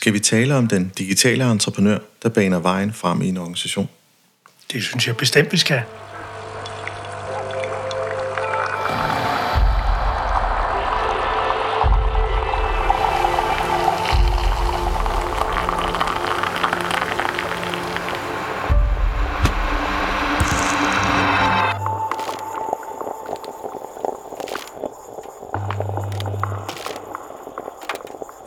skal 0.00 0.12
vi 0.12 0.18
tale 0.18 0.56
om 0.56 0.68
den 0.68 0.92
digitale 0.98 1.44
entreprenør, 1.44 1.98
der 2.22 2.28
baner 2.28 2.58
vejen 2.58 2.92
frem 2.92 3.22
i 3.22 3.28
en 3.28 3.36
organisation. 3.36 3.88
Det 4.72 4.82
synes 4.82 5.06
jeg 5.06 5.16
bestemt, 5.16 5.52
vi 5.52 5.56
skal. 5.56 5.82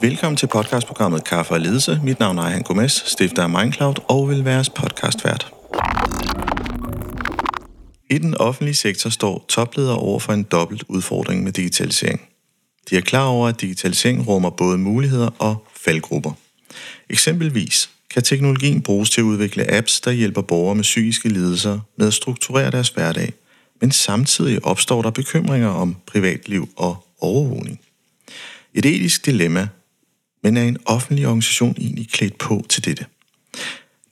Velkommen 0.04 0.38
til 0.38 0.48
podcastprogrammet 0.48 1.24
Kaffe 1.24 1.54
og 1.54 1.60
Ledelse. 1.60 2.00
Mit 2.04 2.20
navn 2.20 2.38
er 2.38 2.42
Ejhan 2.42 2.62
Gomes, 2.62 3.04
stifter 3.06 3.44
af 3.44 3.50
Mindcloud 3.50 3.96
og 4.10 4.30
vil 4.30 4.46
være 4.46 4.66
podcastvært. 4.76 5.52
I 8.10 8.18
den 8.18 8.38
offentlige 8.38 8.76
sektor 8.76 9.10
står 9.10 9.46
topledere 9.50 9.98
over 9.98 10.20
for 10.20 10.34
en 10.34 10.44
dobbelt 10.44 10.84
udfordring 10.88 11.44
med 11.44 11.52
digitalisering. 11.52 12.22
De 12.90 12.98
er 12.98 13.02
klar 13.02 13.26
over, 13.26 13.48
at 13.48 13.62
digitalisering 13.62 14.28
rummer 14.28 14.50
både 14.50 14.78
muligheder 14.78 15.30
og 15.40 15.68
faldgrupper. 15.76 16.32
Eksempelvis 17.10 17.90
kan 18.14 18.24
teknologien 18.24 18.82
bruges 18.82 19.10
til 19.10 19.22
at 19.22 19.26
udvikle 19.26 19.74
apps, 19.74 20.02
der 20.02 20.12
hjælper 20.12 20.42
borgere 20.42 20.76
med 20.76 20.84
psykiske 20.84 21.30
lidelser 21.30 21.80
med 21.98 22.08
at 22.08 22.14
strukturere 22.14 22.72
deres 22.72 22.90
hverdag, 22.90 23.34
men 23.82 23.92
samtidig 23.92 24.66
opstår 24.66 25.02
der 25.02 25.10
bekymringer 25.10 25.70
om 25.70 25.96
privatliv 26.08 26.70
og 26.76 27.08
overvågning. 27.22 27.80
Et 28.74 28.86
etisk 28.86 29.26
dilemma 29.26 29.68
men 30.44 30.58
er 30.58 30.64
en 30.64 30.78
offentlig 30.86 31.28
organisation 31.28 31.76
egentlig 31.78 32.10
klædt 32.10 32.38
på 32.38 32.66
til 32.70 32.86
dette? 32.86 33.06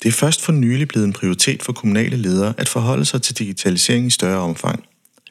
Det 0.04 0.08
er 0.08 0.12
først 0.12 0.42
for 0.42 0.52
nylig 0.52 0.88
blevet 0.88 1.06
en 1.06 1.14
prioritet 1.14 1.64
for 1.64 1.74
kommunale 1.74 2.16
ledere 2.18 2.54
at 2.58 2.70
forholde 2.70 3.06
sig 3.06 3.22
til 3.22 3.38
digitalisering 3.38 4.08
i 4.08 4.10
større 4.10 4.40
omfang. 4.40 4.84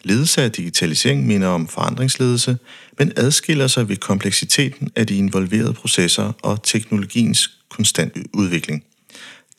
Ledelse 0.03 0.43
af 0.43 0.53
digitalisering 0.53 1.27
minder 1.27 1.49
om 1.49 1.69
forandringsledelse, 1.69 2.59
men 2.99 3.13
adskiller 3.17 3.67
sig 3.67 3.89
ved 3.89 3.97
kompleksiteten 3.97 4.91
af 4.97 5.07
de 5.07 5.17
involverede 5.17 5.73
processer 5.73 6.33
og 6.43 6.63
teknologiens 6.63 7.51
konstant 7.71 8.17
udvikling. 8.33 8.85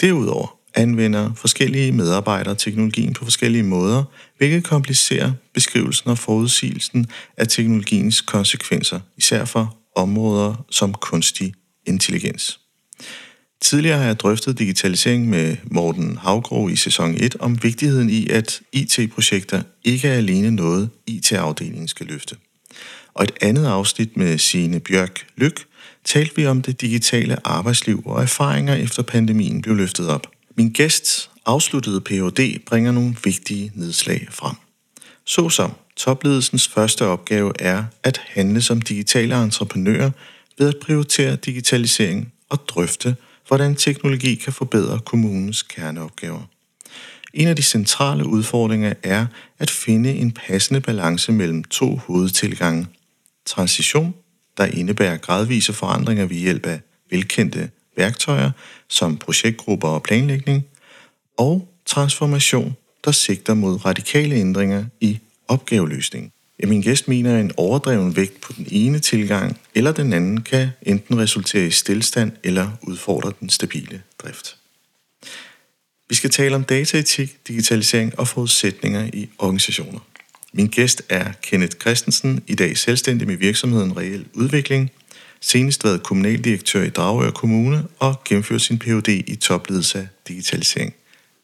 Derudover 0.02 0.56
anvender 0.76 1.34
forskellige 1.34 1.92
medarbejdere 1.92 2.56
teknologien 2.56 3.14
på 3.14 3.24
forskellige 3.24 3.64
måder, 3.64 4.04
hvilket 4.38 4.64
komplicerer 4.64 5.32
beskrivelsen 5.54 6.10
og 6.10 6.18
forudsigelsen 6.18 7.06
af 7.38 7.48
teknologiens 7.48 8.22
konsekvenser, 8.22 9.00
især 9.18 9.46
for 9.46 9.81
områder 9.96 10.66
som 10.70 10.94
kunstig 10.94 11.54
intelligens. 11.86 12.60
Tidligere 13.62 13.98
har 13.98 14.06
jeg 14.06 14.20
drøftet 14.20 14.60
digitalisering 14.60 15.30
med 15.30 15.58
Morten 15.64 16.18
Havgro 16.18 16.68
i 16.68 16.76
sæson 16.76 17.16
1 17.20 17.36
om 17.40 17.64
vigtigheden 17.64 18.10
i, 18.10 18.28
at 18.30 18.62
IT-projekter 18.72 19.62
ikke 19.84 20.08
er 20.08 20.14
alene 20.14 20.52
noget, 20.52 20.90
IT-afdelingen 21.08 21.88
skal 21.88 22.06
løfte. 22.06 22.36
Og 23.14 23.24
et 23.24 23.32
andet 23.42 23.66
afsnit 23.66 24.18
med 24.18 24.38
Signe 24.38 24.80
Bjørk 24.80 25.26
Lyk 25.38 25.66
talte 26.06 26.36
vi 26.36 26.46
om 26.46 26.62
det 26.62 26.82
digitale 26.82 27.48
arbejdsliv 27.48 28.04
og 28.06 28.22
erfaringer 28.22 28.76
efter 28.76 29.04
pandemien 29.04 29.62
blev 29.62 29.76
løftet 29.76 30.10
op. 30.10 30.28
Min 30.58 30.70
gæst 30.70 31.30
afsluttede 31.46 32.02
Ph.D. 32.02 32.62
bringer 32.66 32.92
nogle 32.92 33.16
vigtige 33.24 33.72
nedslag 33.76 34.28
frem. 34.32 34.56
Såsom 35.32 35.72
Topledelsens 35.96 36.68
første 36.68 37.06
opgave 37.06 37.52
er 37.60 37.84
at 38.04 38.22
handle 38.28 38.62
som 38.62 38.82
digitale 38.82 39.44
entreprenører 39.44 40.12
ved 40.58 40.68
at 40.68 40.76
prioritere 40.82 41.36
digitalisering 41.36 42.34
og 42.50 42.60
drøfte, 42.68 43.16
hvordan 43.48 43.76
teknologi 43.76 44.36
kan 44.36 44.54
forbedre 44.54 45.00
kommunens 45.00 45.62
kerneopgaver. 45.62 46.42
En 47.34 47.48
af 47.48 47.56
de 47.56 47.64
centrale 47.64 48.26
udfordringer 48.26 48.94
er 49.04 49.26
at 49.60 49.70
finde 49.70 50.14
en 50.14 50.32
passende 50.32 50.82
balance 50.82 51.32
mellem 51.32 51.64
to 51.64 51.96
hovedtilgange. 51.96 52.88
Transition, 53.46 54.14
der 54.58 54.66
indebærer 54.66 55.18
gradvise 55.18 55.74
forandringer 55.74 56.26
ved 56.26 56.38
hjælp 56.38 56.66
af 56.66 56.82
velkendte 57.12 57.70
værktøjer 57.98 58.52
som 58.90 59.18
projektgrupper 59.18 59.88
og 59.88 60.04
planlægning, 60.04 60.64
og 61.38 61.68
transformation, 61.86 62.76
der 63.06 63.12
sigter 63.12 63.54
mod 63.54 63.86
radikale 63.86 64.36
ændringer 64.36 64.86
i 65.00 65.20
opgaveløsning. 65.48 66.32
Ja, 66.60 66.68
min 66.68 66.82
gæst 66.82 67.08
mener, 67.08 67.36
at 67.36 67.42
en 67.42 67.52
overdreven 67.58 68.16
vægt 68.16 68.42
på 68.42 68.54
den 68.54 68.68
ene 68.72 69.00
tilgang 69.00 69.60
eller 69.76 69.92
den 69.92 70.14
anden 70.14 70.42
kan 70.42 70.70
enten 70.82 71.18
resultere 71.20 71.68
i 71.68 71.72
stillstand 71.72 72.32
eller 72.44 72.72
udfordre 72.82 73.34
den 73.40 73.50
stabile 73.50 74.02
drift. 74.24 74.58
Vi 76.10 76.16
skal 76.16 76.30
tale 76.30 76.56
om 76.56 76.64
dataetik, 76.64 77.48
digitalisering 77.48 78.20
og 78.20 78.28
forudsætninger 78.28 79.10
i 79.14 79.30
organisationer. 79.38 80.00
Min 80.54 80.68
gæst 80.68 81.02
er 81.10 81.32
Kenneth 81.42 81.78
Christensen, 81.78 82.44
i 82.48 82.56
dag 82.56 82.78
selvstændig 82.78 83.28
med 83.28 83.36
virksomheden 83.36 83.98
Reel 83.98 84.26
Udvikling, 84.34 84.92
senest 85.42 85.84
været 85.84 86.04
kommunaldirektør 86.04 86.84
i 86.84 86.90
Dragør 86.90 87.32
Kommune 87.32 87.88
og 88.00 88.24
gennemført 88.26 88.62
sin 88.62 88.80
Ph.D. 88.80 89.08
i 89.28 89.36
topledelse 89.36 90.00
af 90.00 90.08
digitalisering. 90.28 90.94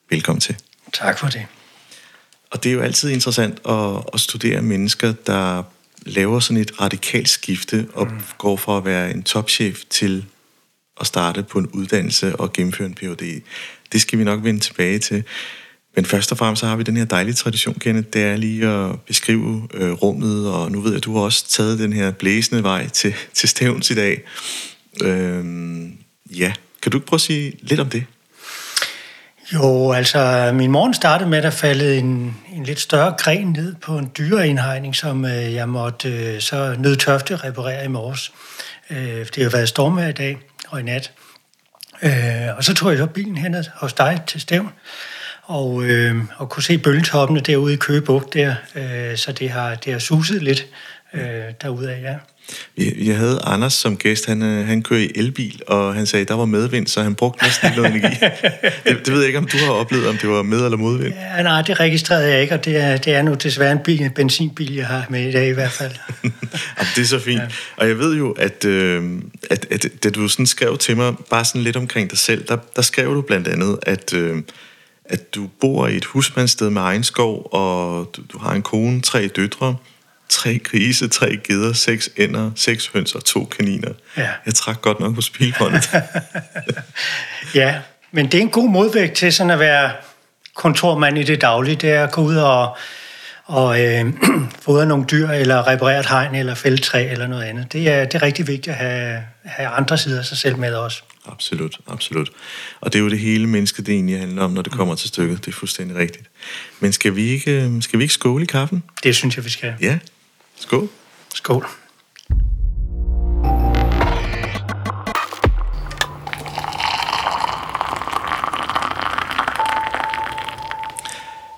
Velkommen 0.09 0.41
til. 0.41 0.55
Tak 0.93 1.19
for 1.19 1.27
det. 1.27 1.45
Og 2.51 2.63
det 2.63 2.69
er 2.69 2.73
jo 2.73 2.81
altid 2.81 3.09
interessant 3.09 3.59
at, 3.69 4.03
at 4.13 4.19
studere 4.19 4.61
mennesker, 4.61 5.13
der 5.25 5.63
laver 6.05 6.39
sådan 6.39 6.61
et 6.61 6.81
radikalt 6.81 7.29
skifte 7.29 7.87
og 7.93 8.07
mm. 8.07 8.19
går 8.37 8.57
fra 8.57 8.77
at 8.77 8.85
være 8.85 9.11
en 9.11 9.23
topchef 9.23 9.83
til 9.89 10.25
at 10.99 11.07
starte 11.07 11.43
på 11.43 11.59
en 11.59 11.67
uddannelse 11.67 12.35
og 12.35 12.53
gennemføre 12.53 12.87
en 12.87 12.95
Ph.D. 12.95 13.41
Det 13.91 14.01
skal 14.01 14.19
vi 14.19 14.23
nok 14.23 14.43
vende 14.43 14.59
tilbage 14.59 14.99
til. 14.99 15.23
Men 15.95 16.05
først 16.05 16.31
og 16.31 16.37
fremmest 16.37 16.59
så 16.59 16.67
har 16.67 16.75
vi 16.75 16.83
den 16.83 16.97
her 16.97 17.05
dejlige 17.05 17.35
tradition, 17.35 17.75
Kenneth, 17.79 18.07
det 18.13 18.23
er 18.23 18.35
lige 18.35 18.67
at 18.67 19.01
beskrive 19.01 19.67
øh, 19.73 19.91
rummet, 19.91 20.53
og 20.53 20.71
nu 20.71 20.81
ved 20.81 20.91
jeg, 20.91 20.97
at 20.97 21.03
du 21.03 21.15
har 21.15 21.21
også 21.21 21.49
taget 21.49 21.79
den 21.79 21.93
her 21.93 22.11
blæsende 22.11 22.63
vej 22.63 22.87
til, 22.87 23.13
til 23.33 23.49
Stævns 23.49 23.91
i 23.91 23.95
dag. 23.95 24.21
Øhm, 25.03 25.97
ja, 26.29 26.53
kan 26.81 26.91
du 26.91 26.97
ikke 26.97 27.07
prøve 27.07 27.17
at 27.17 27.21
sige 27.21 27.53
lidt 27.61 27.79
om 27.79 27.89
det? 27.89 28.05
Jo, 29.53 29.91
altså 29.91 30.51
min 30.53 30.71
morgen 30.71 30.93
startede 30.93 31.29
med, 31.29 31.37
at 31.37 31.43
der 31.43 31.49
faldet 31.49 31.97
en, 31.97 32.37
en 32.53 32.63
lidt 32.63 32.79
større 32.79 33.13
gren 33.17 33.47
ned 33.47 33.75
på 33.75 33.97
en 33.97 34.11
dyreindhegning, 34.17 34.95
som 34.95 35.25
øh, 35.25 35.53
jeg 35.53 35.69
måtte 35.69 36.09
øh, 36.09 36.41
så 36.41 36.75
nødtøfte 36.79 37.35
reparere 37.35 37.85
i 37.85 37.87
morges. 37.87 38.31
Øh, 38.89 39.25
det 39.35 39.43
har 39.43 39.49
været 39.49 39.69
stormvejr 39.69 40.07
i 40.07 40.11
dag 40.11 40.37
og 40.67 40.79
i 40.79 40.83
nat. 40.83 41.11
Øh, 42.03 42.57
og 42.57 42.63
så 42.63 42.73
tog 42.73 42.89
jeg 42.89 42.97
så 42.97 43.05
bilen 43.05 43.37
hen 43.37 43.55
hos 43.75 43.93
dig 43.93 44.21
til 44.27 44.41
Stævn, 44.41 44.71
og, 45.43 45.83
øh, 45.83 46.15
og 46.37 46.49
kunne 46.49 46.63
se 46.63 46.77
bølgetoppene 46.77 47.39
derude 47.39 47.73
i 47.73 47.77
Køgebugt 47.77 48.33
der, 48.33 48.55
øh, 48.75 49.17
så 49.17 49.31
det 49.31 49.49
har, 49.49 49.75
det 49.75 49.93
har 49.93 49.99
suset 49.99 50.43
lidt 50.43 50.65
øh, 51.13 51.43
derude 51.61 51.93
af, 51.93 52.01
ja. 52.01 52.15
Jeg 52.77 53.17
havde 53.17 53.39
Anders 53.43 53.73
som 53.73 53.97
gæst, 53.97 54.25
han, 54.25 54.41
øh, 54.41 54.67
han 54.67 54.83
kører 54.83 54.99
i 54.99 55.11
elbil, 55.15 55.61
og 55.67 55.95
han 55.95 56.05
sagde, 56.05 56.21
at 56.21 56.27
der 56.27 56.33
var 56.33 56.45
medvind, 56.45 56.87
så 56.87 57.03
han 57.03 57.15
brugte 57.15 57.43
næsten 57.43 57.67
ikke 57.67 57.81
noget 57.81 57.95
energi. 57.95 58.15
det, 58.87 59.05
det 59.05 59.13
ved 59.13 59.19
jeg 59.19 59.27
ikke, 59.27 59.39
om 59.39 59.47
du 59.47 59.57
har 59.57 59.71
oplevet, 59.71 60.07
om 60.07 60.17
det 60.17 60.29
var 60.29 60.43
med- 60.43 60.63
eller 60.65 60.77
modvind. 60.77 61.13
Ja, 61.37 61.43
nej, 61.43 61.61
det 61.61 61.79
registrerede 61.79 62.31
jeg 62.31 62.41
ikke, 62.41 62.53
og 62.53 62.65
det 62.65 62.77
er, 62.77 62.97
det 62.97 63.13
er 63.13 63.21
nu 63.21 63.33
desværre 63.33 63.71
en, 63.71 63.79
bil, 63.79 64.01
en 64.01 64.11
benzinbil, 64.11 64.75
jeg 64.75 64.87
har 64.87 65.05
med 65.09 65.29
i 65.29 65.31
dag 65.31 65.47
i 65.47 65.53
hvert 65.53 65.71
fald. 65.71 65.91
Jamen, 66.23 66.91
det 66.95 67.01
er 67.01 67.05
så 67.05 67.19
fint. 67.19 67.41
Ja. 67.41 67.47
Og 67.77 67.87
jeg 67.87 67.99
ved 67.99 68.17
jo, 68.17 68.31
at, 68.31 68.65
øh, 68.65 69.03
at, 69.49 69.65
at 69.71 69.85
da 70.03 70.09
du 70.09 70.27
sådan 70.27 70.47
skrev 70.47 70.77
til 70.77 70.97
mig, 70.97 71.13
bare 71.29 71.45
sådan 71.45 71.61
lidt 71.61 71.75
omkring 71.75 72.09
dig 72.09 72.17
selv, 72.17 72.47
der, 72.47 72.57
der 72.75 72.81
skrev 72.81 73.15
du 73.15 73.21
blandt 73.21 73.47
andet, 73.47 73.79
at... 73.81 74.13
Øh, 74.13 74.37
at 75.09 75.35
du 75.35 75.49
bor 75.61 75.87
i 75.87 75.95
et 75.95 76.05
husmandssted 76.05 76.69
med 76.69 76.81
egen 76.81 77.03
skov, 77.03 77.49
og 77.51 78.09
du, 78.15 78.21
du 78.33 78.37
har 78.37 78.53
en 78.53 78.61
kone, 78.61 79.01
tre 79.01 79.27
døtre, 79.27 79.75
tre 80.29 80.59
grise, 80.63 81.07
tre 81.07 81.37
geder, 81.43 81.73
seks 81.73 82.09
ænder, 82.17 82.51
seks 82.55 82.87
høns 82.87 83.15
og 83.15 83.23
to 83.23 83.45
kaniner. 83.45 83.91
Ja. 84.17 84.29
Jeg 84.45 84.53
trak 84.53 84.81
godt 84.81 84.99
nok 84.99 85.15
på 85.15 85.21
spilbåndet. 85.21 85.89
ja, 87.55 87.75
men 88.11 88.25
det 88.25 88.33
er 88.33 88.41
en 88.41 88.49
god 88.49 88.69
modvægt 88.69 89.13
til 89.13 89.33
sådan 89.33 89.51
at 89.51 89.59
være 89.59 89.91
kontormand 90.55 91.17
i 91.17 91.23
det 91.23 91.41
daglige. 91.41 91.75
Det 91.75 91.91
er 91.91 92.03
at 92.03 92.11
gå 92.11 92.21
ud 92.21 92.35
og, 92.35 92.77
og 93.45 93.85
øh, 93.85 94.05
fodre 94.65 94.85
nogle 94.85 95.05
dyr, 95.11 95.29
eller 95.29 95.67
reparere 95.67 95.99
et 95.99 96.09
hegn, 96.09 96.35
eller 96.35 96.55
fælde 96.55 96.81
træ, 96.81 97.11
eller 97.11 97.27
noget 97.27 97.43
andet. 97.43 97.73
Det 97.73 97.89
er, 97.89 98.05
det 98.05 98.15
er 98.15 98.21
rigtig 98.21 98.47
vigtigt 98.47 98.67
at 98.67 98.75
have, 98.75 99.21
have 99.45 99.69
andre 99.69 99.97
sider 99.97 100.19
af 100.19 100.25
sig 100.25 100.37
selv 100.37 100.57
med 100.57 100.73
også. 100.73 101.01
Absolut, 101.31 101.77
absolut. 101.87 102.29
Og 102.81 102.93
det 102.93 102.99
er 102.99 103.03
jo 103.03 103.09
det 103.09 103.19
hele 103.19 103.47
menneske, 103.47 103.81
det 103.81 103.93
egentlig 103.93 104.19
handler 104.19 104.43
om, 104.43 104.51
når 104.51 104.61
det 104.61 104.71
kommer 104.71 104.95
til 104.95 105.07
stykket. 105.07 105.45
Det 105.45 105.51
er 105.51 105.55
fuldstændig 105.55 105.97
rigtigt. 105.97 106.29
Men 106.79 106.93
skal 106.93 107.15
vi 107.15 107.27
ikke, 107.27 107.51
øh, 107.51 107.81
skal 107.81 107.99
vi 107.99 108.03
ikke 108.03 108.13
skåle 108.13 108.43
i 108.43 108.47
kaffen? 108.47 108.83
Det 109.03 109.15
synes 109.15 109.35
jeg, 109.35 109.45
vi 109.45 109.49
skal. 109.49 109.73
Ja, 109.81 109.97
Skål. 110.59 110.89
Skål. 111.33 111.65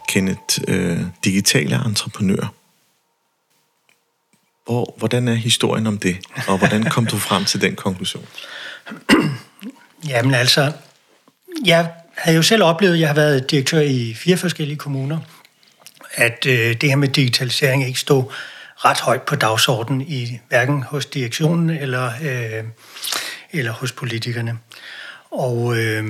Kenneth, 0.08 0.60
øh, 0.68 1.00
digitale 1.24 1.76
entreprenør. 1.86 2.54
Hvor, 4.66 4.96
hvordan 4.98 5.28
er 5.28 5.34
historien 5.34 5.88
om 5.88 5.98
det, 5.98 6.18
og 6.48 6.58
hvordan 6.58 6.84
kom 6.84 7.06
du 7.06 7.18
frem 7.18 7.46
til 7.46 7.62
den 7.62 7.76
konklusion? 7.76 8.26
Jamen 10.10 10.34
altså, 10.34 10.72
jeg 11.66 11.92
har 12.18 12.32
jo 12.32 12.42
selv 12.42 12.64
oplevet, 12.64 13.00
jeg 13.00 13.08
har 13.10 13.16
været 13.16 13.52
direktør 13.52 13.80
i 13.80 14.14
fire 14.14 14.38
forskellige 14.38 14.78
kommuner, 14.78 15.20
at 16.12 16.46
øh, 16.46 16.82
det 16.82 16.90
her 16.90 16.96
med 16.96 17.08
digitalisering 17.08 17.88
ikke 17.88 18.00
stod 18.00 18.24
ret 18.86 19.00
højt 19.00 19.22
på 19.22 19.36
dagsordenen 19.36 20.02
i 20.02 20.40
hverken 20.50 20.84
hos 20.84 21.06
direktionen 21.06 21.70
eller, 21.70 22.12
øh, 22.22 22.64
eller 23.52 23.72
hos 23.72 23.92
politikerne. 23.92 24.58
Og, 25.32 25.78
øh, 25.78 26.06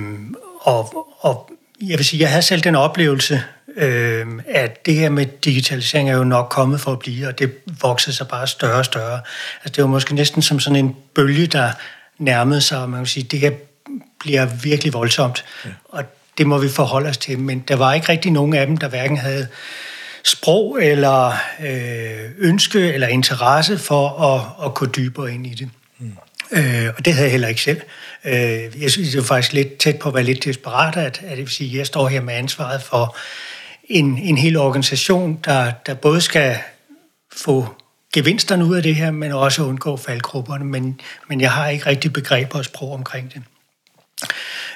og, 0.60 1.06
og 1.20 1.50
jeg 1.80 1.98
vil 1.98 2.04
sige, 2.04 2.20
jeg 2.20 2.28
havde 2.28 2.42
selv 2.42 2.60
den 2.60 2.74
oplevelse, 2.74 3.42
øh, 3.76 4.26
at 4.48 4.86
det 4.86 4.94
her 4.94 5.10
med 5.10 5.26
digitalisering 5.44 6.10
er 6.10 6.16
jo 6.16 6.24
nok 6.24 6.48
kommet 6.50 6.80
for 6.80 6.92
at 6.92 6.98
blive, 6.98 7.28
og 7.28 7.38
det 7.38 7.52
voksede 7.80 8.16
sig 8.16 8.28
bare 8.28 8.46
større 8.46 8.78
og 8.78 8.84
større. 8.84 9.20
Altså 9.64 9.72
det 9.76 9.84
var 9.84 9.90
måske 9.90 10.14
næsten 10.14 10.42
som 10.42 10.60
sådan 10.60 10.84
en 10.84 10.96
bølge, 11.14 11.46
der 11.46 11.70
nærmede 12.18 12.60
sig, 12.60 12.78
og 12.78 12.90
man 12.90 13.00
kan 13.00 13.06
sige, 13.06 13.24
det 13.24 13.40
her 13.40 13.50
bliver 14.20 14.46
virkelig 14.62 14.92
voldsomt, 14.92 15.44
ja. 15.64 15.70
og 15.88 16.04
det 16.38 16.46
må 16.46 16.58
vi 16.58 16.68
forholde 16.68 17.08
os 17.08 17.18
til. 17.18 17.38
Men 17.38 17.58
der 17.68 17.76
var 17.76 17.92
ikke 17.94 18.08
rigtig 18.08 18.32
nogen 18.32 18.54
af 18.54 18.66
dem, 18.66 18.76
der 18.76 18.88
hverken 18.88 19.16
havde 19.16 19.48
sprog 20.24 20.84
eller 20.84 21.36
øh, 21.60 22.30
ønske 22.38 22.92
eller 22.92 23.06
interesse 23.06 23.78
for 23.78 24.08
at, 24.08 24.66
at 24.66 24.74
gå 24.74 24.86
dybere 24.86 25.34
ind 25.34 25.46
i 25.46 25.54
det. 25.54 25.68
Mm. 25.98 26.12
Øh, 26.52 26.88
og 26.96 27.04
det 27.04 27.12
havde 27.12 27.24
jeg 27.24 27.30
heller 27.30 27.48
ikke 27.48 27.62
selv. 27.62 27.80
Øh, 28.24 28.82
jeg 28.82 28.90
synes, 28.90 29.10
det 29.10 29.18
er 29.18 29.22
faktisk 29.22 29.52
lidt 29.52 29.78
tæt 29.78 29.98
på 29.98 30.08
at 30.08 30.14
være 30.14 30.24
lidt 30.24 30.44
desperat, 30.44 30.96
at, 30.96 31.20
at 31.24 31.30
det 31.30 31.38
vil 31.38 31.48
sige, 31.48 31.70
at 31.70 31.78
jeg 31.78 31.86
står 31.86 32.08
her 32.08 32.20
med 32.20 32.34
ansvaret 32.34 32.82
for 32.82 33.16
en, 33.84 34.18
en 34.18 34.38
hel 34.38 34.56
organisation, 34.56 35.38
der, 35.44 35.72
der 35.86 35.94
både 35.94 36.20
skal 36.20 36.58
få 37.36 37.74
gevinsterne 38.12 38.64
ud 38.64 38.76
af 38.76 38.82
det 38.82 38.94
her, 38.94 39.10
men 39.10 39.32
også 39.32 39.62
undgå 39.62 39.96
faldgrupperne. 39.96 40.64
Men, 40.64 41.00
men 41.28 41.40
jeg 41.40 41.52
har 41.52 41.68
ikke 41.68 41.86
rigtig 41.86 42.12
begreber 42.12 42.58
og 42.58 42.64
sprog 42.64 42.92
omkring 42.92 43.32
det. 43.34 43.42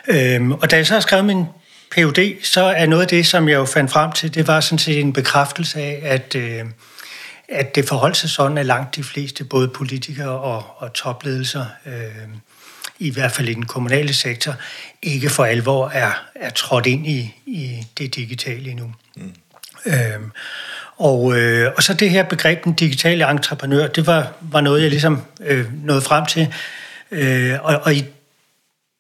Øhm, 0.09 0.53
og 0.53 0.71
da 0.71 0.77
jeg 0.77 0.87
så 0.87 0.95
har 0.95 1.01
skrevet 1.01 1.25
min 1.25 1.45
PUD, 1.95 2.43
så 2.43 2.63
er 2.63 2.87
noget 2.87 3.03
af 3.03 3.09
det, 3.09 3.27
som 3.27 3.49
jeg 3.49 3.55
jo 3.55 3.65
fandt 3.65 3.91
frem 3.91 4.13
til, 4.13 4.35
det 4.35 4.47
var 4.47 4.61
sådan 4.61 4.79
set 4.79 5.01
en 5.01 5.13
bekræftelse 5.13 5.81
af, 5.81 6.01
at, 6.03 6.35
øh, 6.35 6.65
at 7.49 7.75
det 7.75 7.89
forholdt 7.89 8.17
sig 8.17 8.31
sådan, 8.31 8.59
at 8.59 8.67
langt 8.67 8.97
de 8.97 9.05
fleste, 9.05 9.45
både 9.45 9.69
politikere 9.69 10.31
og, 10.31 10.65
og 10.77 10.93
topledelser, 10.93 11.67
øh, 11.87 12.29
i 12.99 13.11
hvert 13.11 13.33
fald 13.33 13.49
i 13.49 13.55
den 13.55 13.67
kommunale 13.67 14.15
sektor, 14.15 14.55
ikke 15.03 15.31
for 15.31 15.45
alvor 15.45 15.89
er, 15.89 16.25
er 16.35 16.51
trådt 16.51 16.87
ind 16.87 17.07
i, 17.07 17.35
i 17.47 17.87
det 17.99 18.15
digitale 18.15 18.71
endnu. 18.71 18.93
Mm. 19.17 19.33
Øhm, 19.87 20.31
og, 20.97 21.39
øh, 21.39 21.73
og 21.77 21.83
så 21.83 21.95
det 21.95 22.11
her 22.11 22.23
begreb, 22.23 22.65
den 22.65 22.73
digitale 22.73 23.31
entreprenør, 23.31 23.87
det 23.87 24.07
var, 24.07 24.33
var 24.41 24.61
noget, 24.61 24.83
jeg 24.83 24.91
ligesom 24.91 25.23
øh, 25.41 25.85
nåede 25.85 26.03
frem 26.03 26.27
til. 26.27 26.55
Øh, 27.11 27.55
og, 27.63 27.81
og 27.83 27.95
i 27.95 28.05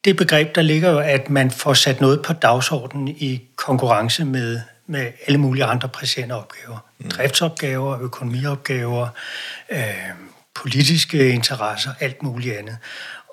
det 0.04 0.16
begreb, 0.16 0.54
der 0.54 0.62
ligger 0.62 0.90
jo, 0.90 0.98
at 0.98 1.30
man 1.30 1.50
får 1.50 1.74
sat 1.74 2.00
noget 2.00 2.22
på 2.22 2.32
dagsordenen 2.32 3.08
i 3.08 3.42
konkurrence 3.56 4.24
med, 4.24 4.60
med 4.86 5.12
alle 5.26 5.38
mulige 5.38 5.64
andre 5.64 5.88
presserende 5.88 6.34
opgaver. 6.34 6.78
Mm. 6.98 7.10
Driftsopgaver, 7.10 8.00
økonomiopgaver, 8.00 9.08
øh, 9.70 9.78
politiske 10.54 11.28
interesser, 11.28 11.90
alt 12.00 12.22
muligt 12.22 12.56
andet. 12.58 12.76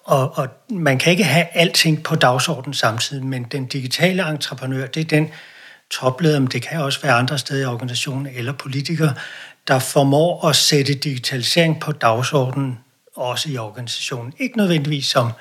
Og, 0.03 0.37
og 0.37 0.47
man 0.69 0.99
kan 0.99 1.11
ikke 1.11 1.23
have 1.23 1.45
alting 1.53 2.03
på 2.03 2.15
dagsordenen 2.15 2.73
samtidig, 2.73 3.25
men 3.25 3.43
den 3.43 3.65
digitale 3.65 4.29
entreprenør, 4.29 4.87
det 4.87 5.01
er 5.01 5.05
den 5.05 5.29
topleder, 5.89 6.39
men 6.39 6.47
det 6.47 6.61
kan 6.61 6.81
også 6.81 7.01
være 7.01 7.13
andre 7.13 7.37
steder 7.37 7.61
i 7.61 7.65
organisationen 7.65 8.27
eller 8.35 8.53
politikere, 8.53 9.13
der 9.67 9.79
formår 9.79 10.47
at 10.47 10.55
sætte 10.55 10.93
digitalisering 10.93 11.79
på 11.79 11.91
dagsordenen, 11.91 12.79
også 13.15 13.49
i 13.49 13.57
organisationen. 13.57 14.33
Ikke 14.39 14.57
nødvendigvis 14.57 15.05
som 15.05 15.31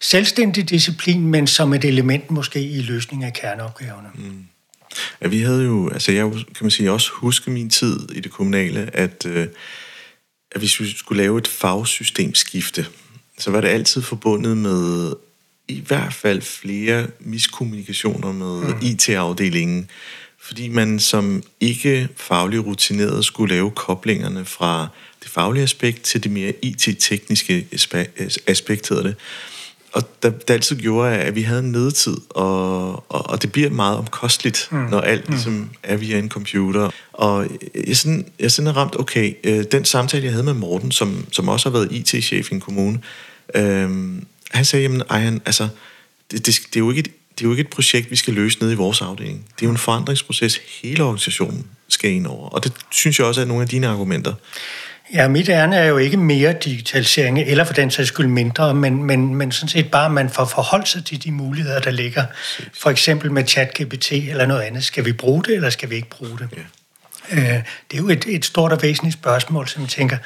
selvstændig 0.00 0.70
disciplin, 0.70 1.26
men 1.26 1.46
som 1.46 1.74
et 1.74 1.84
element 1.84 2.30
måske 2.30 2.62
i 2.62 2.82
løsning 2.82 3.24
af 3.24 3.32
kerneopgaverne. 3.32 4.08
Mm. 4.14 4.46
Ja, 5.22 5.28
vi 5.28 5.40
havde 5.40 5.64
jo, 5.64 5.88
altså 5.88 6.12
jeg 6.12 6.30
kan 6.32 6.42
man 6.60 6.70
sige, 6.70 6.92
også 6.92 7.10
huske 7.12 7.50
min 7.50 7.70
tid 7.70 8.10
i 8.12 8.20
det 8.20 8.32
kommunale, 8.32 8.90
at, 8.96 9.26
øh, 9.26 9.46
at 10.52 10.60
hvis 10.60 10.80
vi 10.80 10.96
skulle 10.96 11.22
lave 11.22 11.38
et 11.38 11.48
fagsystemskifte, 11.48 12.86
så 13.38 13.50
var 13.50 13.60
det 13.60 13.68
altid 13.68 14.02
forbundet 14.02 14.56
med 14.56 15.12
i 15.68 15.80
hvert 15.80 16.14
fald 16.14 16.42
flere 16.42 17.06
miskommunikationer 17.20 18.32
med 18.32 18.74
mm. 18.74 18.78
IT-afdelingen, 18.82 19.90
fordi 20.40 20.68
man 20.68 21.00
som 21.00 21.42
ikke 21.60 22.08
faglig 22.16 22.66
rutineret 22.66 23.24
skulle 23.24 23.54
lave 23.54 23.70
koblingerne 23.70 24.44
fra 24.44 24.88
det 25.22 25.30
faglige 25.30 25.62
aspekt 25.62 26.02
til 26.02 26.22
det 26.22 26.30
mere 26.30 26.52
IT-tekniske 26.62 27.66
aspekt, 28.46 28.88
hedder 28.88 29.02
det. 29.02 29.16
Og 29.96 30.02
der, 30.22 30.30
der 30.30 30.54
altid 30.54 30.76
gjorde, 30.76 31.16
at 31.16 31.34
vi 31.34 31.42
havde 31.42 31.60
en 31.60 31.72
nedtid, 31.72 32.16
og, 32.30 32.92
og, 32.92 33.30
og 33.30 33.42
det 33.42 33.52
bliver 33.52 33.70
meget 33.70 33.98
omkosteligt, 33.98 34.68
mm. 34.70 34.78
når 34.78 35.00
alt 35.00 35.28
mm. 35.28 35.34
ligesom 35.34 35.70
er 35.82 35.96
via 35.96 36.18
en 36.18 36.28
computer. 36.28 36.90
Og 37.12 37.46
jeg 37.86 37.96
sådan, 37.96 38.26
jeg 38.38 38.52
sådan 38.52 38.76
ramt, 38.76 39.00
okay, 39.00 39.34
øh, 39.44 39.64
den 39.72 39.84
samtale, 39.84 40.24
jeg 40.24 40.32
havde 40.32 40.44
med 40.44 40.54
Morten, 40.54 40.90
som, 40.90 41.26
som 41.32 41.48
også 41.48 41.70
har 41.70 41.78
været 41.78 41.92
IT-chef 41.92 42.50
i 42.50 42.54
en 42.54 42.60
kommune, 42.60 43.00
øh, 43.54 43.90
han 44.50 44.64
sagde, 44.64 44.82
jamen, 44.82 45.02
Ejhan, 45.10 45.40
altså, 45.46 45.68
det, 46.30 46.46
det, 46.46 46.60
det, 46.68 46.76
er 46.76 46.80
jo 46.80 46.90
ikke 46.90 47.00
et, 47.00 47.10
det 47.38 47.44
er 47.44 47.48
jo 47.48 47.50
ikke 47.50 47.60
et 47.60 47.70
projekt, 47.70 48.10
vi 48.10 48.16
skal 48.16 48.34
løse 48.34 48.58
nede 48.60 48.72
i 48.72 48.76
vores 48.76 49.00
afdeling. 49.00 49.44
Det 49.56 49.62
er 49.62 49.66
jo 49.66 49.70
en 49.70 49.78
forandringsproces, 49.78 50.60
hele 50.82 51.02
organisationen 51.04 51.66
skal 51.88 52.10
ind 52.10 52.26
over. 52.26 52.48
Og 52.48 52.64
det 52.64 52.72
synes 52.90 53.18
jeg 53.18 53.26
også 53.26 53.40
er 53.40 53.44
nogle 53.44 53.62
af 53.62 53.68
dine 53.68 53.88
argumenter. 53.88 54.34
Ja, 55.14 55.28
mit 55.28 55.48
ærne 55.48 55.76
er 55.76 55.84
jo 55.84 55.96
ikke 55.96 56.16
mere 56.16 56.52
digitalisering, 56.52 57.38
eller 57.38 57.64
for 57.64 57.74
den 57.74 57.90
sags 57.90 58.08
skyld 58.08 58.26
mindre, 58.26 58.74
men, 58.74 59.02
men, 59.02 59.34
men 59.34 59.52
sådan 59.52 59.68
set 59.68 59.90
bare, 59.90 60.06
at 60.06 60.12
man 60.12 60.30
får 60.30 60.44
forholdt 60.44 60.88
sig 60.88 61.04
til 61.04 61.24
de 61.24 61.32
muligheder, 61.32 61.80
der 61.80 61.90
ligger. 61.90 62.24
For 62.74 62.90
eksempel 62.90 63.32
med 63.32 63.46
ChatGPT 63.46 64.12
eller 64.12 64.46
noget 64.46 64.62
andet. 64.62 64.84
Skal 64.84 65.04
vi 65.04 65.12
bruge 65.12 65.42
det, 65.42 65.54
eller 65.54 65.70
skal 65.70 65.90
vi 65.90 65.94
ikke 65.94 66.10
bruge 66.10 66.38
det? 66.38 66.48
Ja. 66.56 67.36
Øh, 67.36 67.62
det 67.90 67.96
er 67.96 67.98
jo 67.98 68.08
et, 68.08 68.24
et 68.28 68.44
stort 68.44 68.72
og 68.72 68.82
væsentligt 68.82 69.14
spørgsmål, 69.14 69.68
som 69.68 69.82
jeg 69.82 69.88
tænker, 69.88 70.16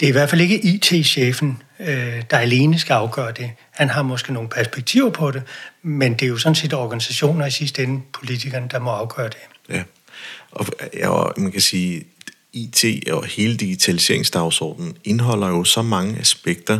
det 0.00 0.06
er 0.06 0.10
i 0.10 0.12
hvert 0.12 0.30
fald 0.30 0.40
ikke 0.40 0.60
IT-chefen, 0.60 1.62
øh, 1.80 2.22
der 2.30 2.38
alene 2.38 2.78
skal 2.78 2.94
afgøre 2.94 3.32
det. 3.32 3.50
Han 3.70 3.88
har 3.88 4.02
måske 4.02 4.32
nogle 4.32 4.48
perspektiver 4.48 5.10
på 5.10 5.30
det, 5.30 5.42
men 5.82 6.14
det 6.14 6.22
er 6.22 6.26
jo 6.26 6.36
sådan 6.36 6.54
set 6.54 6.74
organisationer 6.74 7.46
i 7.46 7.50
sidste 7.50 7.82
ende, 7.82 8.02
politikerne, 8.12 8.68
der 8.70 8.78
må 8.78 8.90
afgøre 8.90 9.28
det. 9.28 9.36
Ja, 9.68 9.82
og, 10.50 10.66
ja, 10.94 11.22
man 11.36 11.52
kan 11.52 11.60
sige, 11.60 12.04
IT 12.52 13.08
og 13.12 13.24
hele 13.24 13.56
digitaliseringsdagsordenen 13.56 14.96
indeholder 15.04 15.48
jo 15.48 15.64
så 15.64 15.82
mange 15.82 16.18
aspekter, 16.18 16.78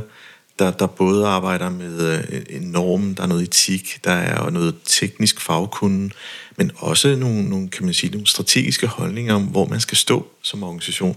der, 0.60 0.70
der 0.70 0.86
både 0.86 1.26
arbejder 1.26 1.70
med 1.70 2.22
øh, 2.28 2.42
en 2.50 2.62
norm, 2.62 3.14
der 3.14 3.22
er 3.22 3.26
noget 3.26 3.42
etik, 3.42 4.00
der 4.04 4.12
er 4.12 4.50
noget 4.50 4.74
teknisk 4.84 5.40
fagkunde, 5.40 6.10
men 6.56 6.70
også 6.76 7.16
nogle, 7.16 7.48
nogle, 7.48 7.68
kan 7.68 7.84
man 7.84 7.94
sige, 7.94 8.10
nogle 8.10 8.26
strategiske 8.26 8.86
holdninger 8.86 9.34
om, 9.34 9.42
hvor 9.42 9.66
man 9.66 9.80
skal 9.80 9.96
stå 9.96 10.26
som 10.42 10.62
organisation, 10.62 11.16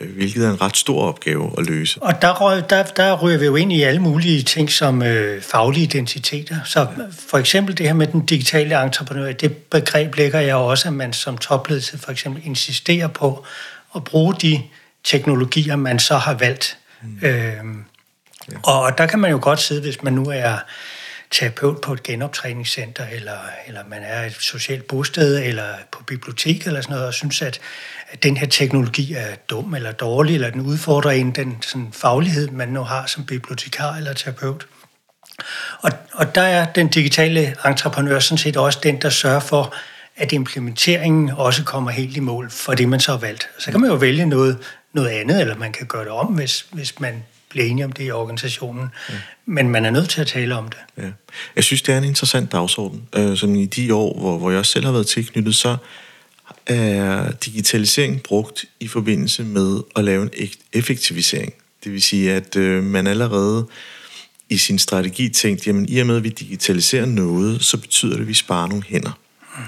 øh, 0.00 0.10
hvilket 0.10 0.44
er 0.44 0.50
en 0.50 0.60
ret 0.60 0.76
stor 0.76 1.02
opgave 1.02 1.50
at 1.58 1.66
løse. 1.66 2.02
Og 2.02 2.22
der, 2.22 2.62
der, 2.70 2.82
der 2.82 3.22
ryger 3.22 3.38
vi 3.38 3.44
jo 3.44 3.56
ind 3.56 3.72
i 3.72 3.82
alle 3.82 4.02
mulige 4.02 4.42
ting 4.42 4.70
som 4.70 5.02
øh, 5.02 5.42
faglige 5.42 5.84
identiteter. 5.84 6.56
Så 6.64 6.86
for 7.28 7.38
eksempel 7.38 7.78
det 7.78 7.86
her 7.86 7.94
med 7.94 8.06
den 8.06 8.26
digitale 8.26 8.82
entreprenør, 8.82 9.32
det 9.32 9.56
begreb 9.56 10.16
lægger 10.16 10.40
jeg 10.40 10.54
også, 10.54 10.88
at 10.88 10.94
man 10.94 11.12
som 11.12 11.38
topledelse 11.38 11.98
for 11.98 12.10
eksempel 12.10 12.42
insisterer 12.46 13.08
på 13.08 13.44
at 13.98 14.04
bruge 14.04 14.34
de 14.34 14.62
teknologier, 15.04 15.76
man 15.76 15.98
så 15.98 16.16
har 16.16 16.34
valgt. 16.34 16.78
Mm. 17.02 17.18
Øhm, 17.22 17.84
ja. 18.52 18.56
Og 18.62 18.98
der 18.98 19.06
kan 19.06 19.18
man 19.18 19.30
jo 19.30 19.38
godt 19.42 19.60
sidde, 19.60 19.80
hvis 19.80 20.02
man 20.02 20.12
nu 20.12 20.24
er 20.24 20.56
terapeut 21.30 21.80
på 21.80 21.92
et 21.92 22.02
genoptræningscenter, 22.02 23.06
eller, 23.12 23.38
eller 23.66 23.80
man 23.88 24.02
er 24.02 24.22
et 24.26 24.32
socialt 24.32 24.86
bosted, 24.86 25.42
eller 25.44 25.74
på 25.92 26.02
bibliotek, 26.02 26.66
eller 26.66 26.80
sådan 26.80 26.92
noget, 26.92 27.06
og 27.06 27.14
synes, 27.14 27.42
at, 27.42 27.60
at 28.10 28.22
den 28.22 28.36
her 28.36 28.46
teknologi 28.46 29.14
er 29.14 29.34
dum 29.50 29.74
eller 29.74 29.92
dårlig, 29.92 30.34
eller 30.34 30.50
den 30.50 30.60
udfordrer 30.60 31.10
en 31.10 31.30
den 31.30 31.62
sådan, 31.62 31.88
faglighed, 31.92 32.48
man 32.48 32.68
nu 32.68 32.82
har 32.82 33.06
som 33.06 33.24
bibliotekar 33.24 33.94
eller 33.94 34.12
terapeut. 34.12 34.66
Og, 35.80 35.90
og 36.12 36.34
der 36.34 36.42
er 36.42 36.72
den 36.72 36.88
digitale 36.88 37.56
entreprenør 37.66 38.18
sådan 38.18 38.38
set 38.38 38.56
også 38.56 38.78
den, 38.82 39.02
der 39.02 39.10
sørger 39.10 39.40
for, 39.40 39.74
at 40.18 40.32
implementeringen 40.32 41.30
også 41.30 41.64
kommer 41.64 41.90
helt 41.90 42.16
i 42.16 42.20
mål 42.20 42.50
for 42.50 42.74
det, 42.74 42.88
man 42.88 43.00
så 43.00 43.10
har 43.10 43.18
valgt. 43.18 43.48
Så 43.58 43.70
kan 43.70 43.80
man 43.80 43.90
jo 43.90 43.96
vælge 43.96 44.26
noget, 44.26 44.58
noget 44.92 45.08
andet, 45.08 45.40
eller 45.40 45.56
man 45.56 45.72
kan 45.72 45.86
gøre 45.86 46.04
det 46.04 46.10
om, 46.10 46.26
hvis, 46.26 46.66
hvis 46.72 47.00
man 47.00 47.22
bliver 47.48 47.66
enige 47.66 47.84
om 47.84 47.92
det 47.92 48.04
i 48.04 48.10
organisationen. 48.10 48.88
Ja. 49.08 49.14
Men 49.46 49.68
man 49.68 49.84
er 49.84 49.90
nødt 49.90 50.08
til 50.08 50.20
at 50.20 50.26
tale 50.26 50.56
om 50.56 50.68
det. 50.68 51.04
Ja. 51.04 51.10
Jeg 51.56 51.64
synes, 51.64 51.82
det 51.82 51.94
er 51.94 51.98
en 51.98 52.04
interessant 52.04 52.52
dagsorden. 52.52 53.02
Øh, 53.14 53.36
som 53.36 53.54
i 53.54 53.66
de 53.66 53.94
år, 53.94 54.18
hvor, 54.18 54.38
hvor 54.38 54.50
jeg 54.50 54.66
selv 54.66 54.84
har 54.84 54.92
været 54.92 55.06
tilknyttet, 55.06 55.54
så 55.54 55.76
er 56.66 57.30
digitalisering 57.30 58.22
brugt 58.22 58.64
i 58.80 58.88
forbindelse 58.88 59.44
med 59.44 59.80
at 59.96 60.04
lave 60.04 60.22
en 60.22 60.48
effektivisering. 60.72 61.52
Det 61.84 61.92
vil 61.92 62.02
sige, 62.02 62.32
at 62.32 62.56
øh, 62.56 62.82
man 62.82 63.06
allerede 63.06 63.66
i 64.48 64.56
sin 64.56 64.78
strategi 64.78 65.28
tænkt, 65.28 65.66
jamen 65.66 65.88
i 65.88 65.98
og 65.98 66.06
med 66.06 66.16
at 66.16 66.24
vi 66.24 66.28
digitaliserer 66.28 67.06
noget, 67.06 67.64
så 67.64 67.76
betyder 67.76 68.12
det, 68.12 68.20
at 68.20 68.28
vi 68.28 68.34
sparer 68.34 68.68
nogle 68.68 68.84
hænder 68.88 69.18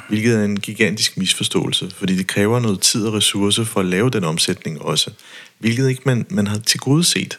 hvilket 0.08 0.34
er 0.34 0.44
en 0.44 0.60
gigantisk 0.60 1.16
misforståelse, 1.16 1.90
fordi 1.90 2.16
det 2.16 2.26
kræver 2.26 2.60
noget 2.60 2.80
tid 2.80 3.06
og 3.06 3.14
ressourcer 3.14 3.64
for 3.64 3.80
at 3.80 3.86
lave 3.86 4.10
den 4.10 4.24
omsætning 4.24 4.82
også, 4.82 5.10
hvilket 5.58 5.88
ikke 5.88 6.02
man, 6.04 6.26
man 6.30 6.46
har 6.46 6.58
til 6.58 6.80
gode 6.80 7.04
set. 7.04 7.38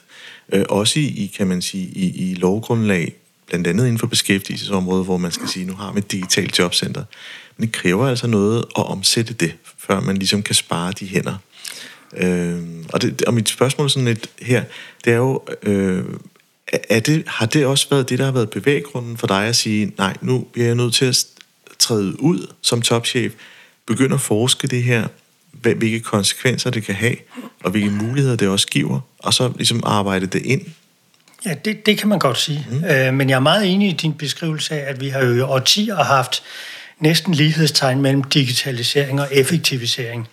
Øh, 0.53 0.65
også 0.69 0.99
i, 0.99 1.31
kan 1.37 1.47
man 1.47 1.61
sige, 1.61 1.83
i, 1.83 2.31
i 2.31 2.33
lovgrundlag, 2.33 3.13
blandt 3.47 3.67
andet 3.67 3.83
inden 3.83 3.99
for 3.99 4.07
beskæftigelsesområdet, 4.07 5.05
hvor 5.05 5.17
man 5.17 5.31
skal 5.31 5.47
sige, 5.47 5.65
nu 5.65 5.73
har 5.73 5.91
vi 5.91 5.99
et 5.99 6.11
digitalt 6.11 6.59
jobcenter. 6.59 7.03
Men 7.57 7.67
det 7.67 7.75
kræver 7.75 8.07
altså 8.07 8.27
noget 8.27 8.57
at 8.57 8.85
omsætte 8.85 9.33
det, 9.33 9.53
før 9.77 9.99
man 9.99 10.17
ligesom 10.17 10.43
kan 10.43 10.55
spare 10.55 10.91
de 10.91 11.07
hænder. 11.07 11.37
Øh, 12.17 12.59
og, 12.93 13.01
det, 13.01 13.21
og 13.21 13.33
mit 13.33 13.49
spørgsmål 13.49 13.89
sådan 13.89 14.07
lidt 14.07 14.29
her, 14.41 14.63
det 15.05 15.13
er 15.13 15.17
jo, 15.17 15.41
øh, 15.63 16.03
er 16.89 16.99
det, 16.99 17.23
har 17.27 17.45
det 17.45 17.65
også 17.65 17.87
været 17.89 18.09
det, 18.09 18.19
der 18.19 18.25
har 18.25 18.31
været 18.31 18.49
bevæggrunden 18.49 19.17
for 19.17 19.27
dig 19.27 19.45
at 19.45 19.55
sige, 19.55 19.93
nej, 19.97 20.17
nu 20.21 20.39
bliver 20.39 20.67
jeg 20.67 20.75
nødt 20.75 20.93
til 20.93 21.05
at 21.05 21.25
træde 21.81 22.23
ud 22.23 22.47
som 22.61 22.81
topchef, 22.81 23.33
begynde 23.87 24.13
at 24.13 24.21
forske 24.21 24.67
det 24.67 24.83
her, 24.83 25.07
hvilke 25.51 25.99
konsekvenser 25.99 26.69
det 26.69 26.83
kan 26.83 26.95
have, 26.95 27.15
og 27.63 27.71
hvilke 27.71 27.89
muligheder 27.89 28.35
det 28.35 28.47
også 28.47 28.67
giver, 28.67 28.99
og 29.19 29.33
så 29.33 29.51
ligesom 29.55 29.83
arbejde 29.85 30.25
det 30.25 30.45
ind 30.45 30.61
Ja, 31.45 31.53
det, 31.65 31.85
det 31.85 31.97
kan 31.97 32.09
man 32.09 32.19
godt 32.19 32.37
sige. 32.37 32.67
Mm. 32.71 32.83
Øh, 32.83 33.13
men 33.13 33.29
jeg 33.29 33.35
er 33.35 33.39
meget 33.39 33.73
enig 33.73 33.89
i 33.89 33.93
din 33.93 34.13
beskrivelse 34.13 34.75
af, 34.75 34.89
at 34.89 35.01
vi 35.01 35.09
har 35.09 35.19
jo 35.25 35.35
i 35.35 35.39
årtier 35.41 35.95
haft 35.95 36.43
næsten 36.99 37.33
lighedstegn 37.33 38.01
mellem 38.01 38.23
digitalisering 38.23 39.21
og 39.21 39.27
effektivisering. 39.31 40.27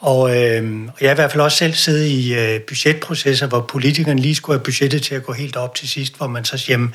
Og 0.00 0.30
øh, 0.30 0.82
jeg 1.00 1.08
har 1.08 1.10
i 1.10 1.14
hvert 1.14 1.32
fald 1.32 1.40
også 1.40 1.58
selv 1.58 1.74
siddet 1.74 2.06
i 2.06 2.34
øh, 2.34 2.60
budgetprocesser, 2.60 3.46
hvor 3.46 3.60
politikerne 3.60 4.20
lige 4.20 4.34
skulle 4.34 4.58
have 4.58 4.64
budgettet 4.64 5.02
til 5.02 5.14
at 5.14 5.22
gå 5.22 5.32
helt 5.32 5.56
op 5.56 5.74
til 5.74 5.88
sidst, 5.88 6.16
hvor 6.16 6.26
man 6.26 6.44
så 6.44 6.58
siger, 6.58 6.74
jamen, 6.74 6.94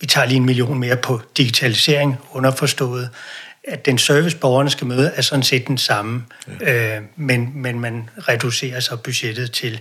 vi 0.00 0.06
tager 0.06 0.26
lige 0.26 0.36
en 0.36 0.44
million 0.44 0.78
mere 0.78 0.96
på 0.96 1.20
digitalisering, 1.36 2.16
underforstået, 2.30 3.10
at 3.64 3.86
den 3.86 3.98
service, 3.98 4.36
borgerne 4.36 4.70
skal 4.70 4.86
møde, 4.86 5.12
er 5.14 5.22
sådan 5.22 5.42
set 5.42 5.68
den 5.68 5.78
samme, 5.78 6.24
ja. 6.60 6.96
øh, 6.96 7.02
men, 7.16 7.50
men 7.54 7.80
man 7.80 8.10
reducerer 8.18 8.80
så 8.80 8.96
budgettet 8.96 9.52
til 9.52 9.80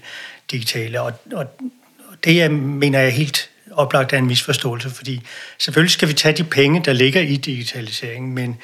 digitale. 0.51 1.01
Og, 1.01 1.13
og 1.33 1.45
det 2.23 2.35
jeg 2.35 2.51
mener 2.51 2.99
jeg 2.99 3.13
helt 3.13 3.49
oplagt 3.71 4.13
er 4.13 4.17
en 4.17 4.27
misforståelse, 4.27 4.89
fordi 4.89 5.21
selvfølgelig 5.59 5.91
skal 5.91 6.07
vi 6.07 6.13
tage 6.13 6.37
de 6.37 6.43
penge, 6.43 6.83
der 6.85 6.93
ligger 6.93 7.21
i 7.21 7.35
digitaliseringen, 7.35 8.35
men, 8.35 8.57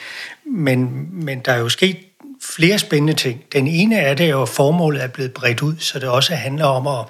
men, 0.45 1.07
men 1.11 1.39
der 1.39 1.51
er 1.51 1.59
jo 1.59 1.69
sket 1.69 1.97
flere 2.55 2.79
spændende 2.79 3.13
ting. 3.13 3.43
Den 3.53 3.67
ene 3.67 3.99
er 3.99 4.13
det 4.13 4.29
jo, 4.29 4.41
at 4.41 4.49
formålet 4.49 5.03
er 5.03 5.07
blevet 5.07 5.33
bredt 5.33 5.61
ud, 5.61 5.75
så 5.79 5.99
det 5.99 6.09
også 6.09 6.35
handler 6.35 6.65
om 6.65 6.87
at 6.87 7.05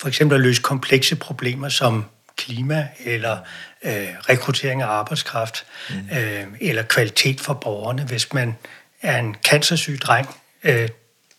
for 0.00 0.08
eksempel 0.08 0.34
at 0.34 0.40
løse 0.40 0.62
komplekse 0.62 1.16
problemer 1.16 1.68
som 1.68 2.04
klima 2.44 2.88
eller 3.04 3.38
øh, 3.82 4.08
rekruttering 4.28 4.82
af 4.82 4.86
arbejdskraft 4.86 5.66
mm. 5.90 6.16
øh, 6.18 6.44
eller 6.60 6.82
kvalitet 6.82 7.40
for 7.40 7.54
borgerne. 7.54 8.02
Hvis 8.02 8.32
man 8.32 8.56
er 9.02 9.18
en 9.18 9.36
cancersyg 9.44 9.98
dreng, 10.02 10.28
øh, 10.64 10.88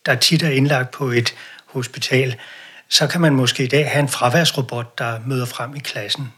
der 0.05 0.15
tit 0.15 0.43
er 0.43 0.50
indlagt 0.50 0.91
på 0.91 1.10
et 1.10 1.36
hospital, 1.65 2.36
så 2.89 3.07
kan 3.07 3.22
man 3.22 3.33
måske 3.33 3.63
i 3.63 3.67
dag 3.67 3.89
have 3.91 4.00
en 4.00 4.10
fraværsrobot, 4.10 4.98
der 4.98 5.19
møder 5.25 5.45
frem 5.45 5.75
i 5.75 5.79
klassen 5.79 6.31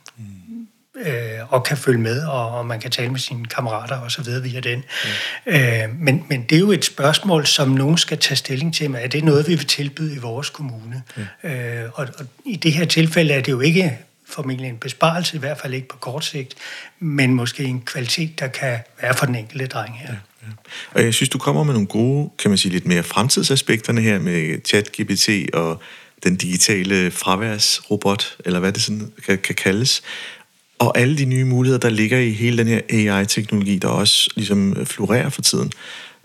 øh, 0.98 1.54
og 1.54 1.64
kan 1.64 1.78
følge 1.78 2.00
med, 2.00 2.26
og, 2.26 2.58
og 2.58 2.66
man 2.66 2.80
kan 2.80 2.92
tale 2.92 3.10
med 3.10 3.20
sine 3.20 3.46
kammerater 3.46 3.98
og 3.98 4.12
så 4.12 4.22
videre 4.22 4.44
via 4.44 4.60
den. 4.60 4.84
Mm. 5.46 5.54
Øh, 5.54 6.00
men, 6.00 6.26
men 6.30 6.44
det 6.44 6.56
er 6.56 6.60
jo 6.60 6.72
et 6.72 6.86
spørgsmål, 6.86 7.46
som 7.46 7.70
nogen 7.70 7.98
skal 7.98 8.18
tage 8.18 8.36
stilling 8.36 8.76
til. 8.76 8.92
Men 8.92 9.02
er 9.02 9.08
det 9.08 9.24
noget, 9.24 9.48
vi 9.48 9.56
vil 9.56 9.68
tilbyde 9.68 10.16
i 10.16 10.18
vores 10.18 10.50
kommune? 10.50 11.04
Mm. 11.16 11.50
Øh, 11.50 11.90
og, 11.94 12.08
og 12.20 12.26
i 12.46 12.56
det 12.56 12.74
her 12.74 12.86
tilfælde 12.86 13.34
er 13.34 13.42
det 13.42 13.52
jo 13.52 13.60
ikke 13.60 14.00
formentlig 14.28 14.70
en 14.70 14.78
besparelse, 14.78 15.36
i 15.36 15.40
hvert 15.40 15.58
fald 15.58 15.74
ikke 15.74 15.88
på 15.88 15.98
kort 15.98 16.26
sigt, 16.26 16.56
men 17.00 17.34
måske 17.34 17.64
en 17.64 17.82
kvalitet, 17.82 18.40
der 18.40 18.48
kan 18.48 18.80
være 19.02 19.14
for 19.14 19.26
den 19.26 19.36
enkelte 19.36 19.68
dreng 19.68 20.00
her. 20.00 20.10
Ja. 20.10 20.18
Ja. 20.46 20.52
Og 20.92 21.04
jeg 21.04 21.14
synes, 21.14 21.30
du 21.30 21.38
kommer 21.38 21.64
med 21.64 21.74
nogle 21.74 21.88
gode, 21.88 22.30
kan 22.40 22.52
man 22.52 22.58
sige, 22.58 22.72
lidt 22.72 22.86
mere 22.86 23.04
fremtidsaspekterne 23.04 24.02
her 24.02 24.20
med 24.20 24.58
chat-GPT 24.68 25.58
og 25.60 25.82
den 26.24 26.36
digitale 26.36 27.12
fraværsrobot, 27.12 28.38
eller 28.46 28.60
hvad 28.60 28.72
det 28.72 28.82
sådan 28.82 29.12
kan, 29.26 29.38
kan 29.38 29.56
kaldes. 29.56 30.02
Og 30.80 30.98
alle 30.98 31.18
de 31.18 31.26
nye 31.26 31.46
muligheder, 31.46 31.80
der 31.80 31.90
ligger 31.90 32.20
i 32.20 32.32
hele 32.32 32.58
den 32.58 32.68
her 32.68 32.82
AI-teknologi, 32.90 33.78
der 33.78 33.88
også 33.88 34.30
ligesom 34.36 34.86
florerer 34.86 35.30
for 35.30 35.42
tiden. 35.42 35.72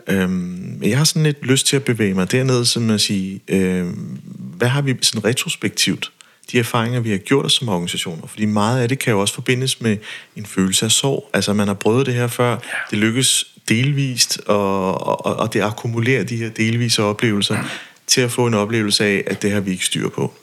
Øhm, 0.07 0.83
jeg 0.83 0.99
har 0.99 1.05
sådan 1.05 1.23
lidt 1.23 1.47
lyst 1.47 1.67
til 1.67 1.77
at 1.77 1.85
bevæge 1.85 2.15
mig 2.15 2.33
dernede, 2.33 2.67
som 2.67 2.91
at 2.91 3.01
sige, 3.01 3.41
øhm, 3.49 4.19
hvad 4.57 4.69
har 4.69 4.83
vi 4.83 4.95
sådan 5.03 5.25
retrospektivt, 5.25 6.13
de 6.53 6.59
erfaringer, 6.59 7.01
vi 7.01 7.11
har 7.11 7.19
gjort 7.19 7.45
os 7.45 7.53
som 7.53 7.69
organisationer? 7.69 8.27
Fordi 8.27 8.45
meget 8.45 8.83
af 8.83 8.89
det 8.89 8.99
kan 8.99 9.13
jo 9.13 9.21
også 9.21 9.35
forbindes 9.35 9.81
med 9.81 9.97
en 10.37 10.47
følelse 10.47 10.85
af 10.85 10.91
sorg. 10.91 11.31
Altså, 11.33 11.53
man 11.53 11.67
har 11.67 11.75
prøvet 11.75 12.07
det 12.07 12.15
her 12.15 12.27
før, 12.27 12.57
det 12.91 12.99
lykkes 12.99 13.47
delvist, 13.69 14.41
og, 14.47 15.07
og, 15.07 15.37
og 15.37 15.53
det 15.53 15.63
akkumulerer 15.63 16.25
de 16.25 16.37
her 16.37 16.49
delvise 16.49 17.03
oplevelser 17.03 17.65
til 18.07 18.21
at 18.21 18.33
få 18.33 18.47
en 18.47 18.55
oplevelse 18.55 19.05
af, 19.05 19.25
at 19.27 19.43
det 19.43 19.53
har 19.53 19.61
vi 19.61 19.71
ikke 19.71 19.85
styr 19.85 20.09
på. 20.09 20.35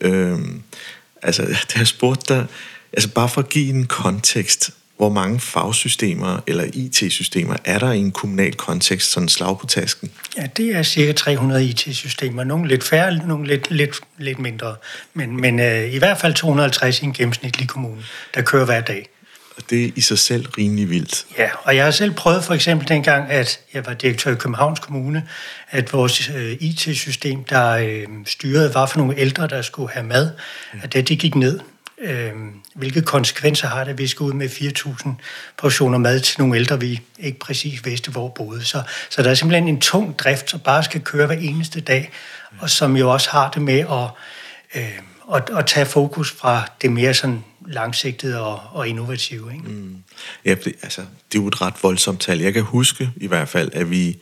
Øhm, 0.00 0.62
altså, 1.22 1.42
det 1.68 1.72
har 1.72 1.84
spurgt 1.84 2.28
dig, 2.28 2.46
altså 2.92 3.08
bare 3.08 3.28
for 3.28 3.40
at 3.40 3.48
give 3.48 3.68
en 3.68 3.86
kontekst, 3.86 4.70
hvor 4.96 5.08
mange 5.08 5.40
fagsystemer 5.40 6.40
eller 6.46 6.64
IT-systemer 6.72 7.56
er 7.64 7.78
der 7.78 7.92
i 7.92 7.98
en 7.98 8.12
kommunal 8.12 8.54
kontekst, 8.54 9.10
sådan 9.10 9.28
slag 9.28 9.58
på 9.58 9.66
tasken? 9.66 10.10
Ja, 10.36 10.46
det 10.56 10.76
er 10.76 10.82
cirka 10.82 11.12
300 11.12 11.64
IT-systemer. 11.64 12.44
Nogle 12.44 12.68
lidt 12.68 12.84
færre, 12.84 13.26
nogle 13.26 13.46
lidt, 13.46 13.70
lidt, 13.70 14.00
lidt 14.18 14.38
mindre. 14.38 14.76
Men, 15.14 15.40
men 15.40 15.60
øh, 15.60 15.94
i 15.94 15.98
hvert 15.98 16.18
fald 16.18 16.34
250 16.34 17.02
i 17.02 17.04
en 17.04 17.12
gennemsnitlig 17.12 17.68
kommune, 17.68 18.02
der 18.34 18.42
kører 18.42 18.64
hver 18.64 18.80
dag. 18.80 19.08
Og 19.56 19.62
det 19.70 19.84
er 19.84 19.90
i 19.96 20.00
sig 20.00 20.18
selv 20.18 20.46
rimelig 20.58 20.90
vildt. 20.90 21.26
Ja, 21.38 21.48
og 21.62 21.76
jeg 21.76 21.84
har 21.84 21.90
selv 21.90 22.14
prøvet 22.14 22.44
for 22.44 22.54
eksempel 22.54 22.88
dengang, 22.88 23.30
at 23.30 23.60
jeg 23.74 23.86
var 23.86 23.94
direktør 23.94 24.32
i 24.32 24.34
Københavns 24.34 24.80
Kommune, 24.80 25.28
at 25.70 25.92
vores 25.92 26.30
øh, 26.36 26.56
IT-system, 26.60 27.44
der 27.44 27.70
øh, 27.70 28.06
styrede, 28.26 28.74
var 28.74 28.86
for 28.86 28.98
nogle 28.98 29.18
ældre, 29.18 29.46
der 29.46 29.62
skulle 29.62 29.92
have 29.92 30.06
mad, 30.06 30.30
mm. 30.72 30.80
at 30.82 30.92
det, 30.92 31.08
det 31.08 31.18
gik 31.18 31.34
ned. 31.34 31.60
Øh, 31.98 32.32
hvilke 32.74 33.02
konsekvenser 33.02 33.68
har 33.68 33.84
det, 33.84 33.90
at 33.90 33.98
vi 33.98 34.06
skal 34.06 34.24
ud 34.24 34.32
med 34.32 34.48
4.000 34.48 35.08
portioner 35.58 35.98
mad 35.98 36.20
til 36.20 36.40
nogle 36.40 36.56
ældre, 36.56 36.80
vi 36.80 37.00
ikke 37.18 37.38
præcis 37.38 37.84
vidste, 37.84 38.10
hvor 38.10 38.28
boede. 38.28 38.64
Så, 38.64 38.82
så 39.10 39.22
der 39.22 39.30
er 39.30 39.34
simpelthen 39.34 39.68
en 39.68 39.80
tung 39.80 40.18
drift, 40.18 40.50
som 40.50 40.60
bare 40.60 40.82
skal 40.82 41.00
køre 41.00 41.26
hver 41.26 41.36
eneste 41.36 41.80
dag, 41.80 42.10
og 42.58 42.70
som 42.70 42.96
jo 42.96 43.12
også 43.12 43.30
har 43.30 43.50
det 43.50 43.62
med 43.62 43.78
at, 43.78 44.08
øh, 44.74 44.98
at, 45.34 45.50
at 45.58 45.66
tage 45.66 45.86
fokus 45.86 46.32
fra 46.32 46.68
det 46.82 46.92
mere 46.92 47.14
sådan 47.14 47.44
langsigtede 47.66 48.40
og, 48.40 48.60
og 48.72 48.88
innovative. 48.88 49.52
Ikke? 49.52 49.68
Mm. 49.68 49.96
Ja, 50.44 50.54
det, 50.54 50.72
altså, 50.82 51.00
det 51.00 51.38
er 51.38 51.42
jo 51.42 51.48
et 51.48 51.60
ret 51.60 51.74
voldsomt 51.82 52.20
tal. 52.20 52.38
Jeg 52.38 52.52
kan 52.52 52.62
huske 52.62 53.10
i 53.16 53.26
hvert 53.26 53.48
fald, 53.48 53.70
at 53.72 53.90
vi 53.90 54.18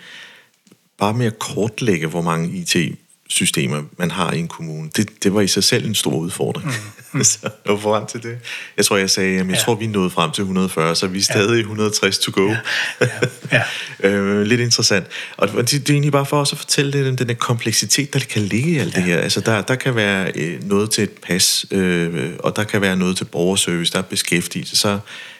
bare 0.98 1.14
med 1.14 1.26
at 1.26 1.38
kortlægge, 1.38 2.06
hvor 2.06 2.22
mange 2.22 2.48
IT 2.48 2.98
systemer, 3.32 3.82
man 3.98 4.10
har 4.10 4.32
i 4.32 4.38
en 4.38 4.48
kommune, 4.48 4.90
det, 4.96 5.24
det 5.24 5.34
var 5.34 5.40
i 5.40 5.46
sig 5.46 5.64
selv 5.64 5.86
en 5.86 5.94
stor 5.94 6.14
udfordring. 6.14 6.66
Mm. 6.66 6.72
Mm. 7.14 7.24
så 7.24 7.38
var 7.66 7.76
frem 7.76 8.06
til 8.06 8.22
det. 8.22 8.38
Jeg 8.76 8.84
tror, 8.84 8.96
jeg 8.96 9.10
sagde, 9.10 9.30
at 9.30 9.46
jeg 9.46 9.54
ja. 9.54 9.60
tror, 9.60 9.74
vi 9.74 9.86
nåede 9.86 10.10
frem 10.10 10.30
til 10.30 10.42
140, 10.42 10.96
så 10.96 11.06
vi 11.06 11.18
er 11.18 11.22
stadig 11.22 11.54
ja. 11.54 11.60
160 11.60 12.18
to 12.18 12.32
go. 12.34 12.46
Ja. 12.48 12.56
Ja. 13.00 13.08
Ja. 13.52 13.62
øh, 14.08 14.42
lidt 14.42 14.60
interessant. 14.60 15.06
Og 15.36 15.48
det, 15.48 15.70
det 15.70 15.88
er 15.88 15.92
egentlig 15.92 16.12
bare 16.12 16.26
for 16.26 16.40
os 16.40 16.52
at 16.52 16.58
fortælle 16.58 16.92
det, 16.92 17.18
den, 17.18 17.28
den 17.28 17.36
kompleksitet, 17.36 18.12
der 18.12 18.18
kan 18.18 18.42
ligge 18.42 18.70
i 18.70 18.78
alt 18.78 18.94
ja. 18.94 19.00
det 19.00 19.08
her. 19.08 19.18
Altså, 19.18 19.40
der, 19.40 19.62
der 19.62 19.74
kan 19.74 19.94
være 19.94 20.32
øh, 20.34 20.64
noget 20.64 20.90
til 20.90 21.04
et 21.04 21.10
pas, 21.10 21.66
øh, 21.70 22.32
og 22.38 22.56
der 22.56 22.64
kan 22.64 22.80
være 22.80 22.96
noget 22.96 23.16
til 23.16 23.24
borgerservice, 23.24 23.92
der 23.92 23.98
er 23.98 24.02
beskæftigelse. 24.02 24.76
Så 24.76 24.98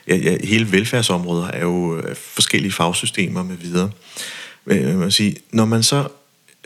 ja, 0.09 0.17
ja, 0.17 0.37
hele 0.45 0.73
velfærdsområdet 0.73 1.51
er 1.53 1.61
jo 1.61 1.97
øh, 1.97 2.17
forskellige 2.17 2.73
fagsystemer 2.73 3.43
med 3.43 3.57
videre. 3.57 3.91
Men, 4.65 4.99
man 4.99 5.11
sige, 5.11 5.37
når 5.53 5.65
man 5.65 5.83
så 5.83 6.09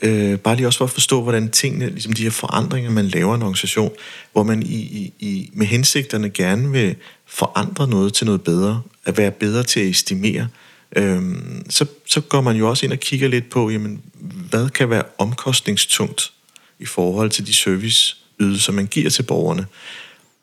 Øh, 0.02 0.38
bare 0.38 0.56
lige 0.56 0.66
også 0.66 0.78
for 0.78 0.84
at 0.84 0.90
forstå, 0.90 1.22
hvordan 1.22 1.50
tingene, 1.50 1.90
ligesom 1.90 2.12
de 2.12 2.22
her 2.22 2.30
forandringer, 2.30 2.90
man 2.90 3.08
laver 3.08 3.34
en 3.34 3.42
organisation, 3.42 3.92
hvor 4.32 4.42
man 4.42 4.62
i, 4.62 4.74
i, 4.74 5.12
i, 5.18 5.50
med 5.52 5.66
hensigterne 5.66 6.30
gerne 6.30 6.72
vil 6.72 6.96
forandre 7.26 7.88
noget 7.88 8.14
til 8.14 8.26
noget 8.26 8.42
bedre, 8.42 8.82
at 9.04 9.18
være 9.18 9.30
bedre 9.30 9.62
til 9.62 9.80
at 9.80 9.86
estimere, 9.86 10.48
øh, 10.96 11.22
så, 11.68 11.86
så 12.06 12.20
går 12.20 12.40
man 12.40 12.56
jo 12.56 12.68
også 12.68 12.86
ind 12.86 12.92
og 12.92 13.00
kigger 13.00 13.28
lidt 13.28 13.50
på, 13.50 13.70
jamen, 13.70 14.02
hvad 14.50 14.68
kan 14.68 14.90
være 14.90 15.02
omkostningstungt 15.18 16.32
i 16.78 16.86
forhold 16.86 17.30
til 17.30 17.46
de 17.46 17.54
serviceydelser, 17.54 18.72
man 18.72 18.86
giver 18.86 19.10
til 19.10 19.22
borgerne. 19.22 19.66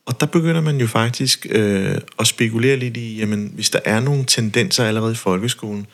Og 0.05 0.19
der 0.19 0.25
begynder 0.25 0.62
man 0.62 0.77
jo 0.77 0.88
faktisk 0.88 1.48
øh, 1.50 1.98
at 2.19 2.27
spekulere 2.27 2.77
lidt 2.77 2.98
i, 2.98 3.17
jamen, 3.17 3.51
hvis 3.53 3.69
der 3.69 3.79
er 3.86 4.00
nogle 4.00 4.25
tendenser 4.27 4.86
allerede 4.86 5.12
i 5.12 5.15
folkeskolen, 5.15 5.88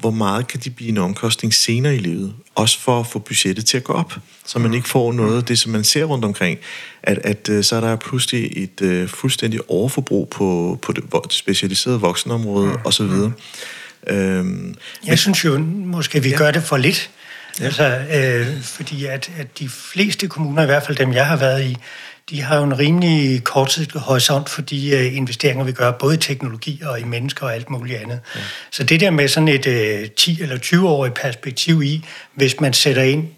hvor 0.00 0.10
meget 0.10 0.46
kan 0.46 0.60
de 0.60 0.70
blive 0.70 0.88
en 0.88 0.98
omkostning 0.98 1.54
senere 1.54 1.96
i 1.96 1.98
livet, 1.98 2.34
også 2.54 2.80
for 2.80 3.00
at 3.00 3.06
få 3.06 3.18
budgettet 3.18 3.66
til 3.66 3.76
at 3.76 3.84
gå 3.84 3.92
op, 3.92 4.14
så 4.46 4.58
man 4.58 4.74
ikke 4.74 4.88
får 4.88 5.12
noget 5.12 5.36
af 5.36 5.44
det, 5.44 5.58
som 5.58 5.72
man 5.72 5.84
ser 5.84 6.04
rundt 6.04 6.24
omkring, 6.24 6.58
at, 7.02 7.18
at 7.18 7.48
øh, 7.48 7.64
så 7.64 7.76
er 7.76 7.80
der 7.80 7.96
pludselig 7.96 8.62
et 8.62 8.80
uh, 8.80 9.08
fuldstændig 9.08 9.60
overforbrug 9.70 10.28
på, 10.28 10.78
på 10.82 10.92
det, 10.92 11.04
det 11.24 11.32
specialiserede 11.32 12.00
voksenområde 12.00 12.66
mm. 12.66 12.78
osv. 12.84 13.04
Øhm, 14.06 14.66
Jeg 14.66 14.74
men, 15.08 15.16
synes 15.16 15.44
jo, 15.44 15.58
måske 15.58 16.22
vi 16.22 16.28
ja. 16.28 16.36
gør 16.36 16.50
det 16.50 16.62
for 16.62 16.76
lidt, 16.76 17.10
ja. 17.60 17.64
altså, 17.64 17.84
øh, 18.12 18.62
fordi 18.62 19.04
at, 19.04 19.30
at 19.38 19.58
de 19.58 19.68
fleste 19.68 20.28
kommuner, 20.28 20.62
i 20.62 20.66
hvert 20.66 20.86
fald 20.86 20.96
dem 20.96 21.12
jeg 21.12 21.26
har 21.26 21.36
været 21.36 21.64
i, 21.64 21.76
de 22.30 22.42
har 22.42 22.56
jo 22.56 22.64
en 22.64 22.78
rimelig 22.78 23.44
kortsigtet 23.44 24.00
horisont 24.00 24.48
for 24.48 24.62
de 24.62 24.90
uh, 24.94 25.16
investeringer, 25.16 25.64
vi 25.64 25.72
gør, 25.72 25.90
både 25.90 26.14
i 26.14 26.18
teknologi 26.18 26.82
og 26.84 27.00
i 27.00 27.04
mennesker 27.04 27.46
og 27.46 27.54
alt 27.54 27.70
muligt 27.70 27.98
andet. 27.98 28.20
Ja. 28.34 28.40
Så 28.70 28.84
det 28.84 29.00
der 29.00 29.10
med 29.10 29.28
sådan 29.28 29.48
et 29.48 29.66
uh, 29.66 30.10
10 30.16 30.42
eller 30.42 30.58
20-årigt 30.58 31.22
perspektiv 31.22 31.82
i, 31.82 32.04
hvis 32.34 32.60
man 32.60 32.72
sætter 32.72 33.02
ind 33.02 33.28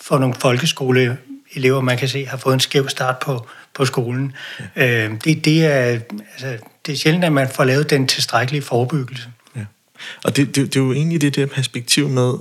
for 0.00 0.18
nogle 0.18 0.34
folkeskoleelever, 0.34 1.80
man 1.80 1.98
kan 1.98 2.08
se, 2.08 2.26
har 2.26 2.36
fået 2.36 2.54
en 2.54 2.60
skæv 2.60 2.88
start 2.88 3.18
på, 3.18 3.46
på 3.74 3.84
skolen. 3.84 4.32
Ja. 4.76 5.04
Øh, 5.04 5.10
det, 5.24 5.44
det, 5.44 5.64
er, 5.64 5.98
altså, 6.32 6.58
det 6.86 6.92
er 6.92 6.96
sjældent, 6.96 7.24
at 7.24 7.32
man 7.32 7.48
får 7.48 7.64
lavet 7.64 7.90
den 7.90 8.06
tilstrækkelige 8.06 8.62
forebyggelse. 8.62 9.28
Ja. 9.56 9.64
Og 10.24 10.36
det, 10.36 10.56
det, 10.56 10.74
det 10.74 10.76
er 10.76 10.84
jo 10.84 10.92
egentlig 10.92 11.20
det 11.20 11.36
der 11.36 11.46
perspektiv 11.46 12.08
med, 12.08 12.32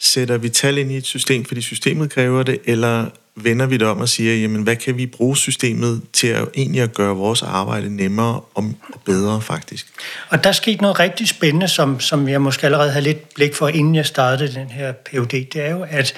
sætter 0.00 0.38
vi 0.38 0.48
tal 0.48 0.78
ind 0.78 0.92
i 0.92 0.96
et 0.96 1.06
system, 1.06 1.44
fordi 1.44 1.60
systemet 1.60 2.10
kræver 2.10 2.42
det, 2.42 2.58
eller 2.64 3.06
vender 3.36 3.66
vi 3.66 3.76
det 3.76 3.86
om 3.86 4.00
og 4.00 4.08
siger, 4.08 4.34
jamen 4.34 4.62
hvad 4.62 4.76
kan 4.76 4.96
vi 4.96 5.06
bruge 5.06 5.36
systemet 5.36 6.02
til 6.12 6.26
at 6.26 6.48
egentlig 6.54 6.82
at 6.82 6.94
gøre 6.94 7.16
vores 7.16 7.42
arbejde 7.42 7.96
nemmere 7.96 8.40
og 8.54 8.64
bedre 9.04 9.40
faktisk? 9.40 9.86
Og 10.28 10.44
der 10.44 10.52
skete 10.52 10.82
noget 10.82 10.98
rigtig 10.98 11.28
spændende, 11.28 11.68
som, 11.68 12.00
som 12.00 12.28
jeg 12.28 12.42
måske 12.42 12.64
allerede 12.64 12.90
havde 12.90 13.04
lidt 13.04 13.34
blik 13.34 13.54
for, 13.54 13.68
inden 13.68 13.94
jeg 13.94 14.06
startede 14.06 14.54
den 14.54 14.70
her 14.70 14.92
PUD. 14.92 15.26
Det 15.26 15.56
er 15.56 15.70
jo, 15.70 15.86
at 15.88 16.14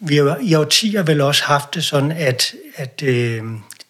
vi 0.00 0.16
har 0.16 0.38
i 0.42 0.54
årtier 0.54 1.02
vel 1.02 1.20
også 1.20 1.44
haft 1.44 1.74
det 1.74 1.84
sådan, 1.84 2.12
at, 2.12 2.54
at 2.76 3.02
øh, 3.02 3.42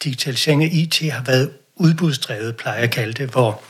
digitalisering 0.04 0.64
af 0.64 0.70
IT 0.72 1.10
har 1.12 1.22
været 1.26 1.50
udbudsdrevet, 1.76 2.56
plejer 2.56 2.76
jeg 2.76 2.84
at 2.84 2.90
kalde 2.90 3.12
det, 3.12 3.28
hvor 3.28 3.62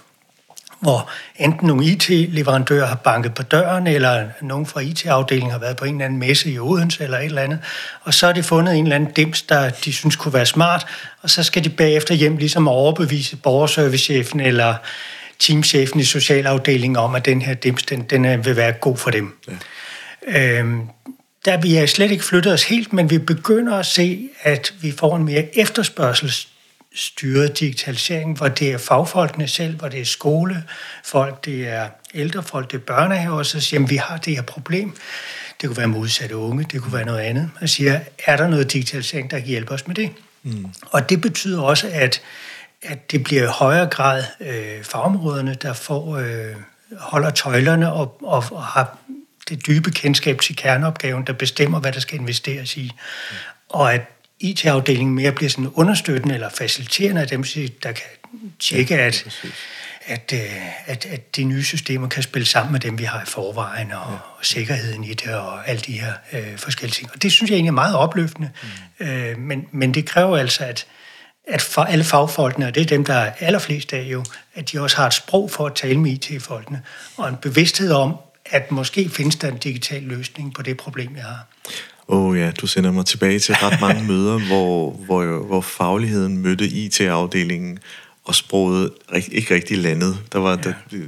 hvor 0.84 1.10
enten 1.36 1.66
nogle 1.66 1.84
IT-leverandører 1.84 2.86
har 2.86 2.94
banket 2.94 3.34
på 3.34 3.42
døren, 3.42 3.86
eller 3.86 4.24
nogen 4.42 4.66
fra 4.66 4.80
IT-afdelingen 4.80 5.52
har 5.52 5.58
været 5.58 5.76
på 5.76 5.84
en 5.84 5.94
eller 5.94 6.04
anden 6.04 6.18
messe 6.18 6.50
i 6.50 6.58
Odense 6.58 7.04
eller 7.04 7.18
et 7.18 7.24
eller 7.24 7.42
andet, 7.42 7.58
og 8.02 8.14
så 8.14 8.26
har 8.26 8.32
de 8.32 8.42
fundet 8.42 8.76
en 8.76 8.84
eller 8.84 8.96
anden 8.96 9.12
dims, 9.12 9.42
der 9.42 9.70
de 9.70 9.92
synes 9.92 10.16
kunne 10.16 10.34
være 10.34 10.46
smart, 10.46 10.86
og 11.22 11.30
så 11.30 11.42
skal 11.42 11.64
de 11.64 11.68
bagefter 11.68 12.14
hjem 12.14 12.36
ligesom 12.36 12.68
overbevise 12.68 13.36
borgerservicechefen 13.36 14.40
eller 14.40 14.74
teamchefen 15.38 16.00
i 16.00 16.04
socialafdelingen 16.04 16.96
om, 16.96 17.14
at 17.14 17.24
den 17.24 17.42
her 17.42 17.54
dims, 17.54 17.82
den, 17.82 18.02
den 18.02 18.44
vil 18.44 18.56
være 18.56 18.72
god 18.72 18.96
for 18.96 19.10
dem. 19.10 19.38
Ja. 20.28 20.58
Øhm, 20.58 20.80
der 21.44 21.60
vi 21.60 21.74
har 21.74 21.86
slet 21.86 22.10
ikke 22.10 22.24
flyttet 22.24 22.52
os 22.52 22.64
helt, 22.64 22.92
men 22.92 23.10
vi 23.10 23.18
begynder 23.18 23.76
at 23.76 23.86
se, 23.86 24.28
at 24.42 24.74
vi 24.80 24.92
får 24.92 25.16
en 25.16 25.24
mere 25.24 25.58
efterspørgsels 25.58 26.48
styret 26.94 27.60
digitalisering, 27.60 28.36
hvor 28.36 28.48
det 28.48 28.72
er 28.72 28.78
fagfolkene 28.78 29.48
selv, 29.48 29.76
hvor 29.76 29.88
det 29.88 30.00
er 30.00 30.04
skolefolk, 30.04 31.44
det 31.44 31.68
er 31.68 31.88
ældrefolk, 32.14 32.70
det 32.70 32.76
er 32.76 32.80
børnehaver, 32.80 33.42
så 33.42 33.60
siger, 33.60 33.82
at 33.82 33.90
vi 33.90 33.96
har 33.96 34.16
det 34.16 34.34
her 34.34 34.42
problem. 34.42 34.96
Det 35.60 35.68
kunne 35.68 35.76
være 35.76 35.86
modsatte 35.86 36.36
unge, 36.36 36.64
det 36.64 36.82
kunne 36.82 36.92
være 36.92 37.04
noget 37.04 37.20
andet. 37.20 37.50
Og 37.60 37.68
siger, 37.68 38.00
er 38.26 38.36
der 38.36 38.48
noget 38.48 38.72
digitalisering, 38.72 39.30
der 39.30 39.38
kan 39.38 39.46
hjælpe 39.48 39.72
os 39.72 39.86
med 39.86 39.94
det? 39.94 40.10
Mm. 40.42 40.66
Og 40.90 41.10
det 41.10 41.20
betyder 41.20 41.62
også, 41.62 41.90
at, 41.92 42.22
at 42.82 43.12
det 43.12 43.24
bliver 43.24 43.42
i 43.42 43.46
højere 43.46 43.86
grad 43.86 44.24
øh, 44.40 44.84
fagområderne, 44.84 45.54
der 45.54 45.72
får, 45.72 46.16
øh, 46.16 46.54
holder 46.98 47.30
tøjlerne 47.30 47.92
og, 47.92 48.18
og, 48.22 48.44
og 48.50 48.62
har 48.62 48.98
det 49.48 49.66
dybe 49.66 49.90
kendskab 49.90 50.40
til 50.40 50.56
kerneopgaven, 50.56 51.26
der 51.26 51.32
bestemmer, 51.32 51.80
hvad 51.80 51.92
der 51.92 52.00
skal 52.00 52.18
investeres 52.18 52.76
i. 52.76 52.92
Mm. 53.30 53.36
Og 53.68 53.94
at 53.94 54.13
IT-afdelingen 54.44 55.14
mere 55.14 55.32
bliver 55.32 55.50
sådan 55.50 55.70
understøttende 55.74 56.34
eller 56.34 56.48
faciliterende 56.48 57.20
af 57.20 57.28
dem, 57.28 57.44
der 57.82 57.92
kan 57.92 58.06
tjekke, 58.60 58.98
at, 58.98 59.44
at, 60.06 60.32
øh, 60.34 60.40
at, 60.86 61.06
at 61.06 61.36
de 61.36 61.44
nye 61.44 61.64
systemer 61.64 62.08
kan 62.08 62.22
spille 62.22 62.46
sammen 62.46 62.72
med 62.72 62.80
dem, 62.80 62.98
vi 62.98 63.04
har 63.04 63.22
i 63.22 63.26
forvejen, 63.26 63.92
og, 63.92 64.12
ja. 64.12 64.16
og 64.38 64.44
sikkerheden 64.44 65.04
i 65.04 65.14
det, 65.14 65.34
og 65.34 65.68
alle 65.68 65.80
de 65.80 66.00
her 66.00 66.12
øh, 66.32 66.58
forskellige 66.58 66.94
ting. 66.94 67.10
Og 67.14 67.22
det 67.22 67.32
synes 67.32 67.50
jeg 67.50 67.56
egentlig 67.56 67.70
er 67.70 67.74
meget 67.74 67.96
opløftende. 67.96 68.50
Mm. 69.00 69.06
Øh, 69.06 69.38
men, 69.38 69.68
men 69.72 69.94
det 69.94 70.06
kræver 70.06 70.38
altså, 70.38 70.64
at, 70.64 70.86
at 71.48 71.62
for 71.62 71.82
alle 71.82 72.04
fagfolkene, 72.04 72.66
og 72.66 72.74
det 72.74 72.80
er 72.80 72.86
dem, 72.86 73.04
der 73.04 73.14
er 73.14 73.32
allerflest 73.38 73.92
af 73.92 74.02
jo, 74.02 74.24
at 74.54 74.72
de 74.72 74.80
også 74.80 74.96
har 74.96 75.06
et 75.06 75.14
sprog 75.14 75.50
for 75.50 75.66
at 75.66 75.74
tale 75.74 76.00
med 76.00 76.10
IT-folkene, 76.10 76.82
og 77.16 77.28
en 77.28 77.36
bevidsthed 77.36 77.92
om, 77.92 78.16
at 78.46 78.70
måske 78.70 79.08
findes 79.08 79.36
der 79.36 79.48
en 79.48 79.58
digital 79.58 80.02
løsning 80.02 80.54
på 80.54 80.62
det 80.62 80.76
problem, 80.76 81.16
jeg 81.16 81.24
har. 81.24 81.46
Åh 82.08 82.24
oh 82.24 82.38
ja, 82.38 82.50
du 82.50 82.66
sender 82.66 82.92
mig 82.92 83.06
tilbage 83.06 83.38
til 83.38 83.54
ret 83.54 83.80
mange 83.80 84.04
møder, 84.12 84.38
hvor, 84.38 84.90
hvor, 84.90 85.46
hvor 85.46 85.60
fagligheden 85.60 86.38
mødte 86.38 86.66
IT-afdelingen, 86.66 87.78
og 88.24 88.34
sproget 88.34 88.90
ikke 89.32 89.54
rigtig 89.54 89.78
landet. 89.78 90.18
Der 90.32 90.38
var 90.38 90.50
ja. 90.50 90.56
der, 90.56 90.98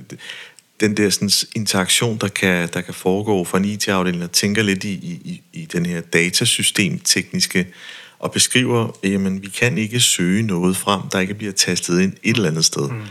den 0.80 0.96
der 0.96 1.10
sådan, 1.10 1.30
interaktion, 1.54 2.18
der 2.18 2.28
kan, 2.28 2.68
der 2.72 2.80
kan 2.80 2.94
foregå 2.94 3.44
for 3.44 3.58
en 3.58 3.64
IT-afdeling, 3.64 4.22
der 4.22 4.28
tænker 4.28 4.62
lidt 4.62 4.84
i, 4.84 4.92
i, 4.92 5.42
i 5.52 5.64
den 5.64 5.86
her 5.86 6.00
datasystem 6.00 6.98
tekniske, 6.98 7.66
og 8.18 8.32
beskriver, 8.32 8.98
jamen 9.04 9.42
vi 9.42 9.48
kan 9.48 9.78
ikke 9.78 10.00
søge 10.00 10.42
noget 10.42 10.76
frem, 10.76 11.00
der 11.12 11.20
ikke 11.20 11.34
bliver 11.34 11.52
tastet 11.52 12.00
ind 12.00 12.12
et 12.22 12.36
eller 12.36 12.48
andet 12.48 12.64
sted. 12.64 12.90
Mm 12.90 13.02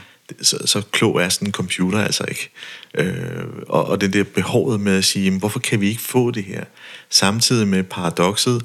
så, 0.41 0.57
så 0.65 0.81
klog 0.91 1.21
er 1.21 1.29
sådan 1.29 1.47
en 1.47 1.51
computer 1.51 1.99
altså 1.99 2.25
ikke. 2.27 2.49
Øh, 2.93 3.43
og, 3.67 3.85
og 3.85 4.01
det 4.01 4.13
der 4.13 4.23
behovet 4.23 4.79
med 4.79 4.97
at 4.97 5.05
sige, 5.05 5.25
jamen, 5.25 5.39
hvorfor 5.39 5.59
kan 5.59 5.81
vi 5.81 5.89
ikke 5.89 6.01
få 6.01 6.31
det 6.31 6.43
her? 6.43 6.63
Samtidig 7.09 7.67
med 7.67 7.83
paradokset, 7.83 8.61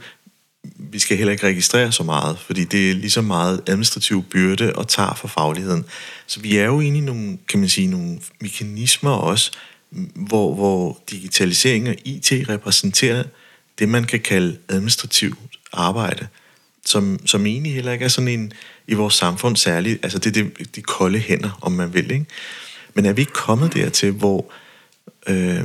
vi 0.78 0.98
skal 0.98 1.16
heller 1.16 1.32
ikke 1.32 1.46
registrere 1.46 1.92
så 1.92 2.02
meget, 2.02 2.38
fordi 2.38 2.64
det 2.64 2.90
er 2.90 2.94
lige 2.94 3.10
så 3.10 3.22
meget 3.22 3.62
administrativ 3.66 4.22
byrde 4.22 4.72
og 4.76 4.88
tager 4.88 5.14
for 5.14 5.28
fagligheden. 5.28 5.84
Så 6.26 6.40
vi 6.40 6.56
er 6.56 6.64
jo 6.64 6.80
inde 6.80 6.98
i 6.98 7.00
nogle, 7.00 7.38
kan 7.48 7.60
man 7.60 7.68
sige, 7.68 7.86
nogle 7.86 8.20
mekanismer 8.40 9.10
også, 9.10 9.52
hvor, 10.14 10.54
hvor 10.54 10.98
digitalisering 11.10 11.88
og 11.88 11.94
IT 12.04 12.32
repræsenterer 12.48 13.24
det, 13.78 13.88
man 13.88 14.04
kan 14.04 14.20
kalde 14.20 14.58
administrativt 14.68 15.38
arbejde, 15.72 16.26
som, 16.90 17.26
som 17.26 17.46
egentlig 17.46 17.74
heller 17.74 17.92
ikke 17.92 18.04
er 18.04 18.08
sådan 18.08 18.28
en, 18.28 18.52
i 18.86 18.94
vores 18.94 19.14
samfund 19.14 19.56
særligt, 19.56 20.04
altså 20.04 20.18
det 20.18 20.36
er 20.36 20.42
de, 20.44 20.64
de 20.64 20.82
kolde 20.82 21.18
hænder, 21.18 21.58
om 21.62 21.72
man 21.72 21.94
vil. 21.94 22.10
Ikke? 22.10 22.26
Men 22.94 23.06
er 23.06 23.12
vi 23.12 23.22
ikke 23.22 23.32
kommet 23.32 23.74
dertil, 23.74 24.10
hvor, 24.10 24.52
øh, 25.26 25.64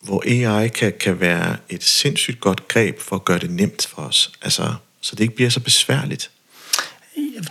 hvor 0.00 0.22
AI 0.26 0.68
kan, 0.68 0.92
kan 1.00 1.20
være 1.20 1.56
et 1.68 1.84
sindssygt 1.84 2.40
godt 2.40 2.68
greb 2.68 3.00
for 3.00 3.16
at 3.16 3.24
gøre 3.24 3.38
det 3.38 3.50
nemt 3.50 3.86
for 3.86 4.02
os, 4.02 4.32
altså, 4.42 4.74
så 5.00 5.16
det 5.16 5.20
ikke 5.20 5.34
bliver 5.34 5.50
så 5.50 5.60
besværligt? 5.60 6.30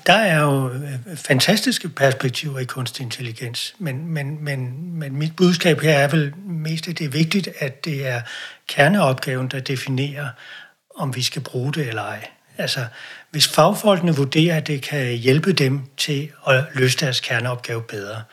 Der 0.06 0.14
er 0.14 0.42
jo 0.42 0.70
øh, 0.70 1.18
fantastiske 1.18 1.90
perspektiver 1.90 2.60
i 2.60 2.66
kunstig 2.66 3.04
intelligens, 3.04 3.76
men, 3.80 4.08
men, 4.08 4.44
men, 4.44 4.92
men 4.94 5.16
mit 5.16 5.36
budskab 5.36 5.80
her 5.80 5.92
er 5.94 6.08
vel 6.08 6.34
mest, 6.46 6.88
at 6.88 7.00
det 7.00 7.06
er 7.06 7.10
vigtigt, 7.10 7.50
at 7.60 7.86
det 7.86 8.08
er 8.08 8.22
kerneopgaven, 8.68 9.48
der 9.48 9.60
definerer, 9.60 10.30
om 10.96 11.16
vi 11.16 11.22
skal 11.22 11.42
bruge 11.42 11.74
det 11.74 11.88
eller 11.88 12.02
ej. 12.02 12.28
Altså, 12.58 12.86
hvis 13.32 13.48
fagfolkene 13.48 14.16
vurderer, 14.16 14.58
at 14.58 14.68
det 14.68 14.82
kan 14.82 15.06
hjælpe 15.16 15.54
dem 15.54 15.82
til 15.98 16.30
at 16.48 16.64
løse 16.74 16.98
deres 16.98 17.20
kerneopgave 17.20 17.82
bedre, 17.82 18.24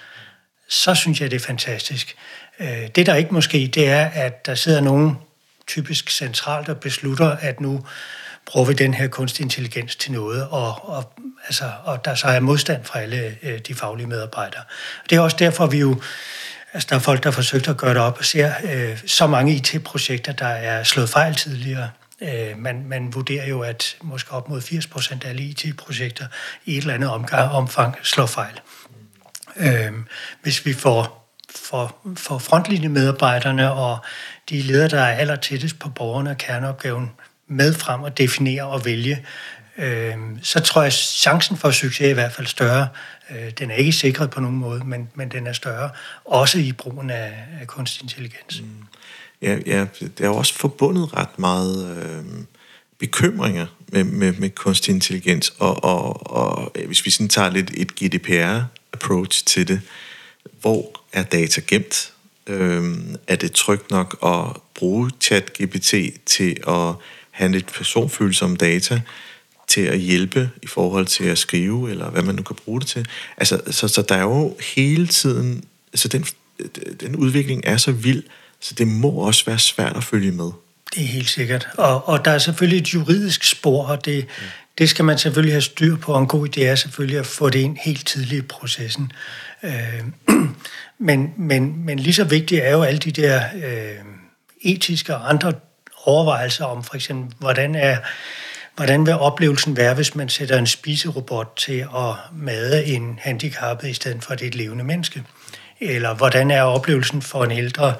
så 0.68 0.94
synes 0.94 1.20
jeg, 1.20 1.30
det 1.30 1.36
er 1.36 1.46
fantastisk. 1.46 2.16
Øh, 2.60 2.88
det, 2.94 3.06
der 3.06 3.14
ikke 3.14 3.34
måske, 3.34 3.70
det 3.74 3.88
er, 3.88 4.04
at 4.06 4.46
der 4.46 4.54
sidder 4.54 4.80
nogen 4.80 5.18
typisk 5.66 6.10
centralt 6.10 6.68
og 6.68 6.80
beslutter, 6.80 7.36
at 7.40 7.60
nu 7.60 7.86
bruger 8.46 8.66
vi 8.66 8.72
den 8.72 8.94
her 8.94 9.08
kunstig 9.08 9.42
intelligens 9.42 9.96
til 9.96 10.12
noget, 10.12 10.48
og, 10.50 10.88
og, 10.88 11.12
altså, 11.46 11.64
og 11.84 12.04
der 12.04 12.14
så 12.14 12.26
er 12.26 12.40
modstand 12.40 12.84
fra 12.84 13.00
alle 13.00 13.36
øh, 13.42 13.58
de 13.58 13.74
faglige 13.74 14.06
medarbejdere. 14.06 14.62
Det 15.10 15.16
er 15.16 15.20
også 15.20 15.36
derfor, 15.36 15.66
vi 15.66 15.78
jo 15.78 16.00
Altså, 16.74 16.86
der 16.90 16.96
er 16.96 17.00
folk, 17.00 17.22
der 17.22 17.30
har 17.30 17.34
forsøgt 17.34 17.68
at 17.68 17.76
gøre 17.76 17.94
det 17.94 18.02
op 18.02 18.18
og 18.18 18.24
ser 18.24 18.52
øh, 18.72 18.98
så 19.06 19.26
mange 19.26 19.54
IT-projekter, 19.54 20.32
der 20.32 20.46
er 20.46 20.82
slået 20.82 21.08
fejl 21.08 21.34
tidligere. 21.34 21.90
Øh, 22.22 22.58
man, 22.58 22.84
man 22.86 23.14
vurderer 23.14 23.46
jo, 23.46 23.60
at 23.60 23.96
måske 24.02 24.32
op 24.32 24.48
mod 24.48 24.60
80 24.60 24.86
procent 24.86 25.24
af 25.24 25.28
alle 25.28 25.42
IT-projekter 25.42 26.26
i 26.64 26.72
et 26.72 26.78
eller 26.78 26.94
andet 26.94 27.10
omgang, 27.10 27.52
omfang 27.52 27.96
slår 28.02 28.26
fejl. 28.26 28.60
Øh, 29.56 29.92
hvis 30.42 30.66
vi 30.66 30.72
får, 30.72 31.28
for, 31.56 31.96
for 32.16 32.38
frontlinjemedarbejderne 32.38 33.72
og 33.72 33.98
de 34.50 34.62
ledere, 34.62 34.88
der 34.88 35.00
er 35.00 35.16
aller 35.16 35.36
tættest 35.36 35.78
på 35.78 35.88
borgerne 35.88 36.30
og 36.30 36.38
kerneopgaven 36.38 37.10
med 37.48 37.74
frem 37.74 38.02
og 38.02 38.18
definere 38.18 38.64
og 38.64 38.84
vælge, 38.84 39.26
øh, 39.78 40.16
så 40.42 40.60
tror 40.60 40.80
jeg, 40.80 40.86
at 40.86 40.92
chancen 40.92 41.56
for 41.56 41.70
succes 41.70 42.06
er 42.06 42.10
i 42.10 42.12
hvert 42.12 42.32
fald 42.32 42.46
større. 42.46 42.88
Øh, 43.30 43.50
den 43.50 43.70
er 43.70 43.74
ikke 43.74 43.92
sikret 43.92 44.30
på 44.30 44.40
nogen 44.40 44.56
måde, 44.56 44.84
men, 44.84 45.10
men 45.14 45.28
den 45.28 45.46
er 45.46 45.52
større, 45.52 45.90
også 46.24 46.58
i 46.58 46.72
brugen 46.72 47.10
af, 47.10 47.44
af 47.60 47.66
kunstig 47.66 48.02
intelligens. 48.02 48.60
Mm 48.60 48.86
ja, 49.42 49.58
ja, 49.66 49.86
det 50.00 50.20
er 50.20 50.26
jo 50.26 50.36
også 50.36 50.54
forbundet 50.54 51.16
ret 51.16 51.38
meget 51.38 51.96
øh, 51.96 52.24
bekymringer 52.98 53.66
med, 53.88 54.04
med, 54.04 54.32
med 54.32 54.50
kunstig 54.50 54.94
intelligens, 54.94 55.54
og, 55.58 55.84
og, 55.84 56.32
og 56.32 56.72
øh, 56.74 56.86
hvis 56.86 57.04
vi 57.04 57.10
sådan 57.10 57.28
tager 57.28 57.50
lidt 57.50 57.70
et 57.74 57.94
GDPR-approach 57.94 59.44
til 59.46 59.68
det, 59.68 59.80
hvor 60.60 61.00
er 61.12 61.22
data 61.22 61.60
gemt? 61.66 62.12
Øh, 62.46 62.98
er 63.26 63.36
det 63.36 63.52
trygt 63.52 63.90
nok 63.90 64.18
at 64.24 64.62
bruge 64.74 65.10
chat-GPT 65.24 66.18
til 66.26 66.56
at 66.68 66.94
have 67.30 67.52
lidt 67.52 67.72
personfølsomme 67.72 68.56
data, 68.56 69.00
til 69.68 69.80
at 69.80 69.98
hjælpe 69.98 70.50
i 70.62 70.66
forhold 70.66 71.06
til 71.06 71.24
at 71.24 71.38
skrive, 71.38 71.90
eller 71.90 72.10
hvad 72.10 72.22
man 72.22 72.34
nu 72.34 72.42
kan 72.42 72.56
bruge 72.56 72.80
det 72.80 72.88
til. 72.88 73.06
Altså, 73.36 73.60
så, 73.70 73.88
så 73.88 74.02
der 74.02 74.14
er 74.14 74.22
jo 74.22 74.56
hele 74.76 75.06
tiden, 75.06 75.64
altså 75.92 76.08
den, 76.08 76.26
den 77.00 77.16
udvikling 77.16 77.62
er 77.64 77.76
så 77.76 77.92
vild, 77.92 78.22
så 78.62 78.74
det 78.74 78.88
må 78.88 79.08
også 79.08 79.44
være 79.44 79.58
svært 79.58 79.96
at 79.96 80.04
følge 80.04 80.32
med. 80.32 80.50
Det 80.94 81.02
er 81.02 81.06
helt 81.06 81.28
sikkert. 81.28 81.68
Og, 81.78 82.08
og 82.08 82.24
der 82.24 82.30
er 82.30 82.38
selvfølgelig 82.38 82.80
et 82.80 82.94
juridisk 82.94 83.44
spor, 83.44 83.86
og 83.86 84.04
det, 84.04 84.16
ja. 84.16 84.24
det 84.78 84.88
skal 84.88 85.04
man 85.04 85.18
selvfølgelig 85.18 85.54
have 85.54 85.62
styr 85.62 85.96
på. 85.96 86.12
Og 86.12 86.20
en 86.20 86.26
god 86.26 86.48
idé 86.48 86.62
er 86.62 86.74
selvfølgelig 86.74 87.18
at 87.18 87.26
få 87.26 87.50
det 87.50 87.58
ind 87.58 87.76
helt 87.80 88.06
tidligt 88.06 88.44
i 88.44 88.46
processen. 88.46 89.12
Øh, 89.62 90.02
men, 91.08 91.34
men, 91.36 91.84
men 91.84 91.98
lige 91.98 92.14
så 92.14 92.24
vigtigt 92.24 92.64
er 92.64 92.70
jo 92.70 92.82
alle 92.82 92.98
de 92.98 93.10
der 93.10 93.42
øh, 93.54 94.04
etiske 94.62 95.16
og 95.16 95.30
andre 95.30 95.52
overvejelser 96.04 96.64
om 96.64 96.84
for 96.84 96.94
eksempel, 96.94 97.34
hvordan 97.38 97.74
er 97.74 97.96
hvordan 98.76 99.06
vil 99.06 99.14
oplevelsen 99.14 99.76
være, 99.76 99.94
hvis 99.94 100.14
man 100.14 100.28
sætter 100.28 100.58
en 100.58 100.66
spiserobot 100.66 101.56
til 101.56 101.78
at 101.78 102.14
made 102.32 102.84
en 102.84 103.18
handicappet 103.22 103.88
i 103.88 103.94
stedet 103.94 104.24
for 104.24 104.34
det 104.34 104.46
et 104.46 104.54
levende 104.54 104.84
menneske? 104.84 105.22
Eller 105.80 106.14
hvordan 106.14 106.50
er 106.50 106.62
oplevelsen 106.62 107.22
for 107.22 107.44
en 107.44 107.50
ældre 107.50 107.94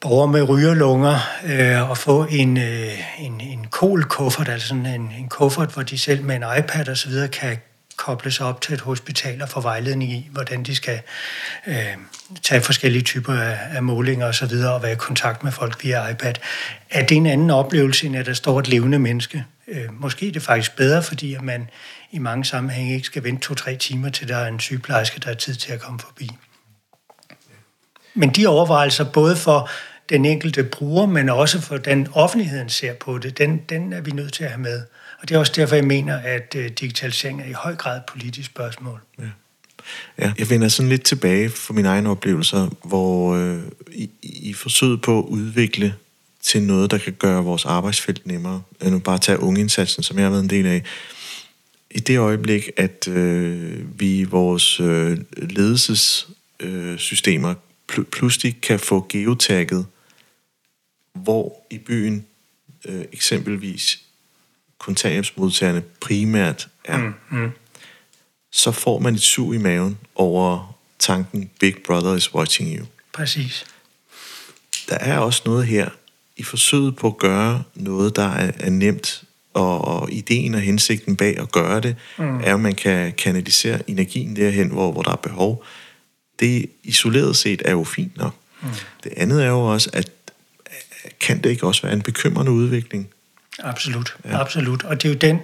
borgere 0.00 0.28
med 0.28 0.48
rygerlunger 0.48 1.18
øh, 1.44 1.90
at 1.90 1.98
få 1.98 2.26
en, 2.30 2.56
øh, 2.56 2.92
en, 3.18 3.40
en 3.40 3.66
kolkuffert, 3.70 4.48
altså 4.48 4.74
altså 4.74 4.90
en, 4.90 5.12
en 5.18 5.28
kuffert, 5.28 5.72
hvor 5.72 5.82
de 5.82 5.98
selv 5.98 6.22
med 6.22 6.36
en 6.36 6.44
iPad 6.58 6.88
osv. 6.88 7.12
kan 7.32 7.58
kobles 7.96 8.40
op 8.40 8.60
til 8.60 8.74
et 8.74 8.80
hospital 8.80 9.42
og 9.42 9.48
få 9.48 9.60
vejledning 9.60 10.12
i, 10.12 10.28
hvordan 10.32 10.62
de 10.62 10.74
skal 10.74 11.00
øh, 11.66 11.74
tage 12.42 12.60
forskellige 12.60 13.02
typer 13.02 13.32
af, 13.32 13.58
af 13.72 13.82
målinger 13.82 14.26
osv. 14.26 14.28
Og, 14.28 14.34
så 14.34 14.46
videre, 14.46 14.74
og 14.74 14.82
være 14.82 14.92
i 14.92 14.96
kontakt 14.96 15.44
med 15.44 15.52
folk 15.52 15.84
via 15.84 16.08
iPad. 16.08 16.34
Er 16.90 17.06
det 17.06 17.16
en 17.16 17.26
anden 17.26 17.50
oplevelse, 17.50 18.06
end 18.06 18.16
at 18.16 18.26
der 18.26 18.32
står 18.32 18.60
et 18.60 18.68
levende 18.68 18.98
menneske? 18.98 19.44
Øh, 19.68 20.00
måske 20.00 20.28
er 20.28 20.32
det 20.32 20.42
faktisk 20.42 20.76
bedre, 20.76 21.02
fordi 21.02 21.34
at 21.34 21.42
man 21.42 21.70
i 22.10 22.18
mange 22.18 22.44
sammenhænge 22.44 22.94
ikke 22.94 23.06
skal 23.06 23.24
vente 23.24 23.42
to-tre 23.42 23.76
timer, 23.76 24.08
til 24.08 24.28
der 24.28 24.36
er 24.36 24.48
en 24.48 24.60
sygeplejerske, 24.60 25.20
der 25.20 25.30
er 25.30 25.34
tid 25.34 25.54
til 25.54 25.72
at 25.72 25.80
komme 25.80 26.00
forbi. 26.00 26.30
Men 28.14 28.30
de 28.30 28.46
overvejelser, 28.46 29.04
både 29.04 29.36
for 29.36 29.70
den 30.10 30.24
enkelte 30.24 30.64
bruger, 30.64 31.06
men 31.06 31.28
også 31.28 31.60
for 31.60 31.76
den 31.76 32.08
offentligheden 32.12 32.68
ser 32.68 32.94
på 32.94 33.18
det, 33.18 33.38
den, 33.38 33.60
den 33.68 33.92
er 33.92 34.00
vi 34.00 34.10
nødt 34.10 34.32
til 34.32 34.44
at 34.44 34.50
have 34.50 34.62
med. 34.62 34.82
Og 35.20 35.28
det 35.28 35.34
er 35.34 35.38
også 35.38 35.52
derfor, 35.56 35.74
jeg 35.74 35.84
mener, 35.84 36.16
at 36.16 36.54
øh, 36.56 36.68
digitalisering 36.68 37.42
er 37.42 37.46
i 37.46 37.52
høj 37.52 37.74
grad 37.74 37.96
et 37.96 38.02
politisk 38.12 38.50
spørgsmål. 38.50 39.00
Ja. 39.18 39.24
Ja, 40.18 40.32
jeg 40.38 40.50
vender 40.50 40.68
sådan 40.68 40.88
lidt 40.88 41.04
tilbage 41.04 41.50
for 41.50 41.72
mine 41.72 41.88
egne 41.88 42.10
oplevelser, 42.10 42.68
hvor 42.84 43.34
øh, 43.34 43.58
i, 43.92 44.10
i 44.22 44.52
forsøget 44.52 45.02
på 45.02 45.18
at 45.18 45.24
udvikle 45.24 45.94
til 46.42 46.62
noget, 46.62 46.90
der 46.90 46.98
kan 46.98 47.12
gøre 47.12 47.44
vores 47.44 47.64
arbejdsfelt 47.64 48.26
nemmere, 48.26 48.62
Jeg 48.82 48.90
nu 48.90 48.98
bare 48.98 49.18
tage 49.18 49.40
ungeindsatsen, 49.40 50.02
som 50.02 50.16
jeg 50.16 50.24
har 50.24 50.30
været 50.30 50.42
en 50.42 50.50
del 50.50 50.66
af, 50.66 50.82
i 51.90 51.98
det 51.98 52.18
øjeblik, 52.18 52.70
at 52.76 53.08
øh, 53.08 54.00
vi 54.00 54.18
i 54.18 54.24
vores 54.24 54.80
øh, 54.80 55.18
ledelsessystemer 55.36 57.50
øh, 57.50 57.56
pl- 57.92 58.04
pludselig 58.12 58.60
kan 58.60 58.78
få 58.78 59.06
geotagget, 59.08 59.86
hvor 61.12 61.66
i 61.70 61.78
byen 61.78 62.26
øh, 62.84 63.04
eksempelvis 63.12 64.02
kontanthjælpsmodtagerne 64.78 65.82
primært 66.00 66.68
er, 66.84 66.98
mm, 66.98 67.14
mm. 67.30 67.50
så 68.52 68.72
får 68.72 68.98
man 68.98 69.14
et 69.14 69.22
sug 69.22 69.54
i 69.54 69.58
maven 69.58 69.98
over 70.14 70.78
tanken, 70.98 71.50
Big 71.60 71.74
Brother 71.86 72.14
is 72.14 72.34
watching 72.34 72.78
you. 72.78 72.86
Præcis. 73.12 73.66
Der 74.88 74.98
er 74.98 75.18
også 75.18 75.42
noget 75.44 75.66
her, 75.66 75.88
i 76.36 76.42
forsøget 76.42 76.96
på 76.96 77.06
at 77.06 77.18
gøre 77.18 77.62
noget, 77.74 78.16
der 78.16 78.28
er, 78.28 78.52
er 78.58 78.70
nemt, 78.70 79.24
og, 79.54 79.84
og 79.84 80.12
ideen 80.12 80.54
og 80.54 80.60
hensigten 80.60 81.16
bag 81.16 81.38
at 81.38 81.52
gøre 81.52 81.80
det, 81.80 81.96
mm. 82.18 82.40
er, 82.40 82.54
at 82.54 82.60
man 82.60 82.74
kan 82.74 83.12
kanalisere 83.12 83.90
energien 83.90 84.36
derhen, 84.36 84.68
hvor, 84.68 84.92
hvor 84.92 85.02
der 85.02 85.10
er 85.10 85.16
behov. 85.16 85.64
Det 86.40 86.70
isoleret 86.82 87.36
set 87.36 87.62
er 87.64 87.70
jo 87.70 87.84
fint 87.84 88.16
nok. 88.16 88.34
Mm. 88.62 88.68
Det 89.04 89.12
andet 89.16 89.42
er 89.44 89.48
jo 89.48 89.72
også, 89.72 89.90
at 89.92 90.10
kan 91.20 91.42
det 91.42 91.50
ikke 91.50 91.66
også 91.66 91.82
være 91.82 91.92
en 91.92 92.02
bekymrende 92.02 92.52
udvikling, 92.52 93.08
Absolut, 93.62 94.16
ja. 94.24 94.40
absolut. 94.40 94.84
Og 94.84 95.02
det 95.02 95.08
er 95.08 95.12
jo 95.12 95.18
den 95.18 95.40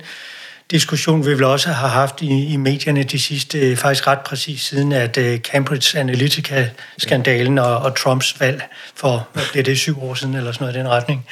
diskussion, 0.71 1.27
vi 1.27 1.31
vel 1.31 1.45
også 1.45 1.69
har 1.69 1.89
haft 1.89 2.23
i, 2.23 2.53
i 2.53 2.57
medierne 2.57 3.03
de 3.03 3.19
sidste, 3.19 3.77
faktisk 3.77 4.07
ret 4.07 4.19
præcis 4.21 4.61
siden, 4.63 4.93
at 4.93 5.17
uh, 5.17 5.37
Cambridge 5.37 5.99
Analytica-skandalen 5.99 7.59
og, 7.59 7.77
og 7.77 7.97
Trumps 7.97 8.41
valg 8.41 8.63
for, 8.95 9.29
hvad 9.33 9.43
bliver 9.51 9.65
det, 9.65 9.79
syv 9.79 10.03
år 10.03 10.15
siden, 10.15 10.35
eller 10.35 10.53
sådan 10.53 10.65
noget 10.65 10.77
i 10.77 10.79
den 10.79 10.89
retning, 10.89 11.27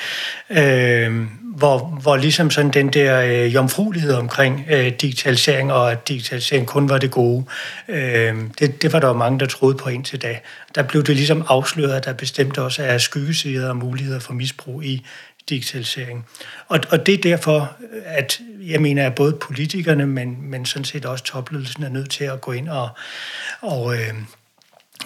øh, 0.51 1.27
hvor, 1.57 1.79
hvor 1.79 2.17
ligesom 2.17 2.51
sådan 2.51 2.71
den 2.71 2.89
der 2.89 3.21
øh, 3.21 3.55
jomfruelighed 3.55 4.15
omkring 4.15 4.65
øh, 4.71 4.93
digitalisering, 5.01 5.73
og 5.73 5.93
at 5.93 6.09
digitalisering 6.09 6.67
kun 6.67 6.89
var 6.89 6.99
det 6.99 7.11
gode, 7.11 7.45
øh, 7.89 8.37
det, 8.59 8.83
det 8.83 8.93
var 8.93 9.01
der 9.01 9.09
jo 9.09 9.15
mange, 9.15 9.39
der 9.39 9.47
troede 9.47 9.77
på 9.77 9.89
indtil 9.89 10.23
da. 10.23 10.39
Der 10.75 10.83
blev 10.83 11.03
det 11.03 11.17
ligesom 11.17 11.45
afsløret, 11.49 11.93
at 11.93 12.05
der 12.05 12.13
bestemt 12.13 12.59
også 12.59 12.83
er 12.83 12.99
skyggesider 12.99 13.69
og 13.69 13.77
muligheder 13.77 14.21
for 14.21 14.33
misbrug 14.33 14.85
i 14.85 15.07
digitalisering. 15.49 16.27
Og, 16.69 16.81
og 16.91 17.07
det 17.07 17.15
er 17.15 17.19
derfor, 17.19 17.77
at 18.05 18.41
jeg 18.67 18.83
mener, 18.83 19.07
at 19.07 19.15
både 19.15 19.33
politikerne, 19.33 20.07
men, 20.07 20.51
men 20.51 20.67
sådan 20.67 20.85
set 20.85 21.07
også 21.07 21.25
topledelsen 21.25 21.83
er 21.83 21.89
nødt 21.89 22.11
til 22.11 22.25
at 22.25 22.41
gå 22.41 22.53
ind 22.53 22.69
og, 22.69 22.89
og, 23.61 23.95
øh, 23.95 24.15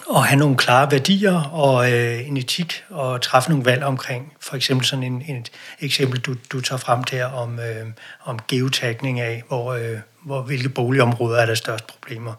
og 0.07 0.25
have 0.25 0.39
nogle 0.39 0.57
klare 0.57 0.91
værdier 0.91 1.41
og 1.41 1.91
øh, 1.91 2.27
en 2.27 2.37
etik 2.37 2.83
og 2.89 3.21
træffe 3.21 3.49
nogle 3.49 3.65
valg 3.65 3.83
omkring. 3.83 4.33
For 4.41 4.55
eksempel 4.55 4.85
sådan 4.85 5.03
en, 5.03 5.23
en 5.27 5.35
et 5.35 5.51
eksempel, 5.79 6.19
du, 6.19 6.35
du 6.51 6.61
tager 6.61 6.79
frem 6.79 7.03
der 7.03 7.25
om, 7.25 7.59
øh, 7.59 7.85
om 8.25 8.39
geotagning 8.47 9.19
af, 9.19 9.43
hvor, 9.47 9.73
øh, 9.73 9.97
hvor 10.25 10.41
hvilke 10.41 10.69
boligområder 10.69 11.41
er 11.41 11.45
der 11.45 11.55
størst 11.55 11.87
problemer. 11.87 12.33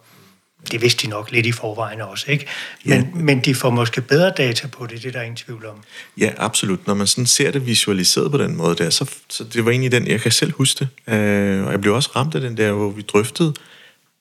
Det 0.70 0.82
vidste 0.82 1.06
de 1.06 1.10
nok 1.10 1.30
lidt 1.30 1.46
i 1.46 1.52
forvejen 1.52 2.00
også, 2.00 2.30
ikke? 2.30 2.46
Men, 2.84 3.00
ja. 3.00 3.06
men 3.14 3.40
de 3.40 3.54
får 3.54 3.70
måske 3.70 4.00
bedre 4.00 4.32
data 4.36 4.66
på 4.66 4.86
det, 4.86 5.02
det 5.02 5.08
er 5.08 5.12
der 5.12 5.22
ingen 5.22 5.36
tvivl 5.36 5.66
om. 5.66 5.82
Ja, 6.18 6.30
absolut. 6.36 6.86
Når 6.86 6.94
man 6.94 7.06
sådan 7.06 7.26
ser 7.26 7.50
det 7.50 7.66
visualiseret 7.66 8.30
på 8.30 8.38
den 8.38 8.56
måde 8.56 8.76
der, 8.76 8.90
så, 8.90 9.10
så 9.28 9.44
det 9.44 9.64
var 9.64 9.70
egentlig 9.70 9.92
den, 9.92 10.06
jeg 10.06 10.20
kan 10.20 10.32
selv 10.32 10.52
huske 10.52 10.78
det. 10.84 11.14
Øh, 11.14 11.66
og 11.66 11.72
jeg 11.72 11.80
blev 11.80 11.94
også 11.94 12.10
ramt 12.16 12.34
af 12.34 12.40
den 12.40 12.56
der, 12.56 12.72
hvor 12.72 12.90
vi 12.90 13.02
drøftede, 13.02 13.54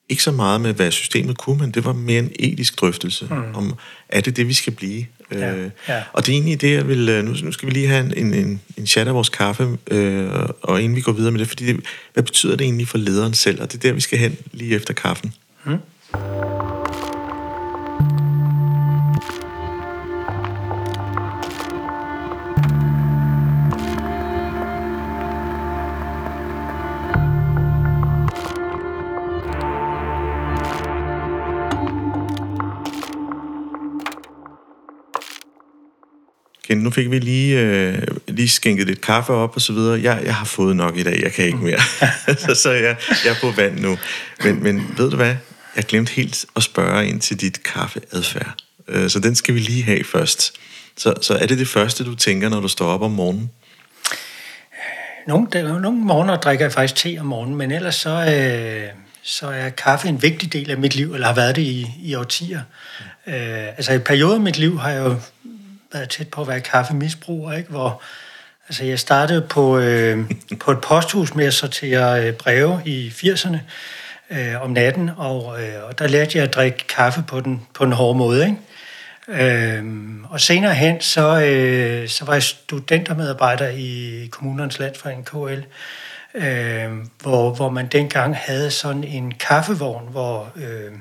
ikke 0.09 0.23
så 0.23 0.31
meget 0.31 0.61
med, 0.61 0.73
hvad 0.73 0.91
systemet 0.91 1.37
kunne, 1.37 1.57
men 1.57 1.71
det 1.71 1.85
var 1.85 1.93
mere 1.93 2.19
en 2.19 2.31
etisk 2.39 2.81
drøftelse 2.81 3.27
mm. 3.29 3.55
om, 3.55 3.73
er 4.09 4.21
det 4.21 4.37
det, 4.37 4.47
vi 4.47 4.53
skal 4.53 4.73
blive? 4.73 5.05
Ja, 5.31 5.55
øh, 5.55 5.69
ja. 5.87 6.03
Og 6.13 6.25
det 6.25 6.31
er 6.31 6.33
egentlig 6.33 6.61
det, 6.61 6.73
jeg 6.73 6.87
vil... 6.87 7.09
Øh, 7.09 7.23
nu, 7.23 7.35
nu 7.43 7.51
skal 7.51 7.67
vi 7.67 7.73
lige 7.73 7.87
have 7.87 8.17
en, 8.17 8.33
en, 8.33 8.61
en 8.77 8.87
chat 8.87 9.07
af 9.07 9.13
vores 9.13 9.29
kaffe, 9.29 9.77
øh, 9.91 10.29
og 10.61 10.81
inden 10.81 10.95
vi 10.95 11.01
går 11.01 11.11
videre 11.11 11.31
med 11.31 11.39
det, 11.39 11.47
fordi 11.47 11.65
det, 11.65 11.79
hvad 12.13 12.23
betyder 12.23 12.55
det 12.55 12.65
egentlig 12.65 12.87
for 12.87 12.97
lederen 12.97 13.33
selv? 13.33 13.61
Og 13.61 13.71
det 13.71 13.77
er 13.77 13.81
der, 13.81 13.93
vi 13.93 14.01
skal 14.01 14.19
hen 14.19 14.37
lige 14.51 14.75
efter 14.75 14.93
kaffen. 14.93 15.33
Mm. 15.65 15.77
Igen, 36.69 36.83
nu 36.83 36.91
fik 36.91 37.11
vi 37.11 37.19
lige, 37.19 37.59
øh, 37.59 38.01
lige 38.27 38.49
skænket 38.49 38.87
lidt 38.87 39.01
kaffe 39.01 39.33
op 39.33 39.55
og 39.55 39.61
så 39.61 39.73
videre. 39.73 40.01
Jeg, 40.01 40.21
jeg 40.25 40.35
har 40.35 40.45
fået 40.45 40.75
nok 40.75 40.97
i 40.97 41.03
dag, 41.03 41.21
jeg 41.23 41.33
kan 41.33 41.45
ikke 41.45 41.57
mere. 41.57 41.79
så 42.45 42.55
så 42.55 42.71
jeg, 42.71 42.95
jeg 43.25 43.31
er 43.31 43.35
på 43.41 43.51
vand 43.51 43.79
nu. 43.79 43.97
Men, 44.43 44.63
men 44.63 44.93
ved 44.97 45.09
du 45.09 45.15
hvad? 45.15 45.35
Jeg 45.75 45.83
glemte 45.83 46.11
helt 46.11 46.45
at 46.55 46.63
spørge 46.63 47.07
ind 47.07 47.21
til 47.21 47.41
dit 47.41 47.63
kaffeadfærd. 47.63 48.53
Øh, 48.87 49.09
så 49.09 49.19
den 49.19 49.35
skal 49.35 49.53
vi 49.53 49.59
lige 49.59 49.83
have 49.83 50.03
først. 50.03 50.53
Så, 50.97 51.13
så 51.21 51.33
er 51.33 51.45
det 51.45 51.57
det 51.57 51.67
første, 51.67 52.03
du 52.03 52.15
tænker, 52.15 52.49
når 52.49 52.59
du 52.59 52.67
står 52.67 52.87
op 52.87 53.01
om 53.01 53.11
morgenen? 53.11 53.51
Nogle, 55.27 55.47
der, 55.51 55.79
nogle 55.79 55.99
morgener 55.99 56.37
drikker 56.37 56.65
jeg 56.65 56.73
faktisk 56.73 56.95
te 56.95 57.17
om 57.19 57.25
morgenen, 57.25 57.57
men 57.57 57.71
ellers 57.71 57.95
så, 57.95 58.09
øh, 58.09 58.89
så 59.21 59.47
er 59.47 59.69
kaffe 59.69 60.07
en 60.07 60.21
vigtig 60.21 60.53
del 60.53 60.71
af 60.71 60.77
mit 60.77 60.95
liv, 60.95 61.13
eller 61.13 61.27
har 61.27 61.35
været 61.35 61.55
det 61.55 61.61
i, 61.61 61.87
i 62.03 62.15
årtier. 62.15 62.61
Mm. 63.27 63.33
Øh, 63.33 63.67
altså 63.67 63.93
i 63.93 63.99
perioder 63.99 64.35
af 64.35 64.41
mit 64.41 64.57
liv 64.57 64.79
har 64.79 64.89
jeg 64.89 65.05
jo 65.05 65.15
været 65.93 66.09
tæt 66.09 66.27
på 66.27 66.41
at 66.41 66.47
være 66.47 66.61
kaffemisbruger, 66.61 67.53
ikke? 67.53 67.69
hvor 67.69 68.01
altså, 68.67 68.85
jeg 68.85 68.99
startede 68.99 69.41
på, 69.41 69.77
øh, 69.77 70.31
på 70.63 70.71
et 70.71 70.81
posthus 70.81 71.35
med 71.35 71.45
at 71.45 71.53
sortere 71.53 72.27
øh, 72.27 72.33
breve 72.33 72.81
i 72.85 73.09
80'erne 73.09 73.57
øh, 74.31 74.61
om 74.61 74.69
natten, 74.69 75.09
og, 75.17 75.63
øh, 75.63 75.83
og 75.83 75.99
der 75.99 76.07
lærte 76.07 76.37
jeg 76.37 76.47
at 76.47 76.53
drikke 76.53 76.87
kaffe 76.87 77.23
på 77.27 77.39
den, 77.39 77.67
på 77.73 77.85
den 77.85 77.93
hårde 77.93 78.17
måde. 78.17 78.45
Ikke? 78.45 78.57
Øhm, 79.27 80.25
og 80.29 80.41
senere 80.41 80.73
hen, 80.73 81.01
så, 81.01 81.41
øh, 81.41 82.07
så 82.07 82.25
var 82.25 82.33
jeg 82.33 82.43
studentermedarbejder 82.43 83.69
i 83.69 84.27
kommunernes 84.31 84.79
landsforening 84.79 85.25
KL, 85.25 85.61
øh, 86.33 86.91
hvor, 87.21 87.53
hvor 87.53 87.69
man 87.69 87.87
dengang 87.87 88.35
havde 88.35 88.71
sådan 88.71 89.03
en 89.03 89.31
kaffevogn, 89.31 90.07
hvor 90.11 90.51
øh, 90.55 90.91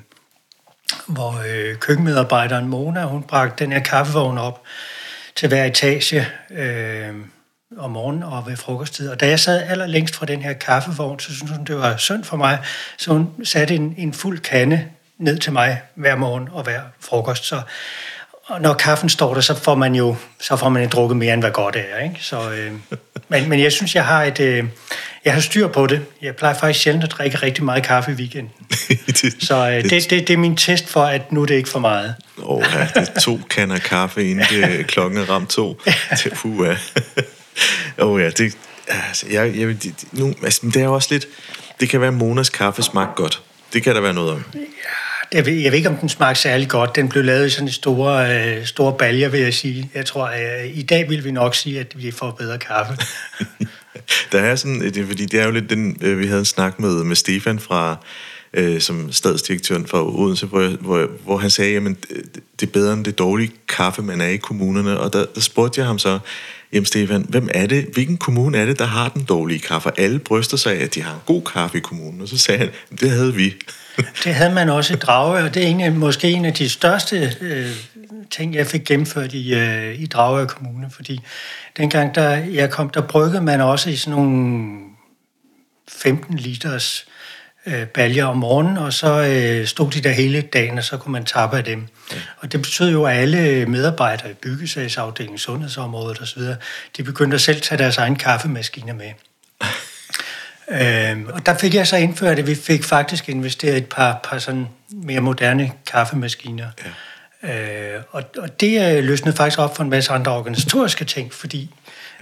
hvor 1.07 1.43
øh, 1.47 1.75
køkkenmedarbejderen 1.75 2.67
Mona, 2.67 3.03
hun 3.03 3.23
bragte 3.23 3.63
den 3.63 3.73
her 3.73 3.79
kaffevogn 3.79 4.37
op 4.37 4.61
til 5.35 5.47
hver 5.47 5.65
etage 5.65 6.27
øh, 6.51 7.15
om 7.77 7.91
morgenen 7.91 8.23
og 8.23 8.47
ved 8.47 8.57
frokosttid. 8.57 9.09
Og 9.09 9.19
da 9.19 9.27
jeg 9.27 9.39
sad 9.39 9.63
allerlængst 9.69 10.15
fra 10.15 10.25
den 10.25 10.41
her 10.41 10.53
kaffevogn, 10.53 11.19
så 11.19 11.35
syntes 11.35 11.55
hun, 11.55 11.65
det 11.65 11.77
var 11.77 11.97
synd 11.97 12.23
for 12.23 12.37
mig, 12.37 12.59
så 12.97 13.11
hun 13.11 13.29
satte 13.43 13.75
en, 13.75 13.95
en 13.97 14.13
fuld 14.13 14.39
kande 14.39 14.85
ned 15.17 15.37
til 15.37 15.53
mig 15.53 15.81
hver 15.95 16.15
morgen 16.15 16.49
og 16.51 16.63
hver 16.63 16.81
frokost. 16.99 17.45
Så 17.45 17.61
og 18.47 18.61
når 18.61 18.73
kaffen 18.73 19.09
står 19.09 19.33
der, 19.33 19.41
så 19.41 19.55
får 19.55 19.75
man 19.75 19.95
jo 19.95 20.15
så 20.41 20.55
får 20.55 20.69
man 20.69 20.89
drukket 20.89 21.17
mere, 21.17 21.33
end 21.33 21.41
hvad 21.41 21.51
godt 21.51 21.75
er. 21.75 22.03
Ikke? 22.03 22.23
Så, 22.23 22.51
øh, 22.51 22.71
men, 23.27 23.49
men 23.49 23.59
jeg 23.59 23.71
synes, 23.71 23.95
jeg 23.95 24.05
har 24.05 24.23
et... 24.23 24.39
Øh, 24.39 24.65
jeg 25.27 25.35
har 25.35 25.41
styr 25.41 25.67
på 25.67 25.87
det. 25.87 26.05
Jeg 26.21 26.35
plejer 26.35 26.53
faktisk 26.53 26.83
sjældent 26.83 27.03
at 27.03 27.11
drikke 27.11 27.37
rigtig 27.37 27.63
meget 27.63 27.83
kaffe 27.83 28.11
i 28.11 28.13
weekenden. 28.13 28.51
så 29.47 29.69
øh, 29.69 29.83
det, 29.83 29.91
det, 29.91 30.27
det 30.27 30.29
er 30.29 30.37
min 30.37 30.55
test 30.55 30.87
for, 30.87 31.03
at 31.03 31.31
nu 31.31 31.41
er 31.41 31.45
det 31.45 31.55
ikke 31.55 31.69
for 31.69 31.79
meget. 31.79 32.15
Åh, 32.37 32.57
oh, 32.57 32.63
ja, 32.73 33.01
det 33.01 33.09
er 33.15 33.19
to 33.19 33.39
kander 33.49 33.77
kaffe, 33.77 34.29
inden 34.29 34.45
det 34.49 34.87
klokken 34.87 35.29
ramt 35.29 35.49
to. 35.49 35.81
Det, 36.23 36.33
uh. 36.43 36.67
oh, 37.97 38.21
ja, 38.21 38.29
det, 38.29 38.57
Altså, 38.87 39.25
jeg, 39.31 39.55
jeg, 39.55 39.75
nu, 40.11 40.33
altså, 40.43 40.61
det 40.63 40.75
er 40.75 40.83
jo 40.83 40.93
også 40.93 41.07
lidt... 41.11 41.27
Det 41.79 41.89
kan 41.89 42.01
være, 42.01 42.07
at 42.07 42.13
Monas 42.13 42.49
kaffe 42.49 42.83
smagt 42.83 43.15
godt. 43.15 43.41
Det 43.73 43.83
kan 43.83 43.95
der 43.95 44.01
være 44.01 44.13
noget 44.13 44.31
om. 44.31 44.43
Jeg 45.33 45.45
ved, 45.45 45.53
jeg 45.53 45.71
ved 45.71 45.77
ikke, 45.77 45.89
om 45.89 45.97
den 45.97 46.09
smagte 46.09 46.41
særlig 46.41 46.69
godt. 46.69 46.95
Den 46.95 47.09
blev 47.09 47.23
lavet 47.23 47.47
i 47.47 47.49
sådan 47.49 47.69
store, 47.69 48.39
øh, 48.39 48.65
store 48.65 48.97
baljer, 48.97 49.29
vil 49.29 49.39
jeg 49.39 49.53
sige. 49.53 49.89
Jeg 49.93 50.05
tror, 50.05 50.25
øh, 50.25 50.77
i 50.77 50.81
dag 50.81 51.09
vil 51.09 51.23
vi 51.23 51.31
nok 51.31 51.55
sige, 51.55 51.79
at 51.79 51.93
vi 51.95 52.11
får 52.11 52.31
bedre 52.31 52.57
kaffe. 52.57 52.97
der 54.31 54.39
er 54.39 54.55
sådan, 54.55 54.81
øh, 54.81 54.93
det, 54.93 55.07
fordi 55.07 55.25
det 55.25 55.39
er 55.39 55.45
jo 55.45 55.51
lidt 55.51 55.69
den, 55.69 55.97
øh, 56.01 56.19
vi 56.19 56.25
havde 56.27 56.39
en 56.39 56.45
snak 56.45 56.79
med, 56.79 57.03
med 57.03 57.15
Stefan 57.15 57.59
fra, 57.59 57.97
øh, 58.53 58.81
som 58.81 59.11
stadsdirektøren 59.11 59.87
for 59.87 60.19
Odense, 60.19 60.45
hvor, 60.45 60.67
hvor, 60.67 61.07
hvor 61.23 61.37
han 61.37 61.49
sagde, 61.49 61.73
jamen 61.73 61.97
det 62.59 62.67
er 62.67 62.71
bedre 62.71 62.93
end 62.93 63.05
det 63.05 63.19
dårlige 63.19 63.51
kaffe, 63.67 64.01
man 64.01 64.21
er 64.21 64.27
i 64.27 64.37
kommunerne. 64.37 64.99
Og 64.99 65.13
der, 65.13 65.25
der 65.35 65.41
spurgte 65.41 65.79
jeg 65.79 65.87
ham 65.87 65.99
så, 65.99 66.19
jamen 66.73 66.85
Stefan, 66.85 67.25
hvem 67.29 67.49
er 67.53 67.65
det, 67.65 67.87
hvilken 67.93 68.17
kommune 68.17 68.57
er 68.57 68.65
det, 68.65 68.79
der 68.79 68.85
har 68.85 69.09
den 69.09 69.23
dårlige 69.23 69.59
kaffe? 69.59 69.91
Alle 69.97 70.19
bryster 70.19 70.57
sig 70.57 70.73
af, 70.73 70.83
at 70.83 70.95
de 70.95 71.01
har 71.01 71.13
en 71.13 71.21
god 71.25 71.41
kaffe 71.41 71.77
i 71.77 71.81
kommunen. 71.81 72.21
Og 72.21 72.27
så 72.27 72.37
sagde 72.37 72.59
han, 72.59 72.69
det 72.99 73.11
havde 73.11 73.33
vi. 73.33 73.53
det 74.23 74.33
havde 74.33 74.53
man 74.53 74.69
også 74.69 74.93
i 74.93 74.97
Drage, 74.97 75.43
og 75.43 75.53
det 75.53 75.63
er 75.63 75.67
en, 75.67 75.97
måske 75.97 76.31
en 76.31 76.45
af 76.45 76.53
de 76.53 76.69
største 76.69 77.35
øh, 77.41 77.71
ting, 78.31 78.55
jeg 78.55 78.67
fik 78.67 78.85
gennemført 78.85 79.33
i, 79.33 79.53
øh, 79.53 79.99
i 79.99 80.05
Drage 80.05 80.47
Kommune, 80.47 80.89
fordi 80.95 81.19
dengang, 81.77 82.15
der 82.15 82.29
jeg 82.35 82.69
kom, 82.69 82.89
der 82.89 83.01
bryggede 83.01 83.41
man 83.41 83.61
også 83.61 83.89
i 83.89 83.95
sådan 83.95 84.19
nogle 84.19 84.77
15 85.87 86.35
liters 86.35 87.05
øh, 87.07 87.16
baljer 87.93 88.25
om 88.25 88.37
morgenen, 88.37 88.77
og 88.77 88.93
så 88.93 89.23
øh, 89.23 89.67
stod 89.67 89.91
de 89.91 90.01
der 90.01 90.09
hele 90.09 90.41
dagen, 90.41 90.77
og 90.77 90.83
så 90.83 90.97
kunne 90.97 91.11
man 91.11 91.25
tappe 91.25 91.57
af 91.57 91.63
dem. 91.63 91.87
Ja. 92.11 92.17
Og 92.37 92.51
det 92.51 92.61
betød 92.61 92.91
jo, 92.91 93.05
at 93.05 93.17
alle 93.17 93.65
medarbejdere 93.65 94.31
i 94.31 94.33
byggesagsafdelingen, 94.33 95.37
sundhedsområdet 95.37 96.21
osv., 96.21 96.41
de 96.97 97.03
begyndte 97.03 97.35
at 97.35 97.41
selv 97.41 97.61
tage 97.61 97.79
deres 97.79 97.97
egen 97.97 98.15
kaffemaskiner 98.15 98.93
med. 98.93 99.11
Øh, 100.69 101.17
og 101.29 101.45
der 101.45 101.57
fik 101.57 101.73
jeg 101.73 101.87
så 101.87 101.97
indført, 101.97 102.39
at 102.39 102.47
vi 102.47 102.55
fik 102.55 102.83
faktisk 102.83 103.29
investeret 103.29 103.77
et 103.77 103.85
par, 103.85 104.19
par 104.23 104.39
sådan 104.39 104.67
mere 104.89 105.19
moderne 105.19 105.71
kaffemaskiner. 105.85 106.67
Ja. 107.43 107.95
Øh, 107.95 108.01
og, 108.11 108.23
og 108.37 108.59
det 108.59 108.97
øh, 108.97 109.03
løsnede 109.03 109.37
faktisk 109.37 109.59
op 109.59 109.75
for 109.75 109.83
en 109.83 109.89
masse 109.89 110.11
andre 110.11 110.31
organisatoriske 110.31 111.05
ting, 111.05 111.33
fordi 111.33 111.69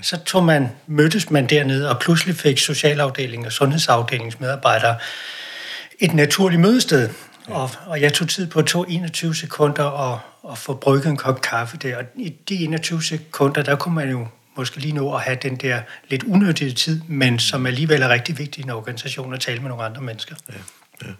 så 0.01 0.17
tog 0.17 0.43
man, 0.43 0.69
mødtes 0.87 1.31
man 1.31 1.47
dernede, 1.47 1.89
og 1.89 1.99
pludselig 1.99 2.35
fik 2.35 2.57
socialafdelingen 2.57 3.45
og 3.45 3.51
sundhedsafdelingens 3.51 4.39
medarbejdere 4.39 4.95
et 5.99 6.13
naturligt 6.13 6.61
mødested. 6.61 7.09
Ja. 7.49 7.53
Og, 7.53 7.69
og 7.85 8.01
jeg 8.01 8.13
tog 8.13 8.29
tid 8.29 8.47
på 8.47 8.61
to 8.61 8.83
21 8.83 9.35
sekunder 9.35 9.83
og, 9.83 10.19
og 10.43 10.57
få 10.57 10.73
brygget 10.73 11.05
en 11.05 11.17
kop 11.17 11.41
kaffe 11.41 11.77
der. 11.77 11.97
Og 11.97 12.03
i 12.15 12.29
de 12.49 12.55
21 12.55 13.03
sekunder, 13.03 13.61
der 13.61 13.75
kunne 13.75 13.95
man 13.95 14.09
jo 14.09 14.27
måske 14.57 14.77
lige 14.77 14.93
nu 14.93 15.15
at 15.15 15.21
have 15.21 15.37
den 15.41 15.55
der 15.55 15.81
lidt 16.09 16.23
unødige 16.23 16.71
tid, 16.71 17.01
men 17.07 17.39
som 17.39 17.65
alligevel 17.65 18.01
er 18.01 18.09
rigtig 18.09 18.37
vigtig 18.37 18.61
i 18.61 18.63
en 18.63 18.69
organisation 18.69 19.33
at 19.33 19.39
tale 19.39 19.59
med 19.59 19.69
nogle 19.69 19.83
andre 19.83 20.01
mennesker. 20.01 20.35
Ja, 20.49 21.07
ja. 21.07 21.11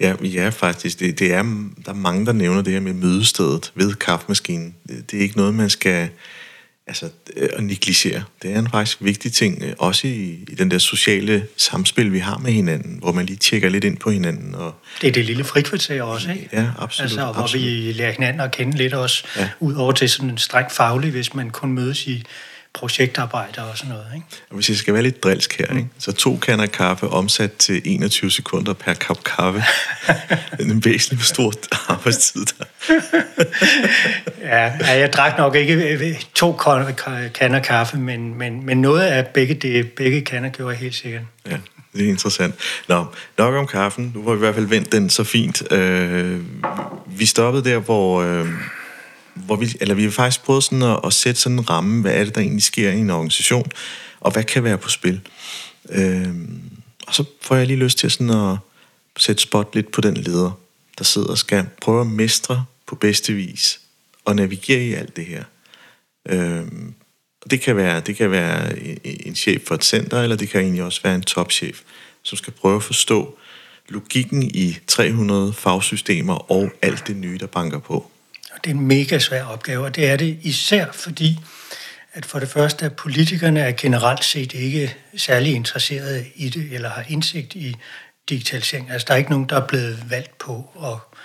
Ja, 0.00 0.14
ja 0.22 0.48
faktisk. 0.48 1.00
Det, 1.00 1.18
det 1.18 1.32
er, 1.34 1.42
der 1.84 1.90
er 1.90 1.92
mange, 1.92 2.26
der 2.26 2.32
nævner 2.32 2.62
det 2.62 2.72
her 2.72 2.80
med 2.80 2.92
mødestedet 2.92 3.72
ved 3.74 3.94
kaffemaskinen. 3.94 4.74
Det, 4.88 5.10
det 5.10 5.18
er 5.18 5.22
ikke 5.22 5.36
noget, 5.36 5.54
man 5.54 5.70
skal 5.70 6.08
altså, 6.86 7.08
øh, 7.36 7.48
at 7.52 7.64
negligere. 7.64 8.22
Det 8.42 8.52
er 8.52 8.58
en 8.58 8.70
faktisk 8.70 8.98
vigtig 9.00 9.32
ting, 9.32 9.62
øh, 9.62 9.72
også 9.78 10.06
i, 10.06 10.44
i 10.48 10.54
den 10.54 10.70
der 10.70 10.78
sociale 10.78 11.46
samspil, 11.56 12.12
vi 12.12 12.18
har 12.18 12.38
med 12.38 12.52
hinanden, 12.52 12.98
hvor 12.98 13.12
man 13.12 13.26
lige 13.26 13.36
tjekker 13.36 13.68
lidt 13.68 13.84
ind 13.84 13.96
på 13.96 14.10
hinanden. 14.10 14.54
Og... 14.54 14.74
Det 15.00 15.08
er 15.08 15.12
det 15.12 15.24
lille 15.24 15.44
frikvarter 15.44 16.02
også, 16.02 16.30
ikke? 16.30 16.48
Ja, 16.52 16.66
absolut. 16.78 17.04
Altså, 17.04 17.24
hvor 17.24 17.42
absolut. 17.42 17.66
vi 17.66 17.92
lærer 17.92 18.12
hinanden 18.12 18.40
at 18.40 18.50
kende 18.50 18.76
lidt 18.76 18.94
også, 18.94 19.24
ja. 19.36 19.48
ud 19.60 19.74
over 19.74 19.92
til 19.92 20.10
sådan 20.10 20.30
en 20.30 20.38
strengt 20.38 20.72
faglig, 20.72 21.10
hvis 21.10 21.34
man 21.34 21.50
kun 21.50 21.72
mødes 21.72 22.06
i 22.06 22.24
projektarbejde 22.76 23.70
og 23.70 23.78
sådan 23.78 23.90
noget. 23.92 24.06
Ikke? 24.14 24.26
Hvis 24.50 24.68
jeg 24.68 24.76
skal 24.76 24.94
være 24.94 25.02
lidt 25.02 25.24
drilsk 25.24 25.58
her, 25.58 25.76
ikke? 25.76 25.88
så 25.98 26.12
to 26.12 26.36
kander 26.36 26.66
kaffe 26.66 27.08
omsat 27.08 27.52
til 27.52 27.82
21 27.84 28.30
sekunder 28.30 28.72
per 28.72 28.94
kop 28.94 29.24
kaffe. 29.24 29.62
det 30.58 30.66
er 30.66 30.70
en 30.70 30.84
væsentlig 30.84 31.24
stor 31.24 31.52
arbejdstid 31.88 32.46
der. 32.46 32.64
ja, 34.56 34.72
jeg 34.98 35.12
drak 35.12 35.38
nok 35.38 35.54
ikke 35.54 35.74
øh, 35.74 36.22
to 36.34 36.52
kander 37.34 37.60
kaffe, 37.60 37.96
men, 37.96 38.38
men, 38.38 38.66
men 38.66 38.80
noget 38.80 39.00
af 39.00 39.26
begge, 39.26 39.54
det, 39.54 39.92
begge 39.92 40.20
kander 40.20 40.48
gjorde 40.48 40.70
jeg 40.70 40.78
helt 40.78 40.94
sikkert. 40.94 41.22
Ja. 41.50 41.56
Det 41.96 42.04
er 42.04 42.08
interessant. 42.08 42.54
Nå, 42.88 43.04
nok 43.38 43.54
om 43.54 43.66
kaffen. 43.66 44.12
Nu 44.14 44.22
har 44.22 44.30
vi 44.30 44.36
i 44.36 44.38
hvert 44.38 44.54
fald 44.54 44.66
vendt 44.66 44.92
den 44.92 45.10
så 45.10 45.24
fint. 45.24 45.72
Øh, 45.72 46.40
vi 47.06 47.26
stoppede 47.26 47.70
der, 47.70 47.78
hvor, 47.78 48.22
øh, 48.22 48.46
hvor 49.36 49.56
vi, 49.56 49.76
eller 49.80 49.94
vi 49.94 50.02
har 50.02 50.10
faktisk 50.10 50.44
prøvet 50.44 50.64
sådan 50.64 50.82
at, 50.82 51.00
at 51.04 51.12
sætte 51.12 51.40
sådan 51.40 51.58
en 51.58 51.70
ramme, 51.70 52.00
hvad 52.00 52.14
er 52.14 52.24
det, 52.24 52.34
der 52.34 52.40
egentlig 52.40 52.62
sker 52.62 52.90
i 52.90 52.98
en 52.98 53.10
organisation, 53.10 53.70
og 54.20 54.32
hvad 54.32 54.44
kan 54.44 54.64
være 54.64 54.78
på 54.78 54.88
spil. 54.88 55.20
Øh, 55.88 56.28
og 57.06 57.14
så 57.14 57.24
får 57.42 57.56
jeg 57.56 57.66
lige 57.66 57.76
lyst 57.76 57.98
til 57.98 58.10
sådan 58.10 58.30
at 58.30 58.56
sætte 59.16 59.42
spot 59.42 59.74
lidt 59.74 59.92
på 59.92 60.00
den 60.00 60.16
leder, 60.16 60.50
der 60.98 61.04
sidder 61.04 61.28
og 61.28 61.38
skal 61.38 61.66
prøve 61.82 62.00
at 62.00 62.06
mestre 62.06 62.64
på 62.86 62.94
bedste 62.94 63.32
vis, 63.32 63.80
og 64.24 64.36
navigere 64.36 64.84
i 64.84 64.92
alt 64.92 65.16
det 65.16 65.26
her. 65.26 65.44
Øhm, 66.28 66.94
det 67.50 67.60
kan 67.60 67.76
være, 67.76 68.00
det 68.00 68.16
kan 68.16 68.30
være 68.30 68.78
en 69.04 69.34
chef 69.34 69.62
for 69.66 69.74
et 69.74 69.84
center, 69.84 70.22
eller 70.22 70.36
det 70.36 70.48
kan 70.48 70.60
egentlig 70.60 70.82
også 70.82 71.00
være 71.02 71.14
en 71.14 71.22
topchef, 71.22 71.80
som 72.22 72.38
skal 72.38 72.52
prøve 72.52 72.76
at 72.76 72.82
forstå 72.82 73.38
logikken 73.88 74.42
i 74.42 74.78
300 74.86 75.52
fagsystemer 75.52 76.52
og 76.52 76.70
alt 76.82 77.06
det 77.06 77.16
nye, 77.16 77.38
der 77.38 77.46
banker 77.46 77.78
på. 77.78 78.10
Det 78.64 78.70
er 78.70 78.74
en 78.74 78.86
mega 78.86 79.18
svær 79.18 79.44
opgave, 79.44 79.84
og 79.84 79.96
det 79.96 80.10
er 80.10 80.16
det 80.16 80.38
især 80.42 80.86
fordi, 80.92 81.38
at 82.12 82.26
for 82.26 82.38
det 82.38 82.48
første, 82.48 82.84
at 82.84 82.96
politikerne 82.96 83.60
er 83.60 83.72
generelt 83.72 84.24
set 84.24 84.52
ikke 84.54 84.96
særlig 85.16 85.54
interesserede 85.54 86.26
i 86.34 86.48
det, 86.48 86.72
eller 86.72 86.88
har 86.90 87.04
indsigt 87.08 87.54
i 87.54 87.76
digitalisering. 88.28 88.90
Altså, 88.90 89.04
der 89.08 89.14
er 89.14 89.18
ikke 89.18 89.30
nogen, 89.30 89.48
der 89.48 89.56
er 89.56 89.66
blevet 89.66 90.10
valgt 90.10 90.38
på 90.38 90.70
at, 90.84 91.18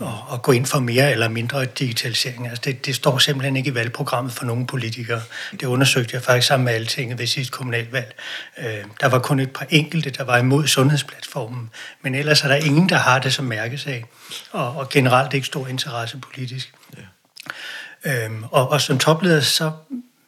at, 0.00 0.06
at 0.32 0.42
gå 0.42 0.52
ind 0.52 0.66
for 0.66 0.78
mere 0.80 1.12
eller 1.12 1.28
mindre 1.28 1.64
digitalisering. 1.64 2.48
Altså, 2.48 2.62
det, 2.64 2.86
det 2.86 2.94
står 2.94 3.18
simpelthen 3.18 3.56
ikke 3.56 3.70
i 3.70 3.74
valgprogrammet 3.74 4.32
for 4.32 4.44
nogen 4.44 4.66
politikere. 4.66 5.22
Det 5.52 5.64
undersøgte 5.64 6.14
jeg 6.14 6.22
faktisk 6.22 6.46
sammen 6.46 6.64
med 6.64 6.74
Altinget 6.74 7.18
ved 7.18 7.26
sidste 7.26 7.52
kommunalvalg. 7.52 8.14
Øh, 8.58 8.84
der 9.00 9.08
var 9.08 9.18
kun 9.18 9.40
et 9.40 9.50
par 9.50 9.66
enkelte, 9.70 10.10
der 10.10 10.24
var 10.24 10.38
imod 10.38 10.66
sundhedsplatformen, 10.66 11.70
men 12.02 12.14
ellers 12.14 12.42
er 12.42 12.48
der 12.48 12.54
ingen, 12.54 12.88
der 12.88 12.96
har 12.96 13.18
det 13.18 13.34
som 13.34 13.44
mærkesag, 13.44 14.04
og, 14.52 14.76
og 14.76 14.88
generelt 14.88 15.34
ikke 15.34 15.46
stor 15.46 15.66
interesse 15.66 16.18
politisk. 16.18 16.72
Ja. 16.96 17.02
Øhm, 18.04 18.44
og, 18.50 18.70
og 18.70 18.80
som 18.80 18.98
topleder, 18.98 19.40
så 19.40 19.72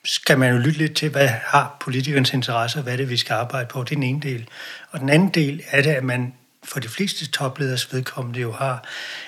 skal 0.05 0.39
man 0.39 0.53
jo 0.53 0.59
lytte 0.59 0.79
lidt 0.79 0.97
til, 0.97 1.09
hvad 1.09 1.29
har 1.29 1.77
politikernes 1.81 2.33
interesse, 2.33 2.79
og 2.79 2.83
hvad 2.83 2.93
er 2.93 2.97
det, 2.97 3.11
vi 3.11 3.17
skal 3.17 3.35
arbejde 3.35 3.67
på. 3.67 3.85
Det 3.85 3.91
er 3.91 3.95
den 3.95 4.03
ene 4.03 4.21
del. 4.21 4.49
Og 4.91 5.01
den 5.01 5.09
anden 5.09 5.29
del 5.29 5.63
er 5.71 5.83
det, 5.83 5.91
at 5.91 6.05
man 6.05 6.33
for 6.69 6.81
de 6.81 6.89
fleste 6.89 7.27
topleders 7.27 7.93
vedkommende 7.93 8.41
jo 8.41 8.53
har 8.53 8.85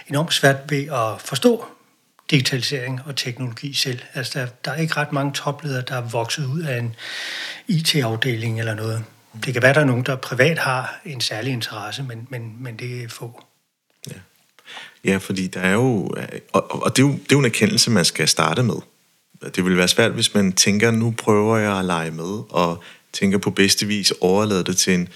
enormt 0.09 0.35
svært 0.35 0.57
ved 0.69 0.87
at 0.87 1.21
forstå 1.21 1.67
digitalisering 2.31 3.01
og 3.07 3.17
teknologi 3.17 3.73
selv. 3.75 3.99
Altså, 4.15 4.39
der, 4.39 4.47
der 4.65 4.71
er 4.71 4.77
ikke 4.77 4.97
ret 4.97 5.13
mange 5.13 5.33
topledere, 5.33 5.83
der 5.89 5.95
er 5.95 6.01
vokset 6.01 6.47
ud 6.47 6.63
af 6.63 6.79
en 6.79 6.95
IT-afdeling 7.69 8.59
eller 8.59 8.75
noget. 8.75 9.05
Det 9.45 9.53
kan 9.53 9.63
være, 9.63 9.75
der 9.75 9.81
er 9.81 9.85
nogen, 9.85 10.07
der 10.07 10.17
privat 10.17 10.59
har 10.59 11.01
en 11.05 11.21
særlig 11.21 11.53
interesse, 11.53 12.03
men, 12.03 12.27
men, 12.31 12.57
men 12.59 12.79
det 12.79 13.05
er 13.05 13.09
få. 13.09 13.45
Ja. 14.11 14.15
Ja, 15.05 15.17
fordi 15.17 15.47
der 15.47 15.61
er 15.61 15.73
jo, 15.73 16.15
og, 16.53 16.83
og 16.83 16.97
det, 16.97 17.03
er 17.03 17.07
jo, 17.07 17.13
det 17.13 17.21
er 17.21 17.33
jo 17.33 17.39
en 17.39 17.45
erkendelse, 17.45 17.91
man 17.91 18.05
skal 18.05 18.29
starte 18.29 18.63
med. 18.63 18.75
Det 19.55 19.65
vil 19.65 19.77
være 19.77 19.89
svært, 19.89 20.13
hvis 20.13 20.35
man 20.35 20.53
tænker, 20.53 20.91
nu 20.91 21.15
prøver 21.19 21.57
jeg 21.57 21.79
at 21.79 21.85
lege 21.85 22.11
med, 22.11 22.43
og 22.51 22.83
tænker 23.13 23.39
på 23.39 23.51
bedste 23.51 23.87
vis 23.87 24.13
overlade 24.21 24.65
det 24.65 24.77
til 24.77 24.95
en, 24.95 25.09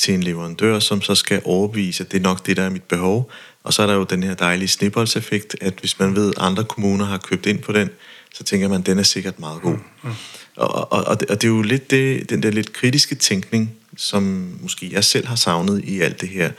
til 0.00 0.14
en 0.14 0.22
leverandør, 0.22 0.78
som 0.78 1.02
så 1.02 1.14
skal 1.14 1.42
overbevise, 1.44 2.04
at 2.04 2.12
det 2.12 2.18
er 2.18 2.22
nok 2.22 2.46
det, 2.46 2.56
der 2.56 2.62
er 2.62 2.70
mit 2.70 2.82
behov. 2.82 3.30
Og 3.62 3.72
så 3.72 3.82
er 3.82 3.86
der 3.86 3.94
jo 3.94 4.04
den 4.04 4.22
her 4.22 4.34
dejlige 4.34 4.68
snibboldseffekt, 4.68 5.56
at 5.60 5.74
hvis 5.80 5.98
man 5.98 6.14
ved, 6.14 6.28
at 6.36 6.42
andre 6.42 6.64
kommuner 6.64 7.04
har 7.04 7.18
købt 7.18 7.46
ind 7.46 7.58
på 7.58 7.72
den, 7.72 7.90
så 8.34 8.44
tænker 8.44 8.68
man, 8.68 8.80
at 8.80 8.86
den 8.86 8.98
er 8.98 9.02
sikkert 9.02 9.40
meget 9.40 9.62
god. 9.62 9.76
Mm. 9.76 10.08
Mm. 10.08 10.10
Og, 10.56 10.92
og, 10.92 11.04
og, 11.04 11.20
det, 11.20 11.30
og 11.30 11.42
det 11.42 11.48
er 11.48 11.52
jo 11.52 11.62
lidt 11.62 11.90
det, 11.90 12.30
den 12.30 12.42
der 12.42 12.50
lidt 12.50 12.72
kritiske 12.72 13.14
tænkning, 13.14 13.72
som 13.96 14.52
måske 14.60 14.88
jeg 14.92 15.04
selv 15.04 15.26
har 15.26 15.36
savnet 15.36 15.84
i 15.84 16.00
alt 16.00 16.20
det 16.20 16.28
her 16.28 16.50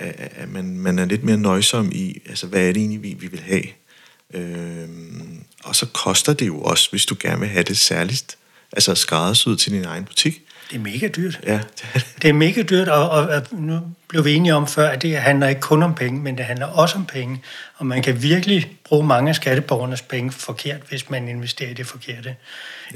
at 0.00 0.48
man, 0.48 0.78
man 0.78 0.98
er 0.98 1.04
lidt 1.04 1.24
mere 1.24 1.36
nøjsom 1.36 1.92
i, 1.92 2.22
altså 2.26 2.46
hvad 2.46 2.68
er 2.68 2.72
det 2.72 2.80
egentlig, 2.80 3.02
vi, 3.02 3.16
vi 3.20 3.26
vil 3.26 3.40
have. 3.40 3.64
Øhm, 4.34 5.44
og 5.64 5.76
så 5.76 5.86
koster 5.86 6.32
det 6.32 6.46
jo 6.46 6.60
også, 6.60 6.90
hvis 6.90 7.06
du 7.06 7.16
gerne 7.20 7.40
vil 7.40 7.48
have 7.48 7.62
det 7.62 7.78
særligt, 7.78 8.36
altså 8.72 8.94
skræddersyet 8.94 9.58
til 9.58 9.72
din 9.72 9.84
egen 9.84 10.04
butik. 10.04 10.42
Det 10.70 10.76
er 10.76 10.80
mega 10.80 11.08
dyrt. 11.08 11.40
Ja. 11.46 11.60
det 12.22 12.28
er 12.28 12.32
mega 12.32 12.62
dyrt, 12.62 12.88
og, 12.88 13.10
og, 13.10 13.28
og 13.28 13.42
nu 13.50 13.80
blev 14.08 14.24
vi 14.24 14.34
enige 14.34 14.54
om 14.54 14.66
før, 14.66 14.88
at 14.88 15.02
det 15.02 15.16
handler 15.16 15.48
ikke 15.48 15.60
kun 15.60 15.82
om 15.82 15.94
penge, 15.94 16.20
men 16.20 16.38
det 16.38 16.44
handler 16.44 16.66
også 16.66 16.96
om 16.96 17.06
penge. 17.06 17.42
Og 17.76 17.86
man 17.86 18.02
kan 18.02 18.22
virkelig 18.22 18.78
bruge 18.84 19.06
mange 19.06 19.28
af 19.28 19.34
skatteborgernes 19.34 20.02
penge 20.02 20.32
forkert, 20.32 20.80
hvis 20.88 21.10
man 21.10 21.28
investerer 21.28 21.70
i 21.70 21.74
det 21.74 21.86
forkerte. 21.86 22.36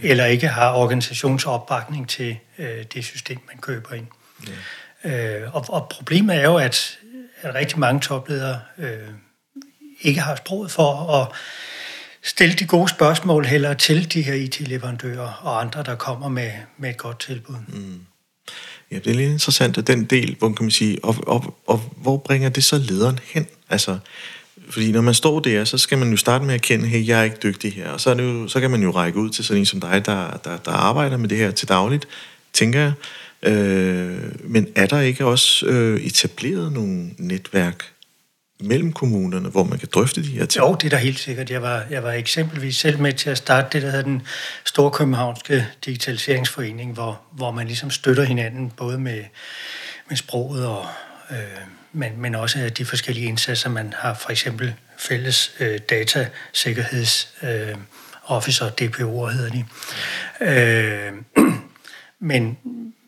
Ja. 0.02 0.08
Eller 0.08 0.24
ikke 0.24 0.48
har 0.48 0.72
organisationsopbakning 0.72 2.08
til 2.08 2.36
øh, 2.58 2.84
det 2.94 3.04
system, 3.04 3.38
man 3.46 3.58
køber 3.60 3.94
ind. 3.94 4.06
Ja. 5.04 5.38
Øh, 5.40 5.54
og, 5.54 5.64
og 5.68 5.88
problemet 5.88 6.36
er 6.36 6.44
jo, 6.44 6.56
at, 6.56 6.98
at 7.42 7.54
rigtig 7.54 7.78
mange 7.78 8.00
topledere 8.00 8.60
øh, 8.78 9.08
ikke 10.00 10.20
har 10.20 10.36
sproget 10.36 10.70
for 10.70 11.20
at 11.20 11.28
stille 12.24 12.54
de 12.54 12.66
gode 12.66 12.88
spørgsmål 12.88 13.46
heller 13.46 13.74
til 13.74 14.12
de 14.12 14.22
her 14.22 14.34
IT-leverandører 14.34 15.40
og 15.42 15.60
andre, 15.60 15.82
der 15.82 15.94
kommer 15.94 16.28
med, 16.28 16.50
med 16.78 16.90
et 16.90 16.96
godt 16.96 17.20
tilbud. 17.20 17.56
Mm. 17.68 18.00
Ja, 18.90 18.98
det 18.98 19.06
er 19.06 19.14
lidt 19.14 19.30
interessant, 19.32 19.78
at 19.78 19.86
den 19.86 20.04
del, 20.04 20.36
hvor 20.38 20.52
kan 20.52 20.64
man 20.64 20.70
sige, 20.70 21.04
og, 21.04 21.16
og, 21.26 21.58
og 21.66 21.78
hvor 21.96 22.16
bringer 22.16 22.48
det 22.48 22.64
så 22.64 22.78
lederen 22.78 23.18
hen? 23.24 23.46
Altså, 23.70 23.98
fordi 24.70 24.92
når 24.92 25.00
man 25.00 25.14
står 25.14 25.40
der, 25.40 25.64
så 25.64 25.78
skal 25.78 25.98
man 25.98 26.10
jo 26.10 26.16
starte 26.16 26.44
med 26.44 26.54
at 26.54 26.62
kende, 26.62 26.86
hey, 26.86 27.06
jeg 27.08 27.20
er 27.20 27.24
ikke 27.24 27.36
dygtig 27.42 27.72
her. 27.72 27.90
Og 27.90 28.00
så, 28.00 28.10
er 28.10 28.14
det 28.14 28.22
jo, 28.22 28.48
så 28.48 28.60
kan 28.60 28.70
man 28.70 28.82
jo 28.82 28.90
række 28.90 29.18
ud 29.18 29.30
til 29.30 29.44
sådan 29.44 29.60
en 29.60 29.66
som 29.66 29.80
dig, 29.80 30.06
der, 30.06 30.40
der, 30.44 30.56
der 30.56 30.70
arbejder 30.70 31.16
med 31.16 31.28
det 31.28 31.38
her 31.38 31.50
til 31.50 31.68
dagligt, 31.68 32.08
tænker 32.52 32.80
jeg. 32.80 32.92
Øh, 33.52 34.18
men 34.44 34.68
er 34.74 34.86
der 34.86 35.00
ikke 35.00 35.26
også 35.26 35.66
øh, 35.66 36.00
etableret 36.00 36.72
nogle 36.72 37.10
netværk 37.18 37.93
mellem 38.60 38.92
kommunerne, 38.92 39.48
hvor 39.48 39.64
man 39.64 39.78
kan 39.78 39.88
drøfte 39.94 40.22
de 40.22 40.28
her 40.28 40.46
ting? 40.46 40.64
Jo, 40.64 40.74
det 40.74 40.86
er 40.86 40.90
da 40.90 40.96
helt 40.96 41.18
sikkert. 41.18 41.50
Jeg 41.50 41.62
var, 41.62 41.84
jeg 41.90 42.02
var 42.02 42.12
eksempelvis 42.12 42.76
selv 42.76 42.98
med 42.98 43.12
til 43.12 43.30
at 43.30 43.38
starte 43.38 43.68
det, 43.72 43.82
der 43.82 43.90
hedder 43.90 44.04
den 44.04 44.22
Store 44.64 44.90
Københavnske 44.90 45.66
Digitaliseringsforening, 45.84 46.92
hvor, 46.92 47.20
hvor 47.32 47.50
man 47.50 47.66
ligesom 47.66 47.90
støtter 47.90 48.24
hinanden, 48.24 48.70
både 48.70 48.98
med, 48.98 49.24
med 50.08 50.16
sproget 50.16 50.66
og... 50.66 50.86
Øh, 51.30 51.36
men, 51.96 52.12
men 52.20 52.34
også 52.34 52.68
de 52.68 52.84
forskellige 52.84 53.26
indsatser, 53.26 53.70
man 53.70 53.94
har, 53.96 54.14
for 54.14 54.30
eksempel 54.30 54.74
fælles 54.98 55.54
øh, 55.60 55.78
datasikkerheds 55.90 57.28
øh, 57.42 57.76
officer, 58.24 58.70
DPO'er 58.80 59.32
hedder 59.32 59.50
de. 59.50 59.64
Øh, 60.40 61.12
men, 62.30 62.58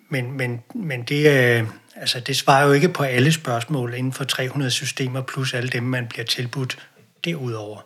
men, 0.09 0.33
men, 0.33 0.63
men 0.75 1.03
det, 1.03 1.31
øh, 1.31 1.65
altså, 2.01 2.21
det 2.21 2.37
svarer 2.37 2.67
jo 2.67 2.73
ikke 2.73 2.89
på 2.89 3.03
alle 3.03 3.33
spørgsmål 3.33 3.95
inden 3.95 4.13
for 4.13 4.25
300 4.25 4.71
systemer, 4.71 5.23
plus 5.23 5.55
alle 5.55 5.69
dem, 5.69 5.83
man 5.83 6.07
bliver 6.07 6.25
tilbudt 6.25 6.79
derudover. 7.25 7.81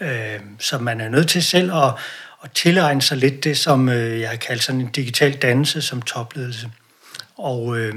Øh, 0.00 0.40
så 0.58 0.78
man 0.78 1.00
er 1.00 1.08
nødt 1.08 1.28
til 1.28 1.42
selv 1.42 1.74
at, 1.74 1.92
at 2.44 2.50
tilegne 2.54 3.02
sig 3.02 3.16
lidt 3.16 3.44
det, 3.44 3.58
som 3.58 3.88
øh, 3.88 4.20
jeg 4.20 4.28
har 4.28 4.36
kaldt 4.36 4.62
sådan 4.62 4.80
en 4.80 4.90
digital 4.90 5.32
dannelse 5.32 5.82
som 5.82 6.02
topledelse. 6.02 6.70
Og, 7.36 7.78
øh, 7.78 7.94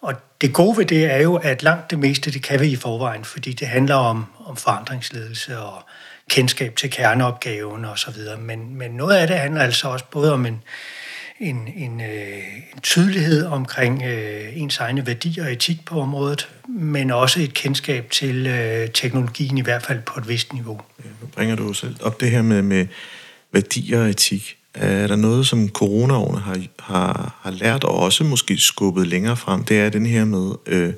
og 0.00 0.14
det 0.40 0.52
gode 0.52 0.76
ved 0.76 0.84
det 0.84 1.04
er 1.04 1.18
jo, 1.18 1.34
at 1.34 1.62
langt 1.62 1.90
det 1.90 1.98
meste, 1.98 2.30
det 2.30 2.42
kan 2.42 2.60
vi 2.60 2.66
i 2.66 2.76
forvejen, 2.76 3.24
fordi 3.24 3.52
det 3.52 3.68
handler 3.68 3.94
om, 3.94 4.26
om 4.46 4.56
forandringsledelse 4.56 5.58
og 5.58 5.82
kendskab 6.30 6.76
til 6.76 6.90
kerneopgaven 6.90 7.84
og 7.84 7.98
så 7.98 8.10
videre. 8.10 8.36
Men, 8.36 8.74
men 8.74 8.90
noget 8.90 9.16
af 9.16 9.26
det 9.26 9.38
handler 9.38 9.60
altså 9.60 9.88
også 9.88 10.04
både 10.10 10.32
om 10.32 10.46
en, 10.46 10.62
en, 11.42 11.68
en, 11.76 12.00
øh, 12.00 12.38
en 12.74 12.80
tydelighed 12.82 13.46
omkring 13.46 14.02
øh, 14.02 14.56
ens 14.56 14.78
egne 14.78 15.06
værdier 15.06 15.44
og 15.44 15.52
etik 15.52 15.84
på 15.84 16.00
området, 16.00 16.48
men 16.68 17.10
også 17.10 17.40
et 17.40 17.54
kendskab 17.54 18.10
til 18.10 18.46
øh, 18.46 18.88
teknologien, 18.94 19.58
i 19.58 19.60
hvert 19.60 19.82
fald 19.82 20.02
på 20.02 20.20
et 20.20 20.28
vist 20.28 20.52
niveau. 20.52 20.80
Ja, 21.04 21.08
nu 21.20 21.26
bringer 21.26 21.56
du 21.56 21.72
selv 21.72 21.96
op 22.02 22.20
det 22.20 22.30
her 22.30 22.42
med, 22.42 22.62
med 22.62 22.86
værdier 23.52 24.00
og 24.00 24.10
etik. 24.10 24.56
Er 24.74 25.06
der 25.06 25.16
noget, 25.16 25.46
som 25.46 25.68
coronaårene 25.68 26.40
har, 26.40 26.60
har, 26.78 27.38
har 27.42 27.50
lært 27.50 27.84
og 27.84 27.94
også 27.94 28.24
måske 28.24 28.58
skubbet 28.58 29.06
længere 29.06 29.36
frem? 29.36 29.64
Det 29.64 29.80
er 29.80 29.88
den 29.88 30.06
her 30.06 30.24
med, 30.24 30.52
øh, 30.66 30.92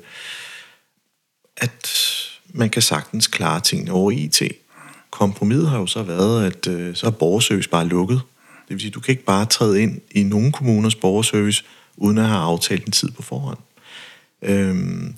at 1.57 1.91
man 2.47 2.69
kan 2.69 2.81
sagtens 2.81 3.27
klare 3.27 3.59
tingene 3.59 3.91
over 3.91 4.11
IT. 4.11 4.41
Kompromiset 5.11 5.69
har 5.69 5.79
jo 5.79 5.87
så 5.87 6.03
været, 6.03 6.45
at 6.45 6.67
øh, 6.67 6.95
så 6.95 7.07
er 7.07 7.11
borgerservice 7.11 7.69
bare 7.69 7.87
lukket. 7.87 8.21
Det 8.67 8.73
vil 8.73 8.81
sige, 8.81 8.91
du 8.91 8.99
kan 8.99 9.11
ikke 9.11 9.23
bare 9.25 9.45
træde 9.45 9.81
ind 9.81 10.01
i 10.11 10.23
nogle 10.23 10.51
kommuners 10.51 10.95
borgerservice, 10.95 11.63
uden 11.97 12.17
at 12.17 12.25
have 12.25 12.39
aftalt 12.39 12.85
en 12.85 12.91
tid 12.91 13.11
på 13.11 13.21
forhånd. 13.21 13.57
Øhm, 14.41 15.15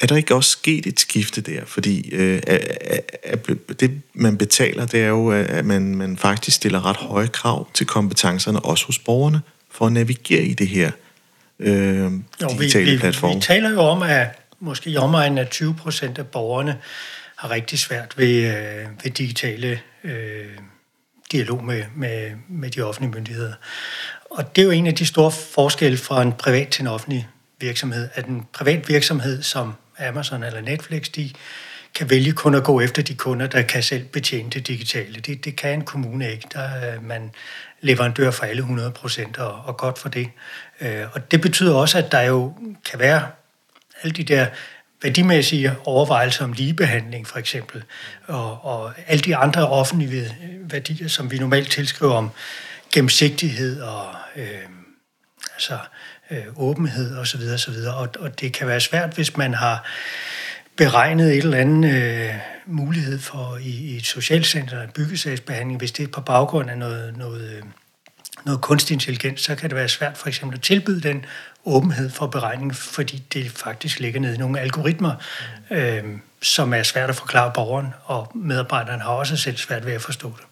er 0.00 0.06
der 0.06 0.16
ikke 0.16 0.34
også 0.34 0.50
sket 0.50 0.86
et 0.86 1.00
skifte 1.00 1.40
der? 1.40 1.64
Fordi 1.64 2.10
øh, 2.14 2.42
det, 3.80 4.00
man 4.14 4.38
betaler, 4.38 4.86
det 4.86 5.02
er 5.02 5.08
jo, 5.08 5.30
at 5.30 5.64
man, 5.64 5.96
man 5.96 6.16
faktisk 6.16 6.56
stiller 6.56 6.86
ret 6.86 6.96
høje 6.96 7.26
krav 7.26 7.68
til 7.74 7.86
kompetencerne, 7.86 8.60
også 8.60 8.86
hos 8.86 8.98
borgerne, 8.98 9.40
for 9.70 9.86
at 9.86 9.92
navigere 9.92 10.42
i 10.42 10.54
det 10.54 10.68
her 10.68 10.90
øh, 11.58 12.12
digitale 12.50 12.84
vi, 12.84 12.90
vi, 12.90 12.98
platform. 12.98 13.36
Vi 13.36 13.40
taler 13.40 13.70
jo 13.70 13.80
om, 13.80 14.02
at 14.02 14.26
måske 14.60 14.90
i 14.90 14.96
omegnen 14.96 15.38
af 15.38 15.48
20 15.48 15.74
procent 15.74 16.18
af 16.18 16.26
borgerne 16.26 16.78
har 17.36 17.50
rigtig 17.50 17.78
svært 17.78 18.14
ved, 18.16 18.46
øh, 18.46 18.86
ved 19.04 19.10
digitale 19.10 19.80
øh, 20.04 20.46
dialog 21.32 21.64
med, 21.64 21.84
med, 21.96 22.30
med 22.48 22.70
de 22.70 22.80
offentlige 22.80 23.12
myndigheder. 23.14 23.52
Og 24.30 24.56
det 24.56 24.62
er 24.62 24.66
jo 24.66 24.70
en 24.70 24.86
af 24.86 24.94
de 24.94 25.06
store 25.06 25.30
forskelle 25.30 25.98
fra 25.98 26.22
en 26.22 26.32
privat 26.32 26.68
til 26.68 26.82
en 26.82 26.88
offentlig 26.88 27.28
virksomhed, 27.60 28.08
at 28.14 28.26
en 28.26 28.46
privat 28.52 28.88
virksomhed 28.88 29.42
som 29.42 29.74
Amazon 29.98 30.42
eller 30.42 30.60
Netflix, 30.60 31.10
de 31.10 31.30
kan 31.94 32.10
vælge 32.10 32.32
kun 32.32 32.54
at 32.54 32.64
gå 32.64 32.80
efter 32.80 33.02
de 33.02 33.14
kunder, 33.14 33.46
der 33.46 33.62
kan 33.62 33.82
selv 33.82 34.04
betjene 34.04 34.50
det 34.50 34.66
digitale. 34.66 35.20
Det, 35.20 35.44
det 35.44 35.56
kan 35.56 35.72
en 35.72 35.84
kommune 35.84 36.32
ikke. 36.32 36.48
Der 36.52 36.60
er 36.60 37.00
man 37.00 37.30
leverandør 37.80 38.30
for 38.30 38.44
alle 38.44 38.60
100 38.60 38.90
procent, 38.90 39.38
og, 39.38 39.62
og 39.64 39.76
godt 39.76 39.98
for 39.98 40.08
det. 40.08 40.30
Øh, 40.80 41.04
og 41.12 41.30
det 41.30 41.40
betyder 41.40 41.74
også, 41.74 41.98
at 41.98 42.12
der 42.12 42.20
jo 42.20 42.54
kan 42.90 42.98
være 42.98 43.26
alle 44.02 44.12
de 44.12 44.24
der 44.24 44.46
værdimæssige 45.02 45.74
overvejelser 45.84 46.44
om 46.44 46.52
ligebehandling 46.52 47.26
for 47.26 47.38
eksempel, 47.38 47.82
og, 48.26 48.64
og 48.64 48.92
alle 49.06 49.22
de 49.22 49.36
andre 49.36 49.68
offentlige 49.68 50.36
værdier, 50.60 51.08
som 51.08 51.30
vi 51.30 51.38
normalt 51.38 51.70
tilskriver 51.70 52.14
om 52.14 52.30
gennemsigtighed 52.92 53.80
og 53.80 54.06
øh, 54.36 54.46
altså, 55.54 55.78
øh, 56.30 56.44
åbenhed 56.56 57.16
osv. 57.16 57.40
osv. 57.54 57.74
Og, 57.94 58.08
og 58.18 58.40
det 58.40 58.52
kan 58.52 58.66
være 58.66 58.80
svært, 58.80 59.14
hvis 59.14 59.36
man 59.36 59.54
har 59.54 59.86
beregnet 60.76 61.32
et 61.32 61.38
eller 61.38 61.58
andet 61.58 61.94
øh, 61.94 62.34
mulighed 62.66 63.18
for 63.18 63.56
i, 63.56 63.70
i 63.70 63.96
et 63.96 64.06
socialcenter, 64.06 64.82
en 64.82 64.90
byggesagsbehandling, 64.90 65.78
hvis 65.78 65.92
det 65.92 66.02
er 66.02 66.08
på 66.08 66.20
baggrund 66.20 66.70
af 66.70 66.78
noget, 66.78 67.16
noget, 67.16 67.50
øh, 67.50 67.62
noget 68.44 68.60
kunstig 68.60 68.94
intelligens, 68.94 69.40
så 69.40 69.54
kan 69.54 69.70
det 69.70 69.76
være 69.76 69.88
svært 69.88 70.18
for 70.18 70.28
eksempel 70.28 70.56
at 70.56 70.62
tilbyde 70.62 71.00
den 71.00 71.24
åbenhed 71.64 72.10
for 72.10 72.26
beregning, 72.26 72.74
fordi 72.74 73.22
det 73.32 73.50
faktisk 73.50 74.00
ligger 74.00 74.20
nede 74.20 74.34
i 74.34 74.38
nogle 74.38 74.60
algoritmer, 74.60 75.14
øh, 75.70 76.04
som 76.42 76.74
er 76.74 76.82
svært 76.82 77.10
at 77.10 77.16
forklare 77.16 77.52
borgeren, 77.54 77.88
og 78.04 78.30
medarbejderen 78.34 79.00
har 79.00 79.10
også 79.10 79.36
selv 79.36 79.56
svært 79.56 79.86
ved 79.86 79.92
at 79.92 80.02
forstå 80.02 80.32
det. 80.36 80.46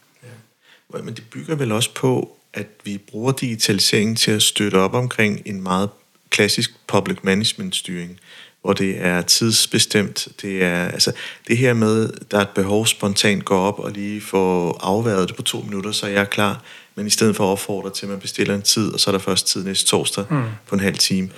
Ja. 0.93 1.03
Men 1.03 1.15
det 1.15 1.25
bygger 1.31 1.55
vel 1.55 1.73
også 1.73 1.95
på, 1.95 2.37
at 2.55 2.67
vi 2.85 2.99
bruger 2.99 3.33
digitaliseringen 3.33 4.17
til 4.17 4.31
at 4.31 4.43
støtte 4.43 4.77
op 4.77 4.95
omkring 4.95 5.43
en 5.45 5.63
meget 5.63 5.91
klassisk 6.31 6.87
public 6.87 7.19
management 7.23 7.77
styring, 7.77 8.21
hvor 8.63 8.73
det 8.73 8.97
er 8.99 9.23
tidsbestemt. 9.23 10.29
Det 10.43 10.65
er 10.65 10.89
altså 10.89 11.13
det 11.49 11.57
her 11.57 11.75
med, 11.75 12.13
der 12.31 12.39
er 12.39 12.43
et 12.43 12.49
behov 12.49 12.87
spontant 12.87 13.45
går 13.45 13.61
op 13.61 13.79
og 13.79 13.91
lige 13.91 14.21
få 14.21 14.71
afværet 14.71 15.29
det 15.29 15.37
på 15.37 15.43
to 15.43 15.61
minutter, 15.61 15.93
så 15.93 16.07
er 16.07 16.11
jeg 16.11 16.31
klar. 16.31 16.63
Men 16.95 17.07
i 17.07 17.11
stedet 17.11 17.37
for 17.37 17.45
at 17.45 17.49
opfordre 17.49 17.91
til, 17.91 18.07
at 18.07 18.11
man 18.11 18.21
bestiller 18.21 18.55
en 18.55 18.63
tid, 18.63 18.93
og 18.93 19.01
så 19.01 19.11
er 19.11 19.13
der 19.13 19.19
først 19.19 19.47
tid 19.47 19.65
næste 19.65 19.87
torsdag 19.87 20.25
mm. 20.31 20.43
på 20.67 20.75
en 20.75 20.81
halv 20.81 20.99
time. 20.99 21.31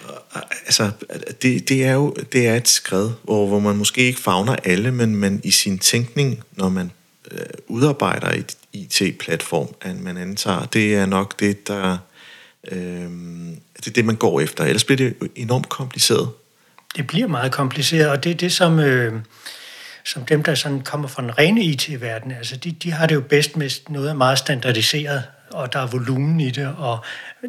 Altså, 0.67 0.91
det, 1.43 1.69
det 1.69 1.85
er 1.85 1.93
jo 1.93 2.15
det 2.33 2.47
er 2.49 2.55
et 2.55 2.69
skred, 2.69 3.11
hvor, 3.23 3.47
hvor 3.47 3.59
man 3.59 3.77
måske 3.77 4.01
ikke 4.01 4.21
fagner 4.21 4.57
alle, 4.65 4.93
men 4.93 5.17
man 5.17 5.41
i 5.45 5.51
sin 5.51 5.79
tænkning, 5.79 6.43
når 6.53 6.69
man 6.69 6.91
øh, 7.31 7.39
udarbejder 7.69 8.31
et 8.31 8.57
IT-platform, 8.73 9.69
at 9.81 10.01
man 10.01 10.17
antager, 10.17 10.65
det 10.65 10.95
er 10.95 11.07
nok 11.07 11.41
det, 11.41 11.69
der 11.69 11.99
øh, 12.73 13.11
det 13.77 13.87
er 13.87 13.93
det, 13.95 14.05
man 14.05 14.17
går 14.17 14.41
efter. 14.41 14.65
Ellers 14.65 14.85
bliver 14.85 14.97
det 14.97 15.31
enormt 15.37 15.69
kompliceret. 15.69 16.29
Det 16.97 17.07
bliver 17.07 17.27
meget 17.27 17.53
kompliceret, 17.53 18.11
og 18.11 18.25
det 18.25 18.31
er 18.31 18.35
det, 18.35 18.53
som, 18.53 18.79
øh, 18.79 19.21
som 20.05 20.25
dem, 20.25 20.43
der 20.43 20.55
sådan 20.55 20.81
kommer 20.81 21.09
fra 21.09 21.23
den 21.23 21.39
rene 21.39 21.63
IT-verden, 21.63 22.33
altså 22.33 22.57
de, 22.57 22.73
de 22.73 22.93
har 22.93 23.07
det 23.07 23.15
jo 23.15 23.21
bedst 23.21 23.57
med 23.57 23.71
noget 23.89 24.17
meget 24.17 24.39
standardiseret, 24.39 25.23
og 25.51 25.73
der 25.73 25.79
er 25.79 25.87
volumen 25.87 26.41
i 26.41 26.51
det, 26.51 26.75
og 26.79 27.05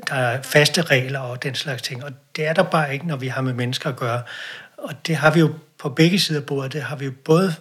der 0.07 0.15
er 0.15 0.41
faste 0.41 0.81
regler 0.81 1.19
og 1.19 1.43
den 1.43 1.55
slags 1.55 1.81
ting. 1.81 2.03
Og 2.03 2.11
det 2.35 2.47
er 2.47 2.53
der 2.53 2.63
bare 2.63 2.93
ikke, 2.93 3.07
når 3.07 3.15
vi 3.15 3.27
har 3.27 3.41
med 3.41 3.53
mennesker 3.53 3.89
at 3.89 3.95
gøre. 3.95 4.21
Og 4.77 4.93
det 5.07 5.15
har 5.15 5.31
vi 5.31 5.39
jo 5.39 5.53
på 5.77 5.89
begge 5.89 6.19
sider 6.19 6.39
af 6.39 6.45
bordet. 6.45 6.73
Det 6.73 6.81
har 6.81 6.95
vi 6.95 7.05
jo 7.05 7.11
både 7.25 7.55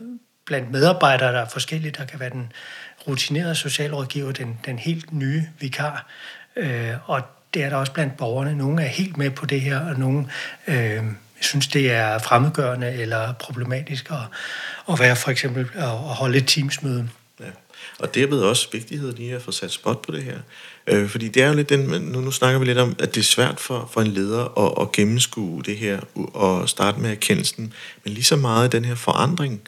blandt 0.46 0.70
medarbejdere, 0.70 1.32
der 1.32 1.40
er 1.40 1.48
forskellige. 1.48 1.94
Der 1.98 2.04
kan 2.04 2.20
være 2.20 2.30
den 2.30 2.52
rutinerede 3.08 3.54
socialrådgiver, 3.54 4.32
den, 4.32 4.58
den 4.66 4.78
helt 4.78 5.12
nye 5.12 5.48
vikar. 5.60 6.06
Øh, 6.56 6.94
og 7.04 7.22
det 7.54 7.64
er 7.64 7.68
der 7.68 7.76
også 7.76 7.92
blandt 7.92 8.16
borgerne. 8.16 8.54
Nogle 8.54 8.82
er 8.82 8.86
helt 8.86 9.16
med 9.16 9.30
på 9.30 9.46
det 9.46 9.60
her, 9.60 9.80
og 9.80 9.98
nogle 9.98 10.26
øh, 10.66 11.04
synes, 11.44 11.66
det 11.66 11.90
er 11.90 12.18
fremmedgørende 12.18 12.92
eller 12.92 13.32
problematisk 13.32 14.10
at, 14.10 14.16
at 14.92 15.00
være 15.00 15.16
for 15.16 15.30
eksempel 15.30 15.70
at 15.74 15.88
holde 15.88 16.38
et 16.38 16.48
teamsmøde. 16.48 17.08
Ja. 17.40 17.44
Og 17.98 18.14
derved 18.14 18.40
også 18.40 18.68
vigtigheden 18.72 19.18
i 19.18 19.30
at 19.30 19.42
få 19.42 19.52
sat 19.52 19.70
spot 19.70 20.02
på 20.02 20.12
det 20.12 20.22
her. 20.22 20.38
Øh, 20.86 21.08
fordi 21.08 21.28
det 21.28 21.42
er 21.42 21.48
jo 21.48 21.54
lidt 21.54 21.68
den, 21.68 21.80
nu, 21.80 22.20
nu 22.20 22.30
snakker 22.30 22.58
vi 22.58 22.64
lidt 22.64 22.78
om, 22.78 22.96
at 22.98 23.14
det 23.14 23.20
er 23.20 23.24
svært 23.24 23.60
for, 23.60 23.90
for 23.92 24.00
en 24.00 24.06
leder 24.06 24.58
at, 24.58 24.82
at 24.82 24.92
gennemskue 24.92 25.62
det 25.62 25.76
her 25.76 26.00
og 26.34 26.68
starte 26.68 27.00
med 27.00 27.10
erkendelsen. 27.10 27.72
Men 28.04 28.14
lige 28.14 28.24
så 28.24 28.36
meget 28.36 28.72
den 28.72 28.84
her 28.84 28.94
forandring, 28.94 29.60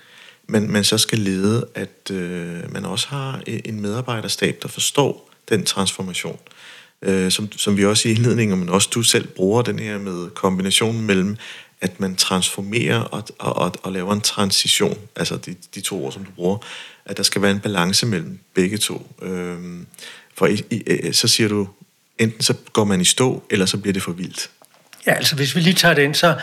man, 0.46 0.70
man 0.70 0.84
så 0.84 0.98
skal 0.98 1.18
lede, 1.18 1.66
at 1.74 2.10
øh, 2.10 2.72
man 2.72 2.84
også 2.84 3.08
har 3.08 3.42
e, 3.46 3.68
en 3.68 3.80
medarbejderstab, 3.80 4.62
der 4.62 4.68
forstår 4.68 5.30
den 5.48 5.64
transformation. 5.64 6.38
Øh, 7.02 7.30
som, 7.30 7.52
som 7.52 7.76
vi 7.76 7.84
også 7.84 8.08
i 8.08 8.12
indledningen, 8.12 8.58
men 8.58 8.68
også 8.68 8.88
du 8.94 9.02
selv 9.02 9.26
bruger 9.26 9.62
den 9.62 9.78
her 9.78 9.98
med 9.98 10.30
kombinationen 10.30 11.06
mellem, 11.06 11.36
at 11.80 12.00
man 12.00 12.16
transformerer 12.16 13.00
og, 13.00 13.22
og, 13.38 13.56
og, 13.56 13.72
og 13.82 13.92
laver 13.92 14.12
en 14.12 14.20
transition, 14.20 14.98
altså 15.16 15.36
de, 15.36 15.54
de 15.74 15.80
to 15.80 16.04
ord, 16.04 16.12
som 16.12 16.24
du 16.24 16.30
bruger, 16.30 16.58
at 17.06 17.16
der 17.16 17.22
skal 17.22 17.42
være 17.42 17.50
en 17.50 17.60
balance 17.60 18.06
mellem 18.06 18.38
begge 18.54 18.78
to. 18.78 19.14
Øhm, 19.22 19.86
for 20.36 20.46
i, 20.46 20.62
i, 20.70 20.82
øh, 20.86 21.14
så 21.14 21.28
siger 21.28 21.48
du, 21.48 21.68
enten 22.18 22.42
så 22.42 22.54
går 22.72 22.84
man 22.84 23.00
i 23.00 23.04
stå, 23.04 23.42
eller 23.50 23.66
så 23.66 23.78
bliver 23.78 23.92
det 23.92 24.02
for 24.02 24.12
vildt. 24.12 24.50
Ja, 25.06 25.14
altså 25.14 25.36
hvis 25.36 25.54
vi 25.54 25.60
lige 25.60 25.74
tager 25.74 25.94
det 25.94 26.02
ind, 26.02 26.14
så, 26.14 26.36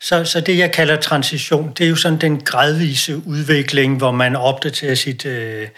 så, 0.00 0.24
så 0.24 0.40
det 0.40 0.58
jeg 0.58 0.72
kalder 0.72 1.00
transition, 1.00 1.72
det 1.78 1.84
er 1.84 1.88
jo 1.88 1.96
sådan 1.96 2.20
den 2.20 2.40
gradvise 2.40 3.16
udvikling, 3.26 3.96
hvor 3.96 4.12
man 4.12 4.36
opdaterer 4.36 4.94
sit, 4.94 5.26
øh, 5.26 5.68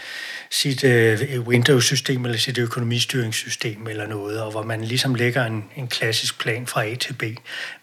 sit 0.50 0.84
øh, 0.84 1.40
Windows-system 1.40 2.24
eller 2.24 2.38
sit 2.38 2.58
økonomistyringssystem 2.58 3.86
eller 3.86 4.06
noget, 4.06 4.42
og 4.42 4.50
hvor 4.50 4.62
man 4.62 4.84
ligesom 4.84 5.14
lægger 5.14 5.44
en, 5.44 5.64
en 5.76 5.88
klassisk 5.88 6.40
plan 6.40 6.66
fra 6.66 6.84
A 6.84 6.94
til 6.94 7.12
B. 7.12 7.22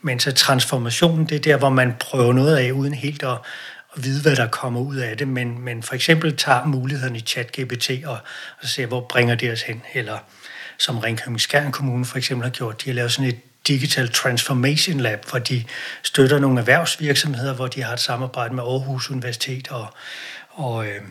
Men 0.01 0.19
så 0.19 0.31
transformationen, 0.31 1.25
det 1.25 1.35
er 1.35 1.39
der, 1.39 1.57
hvor 1.57 1.69
man 1.69 1.93
prøver 1.99 2.33
noget 2.33 2.57
af, 2.57 2.71
uden 2.71 2.93
helt 2.93 3.23
at, 3.23 3.37
at 3.97 4.03
vide, 4.03 4.21
hvad 4.21 4.35
der 4.35 4.47
kommer 4.47 4.79
ud 4.79 4.95
af 4.95 5.17
det, 5.17 5.27
men, 5.27 5.59
men 5.59 5.83
for 5.83 5.95
eksempel 5.95 6.37
tager 6.37 6.65
mulighederne 6.65 7.17
i 7.17 7.21
ChatGPT 7.21 7.91
og, 8.05 8.17
og 8.61 8.67
ser, 8.67 8.85
hvor 8.85 9.01
bringer 9.09 9.35
det 9.35 9.51
os 9.51 9.61
hen, 9.61 9.81
eller 9.93 10.17
som 10.77 10.99
Ringkøbing 10.99 11.41
Skjern 11.41 11.71
Kommune 11.71 12.05
for 12.05 12.17
eksempel 12.17 12.43
har 12.43 12.51
gjort, 12.51 12.83
de 12.83 12.89
har 12.89 12.95
lavet 12.95 13.11
sådan 13.11 13.29
et 13.29 13.39
Digital 13.67 14.09
Transformation 14.09 14.99
Lab, 14.99 15.25
hvor 15.29 15.39
de 15.39 15.63
støtter 16.03 16.39
nogle 16.39 16.59
erhvervsvirksomheder, 16.59 17.53
hvor 17.53 17.67
de 17.67 17.83
har 17.83 17.93
et 17.93 17.99
samarbejde 17.99 18.55
med 18.55 18.63
Aarhus 18.63 19.09
Universitet 19.09 19.67
og, 19.67 19.87
og, 20.49 20.87
øh, 20.87 21.01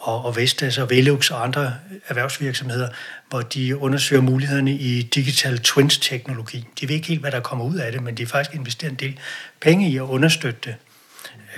og, 0.00 0.24
og 0.24 0.36
Vestas 0.36 0.78
og 0.78 0.90
Velux 0.90 1.30
og 1.30 1.44
andre 1.44 1.74
erhvervsvirksomheder, 2.08 2.88
hvor 3.28 3.40
de 3.40 3.76
undersøger 3.76 4.22
mulighederne 4.22 4.72
i 4.72 5.02
digital 5.02 5.58
twins-teknologi. 5.58 6.66
De 6.80 6.88
ved 6.88 6.94
ikke 6.94 7.08
helt, 7.08 7.20
hvad 7.20 7.32
der 7.32 7.40
kommer 7.40 7.64
ud 7.64 7.76
af 7.76 7.92
det, 7.92 8.02
men 8.02 8.16
de 8.16 8.22
har 8.22 8.28
faktisk 8.28 8.54
investeret 8.54 8.90
en 8.90 8.96
del 8.96 9.18
penge 9.60 9.90
i 9.90 9.96
at 9.96 10.02
understøtte 10.02 10.60
det. 10.64 10.74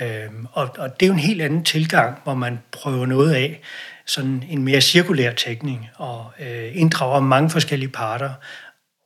Øhm, 0.01 0.47
og, 0.51 0.69
og 0.77 0.99
det 0.99 1.05
er 1.05 1.07
jo 1.07 1.13
en 1.13 1.19
helt 1.19 1.41
anden 1.41 1.63
tilgang, 1.63 2.17
hvor 2.23 2.33
man 2.33 2.59
prøver 2.71 3.05
noget 3.05 3.33
af, 3.33 3.61
sådan 4.05 4.43
en 4.49 4.63
mere 4.63 4.81
cirkulær 4.81 5.33
teknik, 5.33 5.77
og 5.95 6.31
øh, 6.39 6.69
inddrager 6.73 7.19
mange 7.19 7.49
forskellige 7.49 7.89
parter, 7.89 8.33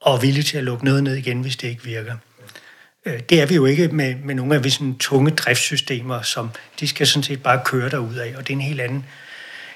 og 0.01 0.15
er 0.15 0.19
villige 0.19 0.43
til 0.43 0.57
at 0.57 0.63
lukke 0.63 0.85
noget 0.85 1.03
ned 1.03 1.15
igen, 1.15 1.41
hvis 1.41 1.57
det 1.57 1.67
ikke 1.67 1.83
virker. 1.83 2.15
Øh, 3.05 3.19
det 3.29 3.41
er 3.41 3.45
vi 3.45 3.55
jo 3.55 3.65
ikke 3.65 3.87
med, 3.87 4.15
med 4.15 4.35
nogle 4.35 4.55
af 4.55 4.63
de 4.63 4.71
sådan 4.71 4.97
tunge 4.97 5.31
driftssystemer, 5.31 6.21
som 6.21 6.49
de 6.79 6.87
skal 6.87 7.07
sådan 7.07 7.23
set 7.23 7.43
bare 7.43 7.61
køre 7.65 7.89
derud 7.89 8.15
af, 8.15 8.33
og 8.37 8.47
det 8.47 8.53
er 8.53 8.57
en 8.57 8.61
helt 8.61 8.81
anden, 8.81 9.05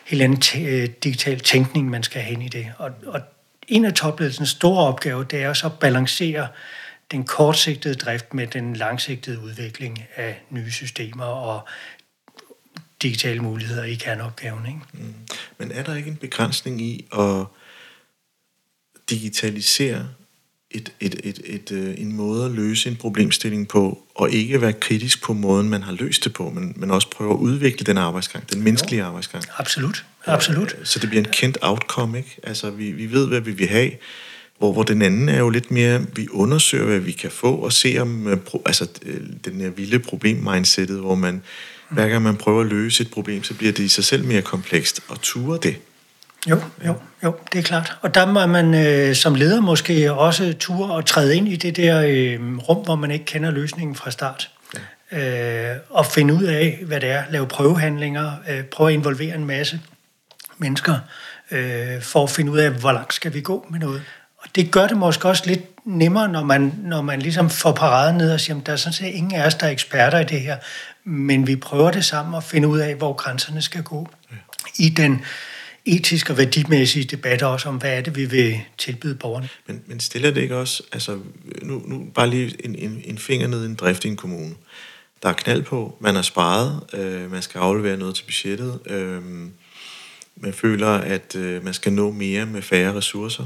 helt 0.10 0.22
anden 0.22 0.42
t- 0.46 0.60
øh, 0.60 0.90
digital 1.04 1.40
tænkning, 1.40 1.90
man 1.90 2.04
skal 2.04 2.22
have 2.22 2.34
ind 2.34 2.44
i 2.44 2.48
det. 2.48 2.72
Og, 2.78 2.92
og 3.06 3.22
en 3.68 3.86
af 3.86 3.94
topledelsens 3.94 4.50
store 4.50 4.88
opgave, 4.88 5.24
det 5.24 5.42
er 5.42 5.54
så 5.54 5.66
at 5.66 5.80
balancere 5.80 6.48
den 7.12 7.24
kortsigtede 7.24 7.96
drift 7.96 8.34
med 8.34 8.48
den 8.48 8.76
langsigtede 8.76 9.40
udvikling 9.40 10.04
af 10.16 10.42
nye 10.50 10.72
systemer 10.72 11.26
og 11.26 11.68
digitale 13.02 13.40
muligheder 13.40 13.84
i 13.84 13.96
kerneopgaven. 13.96 14.66
Ikke? 14.66 14.80
Mm. 14.94 15.14
Men 15.58 15.72
er 15.72 15.84
der 15.84 15.96
ikke 15.96 16.10
en 16.10 16.18
begrænsning 16.18 16.82
i 16.82 17.08
at 17.14 17.46
digitalisere 19.10 20.08
et, 20.72 20.92
et, 21.00 21.16
et, 21.24 21.42
et, 21.46 21.72
øh, 21.72 21.94
en 21.98 22.14
måde 22.16 22.46
at 22.46 22.52
løse 22.52 22.90
en 22.90 22.96
problemstilling 22.96 23.68
på, 23.68 24.04
og 24.16 24.32
ikke 24.32 24.62
være 24.62 24.74
kritisk 24.74 25.24
på 25.24 25.34
måden, 25.34 25.70
man 25.70 25.84
har 25.84 25.92
løst 25.92 26.24
det 26.24 26.34
på, 26.34 26.50
men, 26.50 26.74
men 26.76 26.92
også 26.92 27.10
prøve 27.10 27.32
at 27.32 27.38
udvikle 27.38 27.84
den 27.84 27.98
arbejdsgang, 27.98 28.52
den 28.54 28.64
menneskelige 28.64 29.04
arbejdsgang. 29.04 29.44
Absolut, 29.58 30.06
absolut. 30.26 30.76
Så 30.84 31.00
det 31.00 31.10
bliver 31.10 31.24
en 31.24 31.32
kendt 31.32 31.58
outcome, 31.62 32.18
ikke? 32.18 32.38
Altså, 32.44 32.70
vi, 32.70 32.92
vi 32.92 33.12
ved, 33.12 33.28
hvad 33.28 33.42
vi 33.42 33.52
vil 33.52 33.68
have, 33.68 33.92
hvor, 34.58 34.74
hvor 34.74 34.84
den 34.84 35.02
anden 35.02 35.30
er 35.30 35.40
jo 35.40 35.50
lidt 35.50 35.72
mere, 35.72 36.06
vi 36.16 36.28
undersøger, 36.32 36.86
hvad 36.86 37.00
vi 37.00 37.12
kan 37.12 37.32
få, 37.32 37.56
og 37.56 37.74
ser 37.74 38.02
om, 38.02 38.28
øh, 38.28 38.38
altså, 38.66 38.88
øh, 39.06 39.22
den 39.46 39.62
her 39.62 39.70
vilde 39.70 40.00
problem-mindsetet, 40.00 41.00
hvor 41.00 41.16
man, 41.16 41.42
hver 41.90 42.10
gang 42.10 42.24
man 42.24 42.36
prøver 42.36 42.62
at 42.62 42.68
løse 42.68 43.04
et 43.04 43.12
problem, 43.12 43.44
så 43.44 43.54
bliver 43.54 43.74
det 43.74 43.84
i 43.84 43.88
sig 43.88 44.04
selv 44.04 44.26
mere 44.26 44.42
komplekst, 44.42 45.02
og 45.08 45.22
ture 45.22 45.60
det. 45.64 45.76
Jo, 46.48 46.62
jo, 46.86 46.96
jo, 47.24 47.36
det 47.54 47.60
er 47.60 47.64
klart. 47.64 47.98
Og 48.02 48.16
der 48.16 48.26
må 48.26 48.46
man 48.46 48.74
øh, 48.74 49.16
som 49.16 49.36
leder 49.36 49.62
måske 49.62 50.14
også 50.14 50.54
ture 50.60 50.94
og 50.94 51.06
træde 51.06 51.36
ind 51.36 51.48
i 51.48 51.56
det 51.56 51.76
der 51.76 52.02
øh, 52.08 52.58
rum, 52.58 52.84
hvor 52.84 52.96
man 52.96 53.12
ikke 53.12 53.26
kender 53.26 53.52
løsningen 53.52 53.96
fra 53.96 54.12
start. 54.12 54.50
Ja. 55.12 55.72
Øh, 55.72 55.78
og 55.90 56.06
finde 56.06 56.34
ud 56.34 56.44
af, 56.44 56.80
hvad 56.86 57.00
det 57.00 57.10
er. 57.10 57.24
Lave 57.30 57.48
prøvehandlinger. 57.48 58.32
Øh, 58.50 58.64
prøve 58.64 58.90
at 58.90 58.94
involvere 58.94 59.36
en 59.36 59.46
masse 59.46 59.82
mennesker 60.58 60.96
øh, 61.52 62.02
for 62.02 62.24
at 62.24 62.30
finde 62.30 62.52
ud 62.52 62.58
af, 62.58 62.72
hvor 62.72 62.92
langt 62.92 63.14
skal 63.14 63.34
vi 63.34 63.42
gå 63.42 63.68
med 63.70 63.80
noget. 63.80 64.02
Og 64.38 64.50
det 64.56 64.72
gør 64.72 64.88
det 64.88 64.98
måske 64.98 65.28
også 65.28 65.44
lidt 65.46 65.62
nemmere, 65.86 66.28
når 66.28 66.44
man, 66.44 66.74
når 66.84 67.02
man 67.02 67.22
ligesom 67.22 67.50
får 67.50 67.72
paraden 67.72 68.18
ned 68.18 68.34
og 68.34 68.40
siger, 68.40 68.60
at 68.60 68.66
der 68.66 68.72
er 68.72 68.78
sådan 68.78 68.94
set 68.94 69.06
ingen 69.06 69.36
af 69.36 69.46
os, 69.46 69.56
der 69.56 69.68
er 69.68 69.72
eksperter 69.72 70.20
i 70.20 70.24
det 70.24 70.42
her, 70.42 70.58
men 71.04 71.48
vi 71.48 71.56
prøver 71.56 71.92
det 71.92 72.06
sammen 72.06 72.36
og 72.36 72.44
finde 72.44 72.68
ud 72.68 72.80
af, 72.80 72.96
hvor 72.96 73.14
grænserne 73.14 73.62
skal 73.62 73.84
gå. 73.84 74.10
Ja. 74.32 74.36
I 74.80 74.90
den 74.90 75.22
etiske 75.96 76.34
og 76.34 76.38
værdimæssige 76.38 77.06
debatter 77.06 77.46
også 77.46 77.70
om, 77.70 77.76
hvad 77.76 77.98
er 77.98 78.02
det, 78.02 78.16
vi 78.16 78.26
vil 78.26 78.62
tilbyde 78.78 79.16
borgerne. 79.16 79.50
Men, 79.68 79.84
men 79.88 80.00
stiller 80.00 80.32
det 80.32 80.42
ikke 80.42 80.58
også, 80.58 80.84
altså 80.92 81.20
nu, 81.62 81.84
nu 81.86 82.08
bare 82.16 82.30
lige 82.30 82.66
en, 82.66 82.76
en, 82.76 83.02
en 83.06 83.18
finger 83.18 83.48
ned 83.48 83.64
i 83.64 83.66
en 83.66 83.76
drift 83.76 84.06
i 84.06 84.08
en 84.08 84.16
kommune. 84.16 84.56
Der 85.24 85.30
er 85.30 85.34
knald 85.34 85.64
på, 85.64 85.98
man 86.00 86.16
har 86.16 86.22
sparet, 86.22 86.82
øh, 86.94 87.32
man 87.32 87.42
skal 87.42 87.60
aflevere 87.60 87.98
noget 87.98 88.16
til 88.16 88.24
budgettet, 88.24 88.80
øh, 88.86 89.22
man 90.36 90.54
føler, 90.54 90.90
at 90.90 91.36
øh, 91.36 91.64
man 91.64 91.74
skal 91.74 91.94
nå 91.94 92.12
mere 92.12 92.46
med 92.46 92.62
færre 92.62 92.94
ressourcer, 92.94 93.46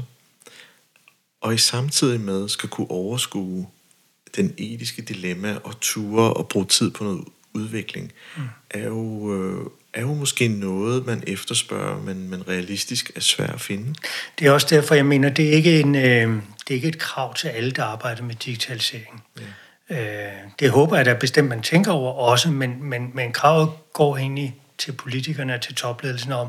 og 1.40 1.54
i 1.54 1.58
samtidig 1.58 2.20
med 2.20 2.48
skal 2.48 2.68
kunne 2.68 2.90
overskue 2.90 3.66
den 4.36 4.54
etiske 4.58 5.02
dilemma 5.02 5.58
og 5.64 5.80
ture 5.80 6.34
og 6.34 6.48
bruge 6.48 6.66
tid 6.66 6.90
på 6.90 7.04
noget 7.04 7.24
udvikling, 7.54 8.12
mm. 8.36 8.42
er 8.70 8.84
jo... 8.88 9.34
Øh, 9.34 9.66
er 9.94 10.00
jo 10.00 10.14
måske 10.14 10.48
noget, 10.48 11.06
man 11.06 11.22
efterspørger, 11.26 12.02
men, 12.02 12.30
men 12.30 12.48
realistisk 12.48 13.10
er 13.16 13.20
svært 13.20 13.50
at 13.50 13.60
finde. 13.60 13.94
Det 14.38 14.46
er 14.46 14.50
også 14.50 14.66
derfor, 14.70 14.94
jeg 14.94 15.06
mener, 15.06 15.28
det 15.28 15.48
er 15.48 15.52
ikke, 15.52 15.80
en, 15.80 15.94
øh, 15.94 16.02
det 16.02 16.70
er 16.70 16.74
ikke 16.74 16.88
et 16.88 16.98
krav 16.98 17.34
til 17.34 17.48
alle, 17.48 17.70
der 17.70 17.84
arbejder 17.84 18.22
med 18.22 18.34
digitalisering. 18.34 19.24
Ja. 19.90 20.26
Øh, 20.26 20.32
det 20.58 20.70
håber 20.70 20.96
jeg 20.96 21.04
da 21.04 21.14
bestemt, 21.14 21.48
man 21.48 21.62
tænker 21.62 21.92
over 21.92 22.12
også, 22.12 22.50
men, 22.50 22.84
men, 22.84 23.10
men 23.14 23.32
kravet 23.32 23.70
går 23.92 24.16
egentlig 24.16 24.56
til 24.78 24.92
politikerne 24.92 25.54
og 25.54 25.60
til 25.60 25.74
topledelsen 25.74 26.32
om, 26.32 26.48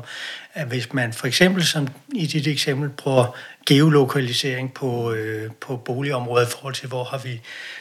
at 0.54 0.66
hvis 0.66 0.92
man 0.92 1.12
for 1.12 1.26
eksempel, 1.26 1.64
som 1.64 1.88
i 2.14 2.26
dit 2.26 2.46
eksempel, 2.46 2.88
bruger 2.88 3.36
geolokalisering 3.66 4.74
på, 4.74 5.12
øh, 5.12 5.50
på 5.60 5.76
boligområdet 5.76 6.46
i 6.46 6.50
forhold 6.50 6.74
til, 6.74 6.88
hvor 6.88 7.04
har 7.04 7.18
vi 7.18 7.40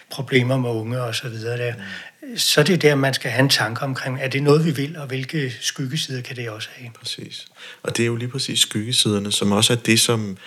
problemer 0.10 0.58
med 0.58 0.70
unge 0.70 1.02
og 1.02 1.16
så 1.16 1.30
videre 1.30 1.58
der, 1.58 1.74
mm. 2.22 2.38
så 2.38 2.62
er 2.62 2.66
det 2.66 2.82
der, 2.82 2.96
man 2.96 3.14
skal 3.14 3.32
have 3.32 3.44
en 3.44 3.50
tanke 3.50 3.82
omkring, 3.82 4.22
er 4.22 4.28
det 4.28 4.44
noget, 4.44 4.66
vi 4.66 4.72
vil, 4.72 4.98
og 4.98 5.08
hvilke 5.08 5.54
skyggesider 5.62 6.22
kan 6.22 6.36
det 6.36 6.50
også 6.50 6.70
have? 6.76 6.92
Præcis. 7.00 7.48
Og 7.84 7.98
det 7.98 8.04
er 8.04 8.08
jo 8.08 8.16
lige 8.16 8.30
præcis 8.30 8.60
skyggesiderne, 8.60 9.32
som 9.32 9.52
også 9.52 9.74
er 9.74 9.78
det, 9.78 10.00
som 10.00 10.38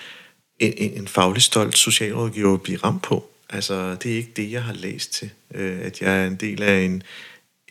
en, 0.58 0.72
en 0.76 1.08
faglig 1.08 1.42
stolt 1.42 1.78
socialrådgiver 1.78 2.56
bliver 2.56 2.84
ramt 2.84 3.02
på. 3.02 3.30
Altså, 3.50 3.94
det 3.94 4.12
er 4.12 4.16
ikke 4.16 4.32
det, 4.36 4.52
jeg 4.52 4.62
har 4.62 4.72
læst 4.72 5.12
til. 5.12 5.30
Øh, 5.54 5.78
at 5.82 6.00
jeg 6.00 6.22
er 6.22 6.26
en 6.26 6.36
del 6.36 6.62
af 6.62 6.80
en, 6.80 7.02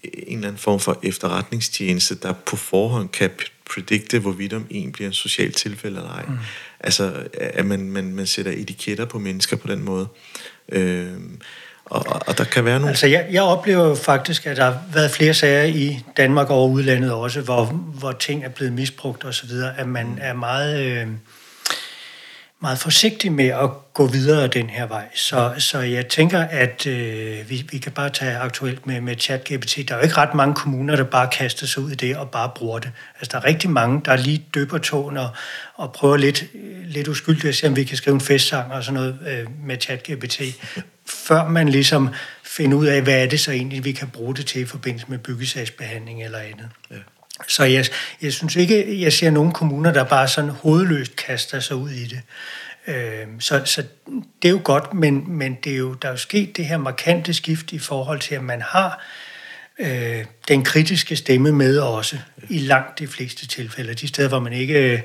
en 0.03 0.37
eller 0.37 0.47
anden 0.47 0.59
form 0.59 0.79
for 0.79 0.99
efterretningstjeneste, 1.03 2.15
der 2.15 2.33
på 2.33 2.55
forhånd 2.55 3.09
kan 3.09 3.29
predikte, 3.69 4.19
hvorvidt 4.19 4.53
om 4.53 4.65
en 4.69 4.91
bliver 4.91 5.07
en 5.07 5.13
social 5.13 5.51
tilfælde 5.51 5.97
eller 5.97 6.11
ej. 6.11 6.25
Mm. 6.27 6.37
Altså, 6.79 7.27
at 7.33 7.65
man, 7.65 7.91
man, 7.91 8.13
man 8.13 8.27
sætter 8.27 8.51
etiketter 8.51 9.05
på 9.05 9.19
mennesker 9.19 9.57
på 9.57 9.67
den 9.67 9.83
måde. 9.83 10.07
Øh, 10.71 11.11
og, 11.85 12.05
og 12.27 12.37
der 12.37 12.43
kan 12.43 12.65
være 12.65 12.75
nogle... 12.75 12.89
Altså, 12.89 13.07
jeg, 13.07 13.27
jeg 13.31 13.43
oplever 13.43 13.95
faktisk, 13.95 14.45
at 14.45 14.57
der 14.57 14.63
har 14.63 14.79
været 14.93 15.11
flere 15.11 15.33
sager 15.33 15.63
i 15.63 16.03
Danmark 16.17 16.49
og 16.49 16.71
udlandet 16.71 17.11
også, 17.11 17.41
hvor, 17.41 17.65
hvor 17.99 18.11
ting 18.11 18.43
er 18.43 18.49
blevet 18.49 18.73
misbrugt 18.73 19.25
osv., 19.25 19.49
at 19.77 19.87
man 19.87 20.05
mm. 20.05 20.17
er 20.21 20.33
meget... 20.33 20.85
Øh, 20.85 21.07
meget 22.61 22.79
forsigtig 22.79 23.31
med 23.31 23.45
at 23.45 23.69
gå 23.93 24.05
videre 24.05 24.47
den 24.47 24.69
her 24.69 24.87
vej. 24.87 25.05
Så, 25.15 25.53
så 25.57 25.79
jeg 25.79 26.07
tænker, 26.07 26.39
at 26.39 26.87
øh, 26.87 27.49
vi, 27.49 27.65
vi 27.71 27.77
kan 27.77 27.91
bare 27.91 28.09
tage 28.09 28.37
aktuelt 28.37 28.87
med, 28.87 29.01
med 29.01 29.15
ChatGPT. 29.19 29.77
Der 29.87 29.93
er 29.93 29.97
jo 29.97 30.03
ikke 30.03 30.17
ret 30.17 30.33
mange 30.33 30.55
kommuner, 30.55 30.95
der 30.95 31.03
bare 31.03 31.27
kaster 31.27 31.67
sig 31.67 31.83
ud 31.83 31.91
i 31.91 31.95
det 31.95 32.17
og 32.17 32.29
bare 32.29 32.51
bruger 32.55 32.79
det. 32.79 32.91
Altså, 33.19 33.29
der 33.31 33.37
er 33.37 33.45
rigtig 33.45 33.69
mange, 33.69 34.01
der 34.05 34.15
lige 34.15 34.45
døber 34.53 34.77
tåen 34.77 35.17
og, 35.17 35.29
og 35.75 35.93
prøver 35.93 36.17
lidt, 36.17 36.45
lidt 36.85 37.07
uskyldigt 37.07 37.45
at 37.45 37.55
se, 37.55 37.67
om 37.67 37.75
vi 37.75 37.83
kan 37.83 37.97
skrive 37.97 38.13
en 38.13 38.21
festsang 38.21 38.71
og 38.71 38.83
sådan 38.83 38.93
noget 38.93 39.19
øh, 39.27 39.65
med 39.65 39.77
ChatGPT, 39.81 40.41
før 41.05 41.47
man 41.47 41.69
ligesom 41.69 42.09
finder 42.43 42.77
ud 42.77 42.85
af, 42.85 43.01
hvad 43.01 43.23
er 43.23 43.27
det 43.27 43.39
så 43.39 43.51
egentlig, 43.51 43.85
vi 43.85 43.91
kan 43.91 44.07
bruge 44.09 44.35
det 44.35 44.45
til 44.45 44.61
i 44.61 44.65
forbindelse 44.65 45.05
med 45.09 45.17
byggesagsbehandling 45.17 46.23
eller 46.23 46.39
andet. 46.39 46.69
Ja. 46.91 46.95
Så 47.47 47.63
jeg, 47.63 47.85
jeg 48.21 48.33
synes 48.33 48.55
ikke, 48.55 49.01
jeg 49.01 49.13
ser 49.13 49.29
nogen 49.29 49.51
kommuner, 49.51 49.93
der 49.93 50.03
bare 50.03 50.27
sådan 50.27 50.49
hovedløst 50.49 51.15
kaster 51.15 51.59
sig 51.59 51.75
ud 51.75 51.89
i 51.89 52.05
det. 52.05 52.21
Øh, 52.87 53.27
så, 53.39 53.61
så 53.65 53.83
det 54.41 54.47
er 54.47 54.51
jo 54.51 54.61
godt, 54.63 54.93
men, 54.93 55.37
men 55.37 55.57
det 55.63 55.71
er 55.71 55.77
jo, 55.77 55.93
der 55.93 56.07
er 56.07 56.11
jo 56.11 56.17
sket 56.17 56.57
det 56.57 56.65
her 56.65 56.77
markante 56.77 57.33
skift 57.33 57.71
i 57.71 57.79
forhold 57.79 58.19
til, 58.19 58.35
at 58.35 58.43
man 58.43 58.61
har 58.61 59.03
øh, 59.79 60.25
den 60.47 60.63
kritiske 60.63 61.15
stemme 61.15 61.51
med 61.51 61.79
også 61.79 62.17
i 62.49 62.59
langt 62.59 62.99
de 62.99 63.07
fleste 63.07 63.47
tilfælde. 63.47 63.93
De 63.93 64.07
steder, 64.07 64.29
hvor 64.29 64.39
man 64.39 64.53
ikke 64.53 64.93
øh, 64.93 64.99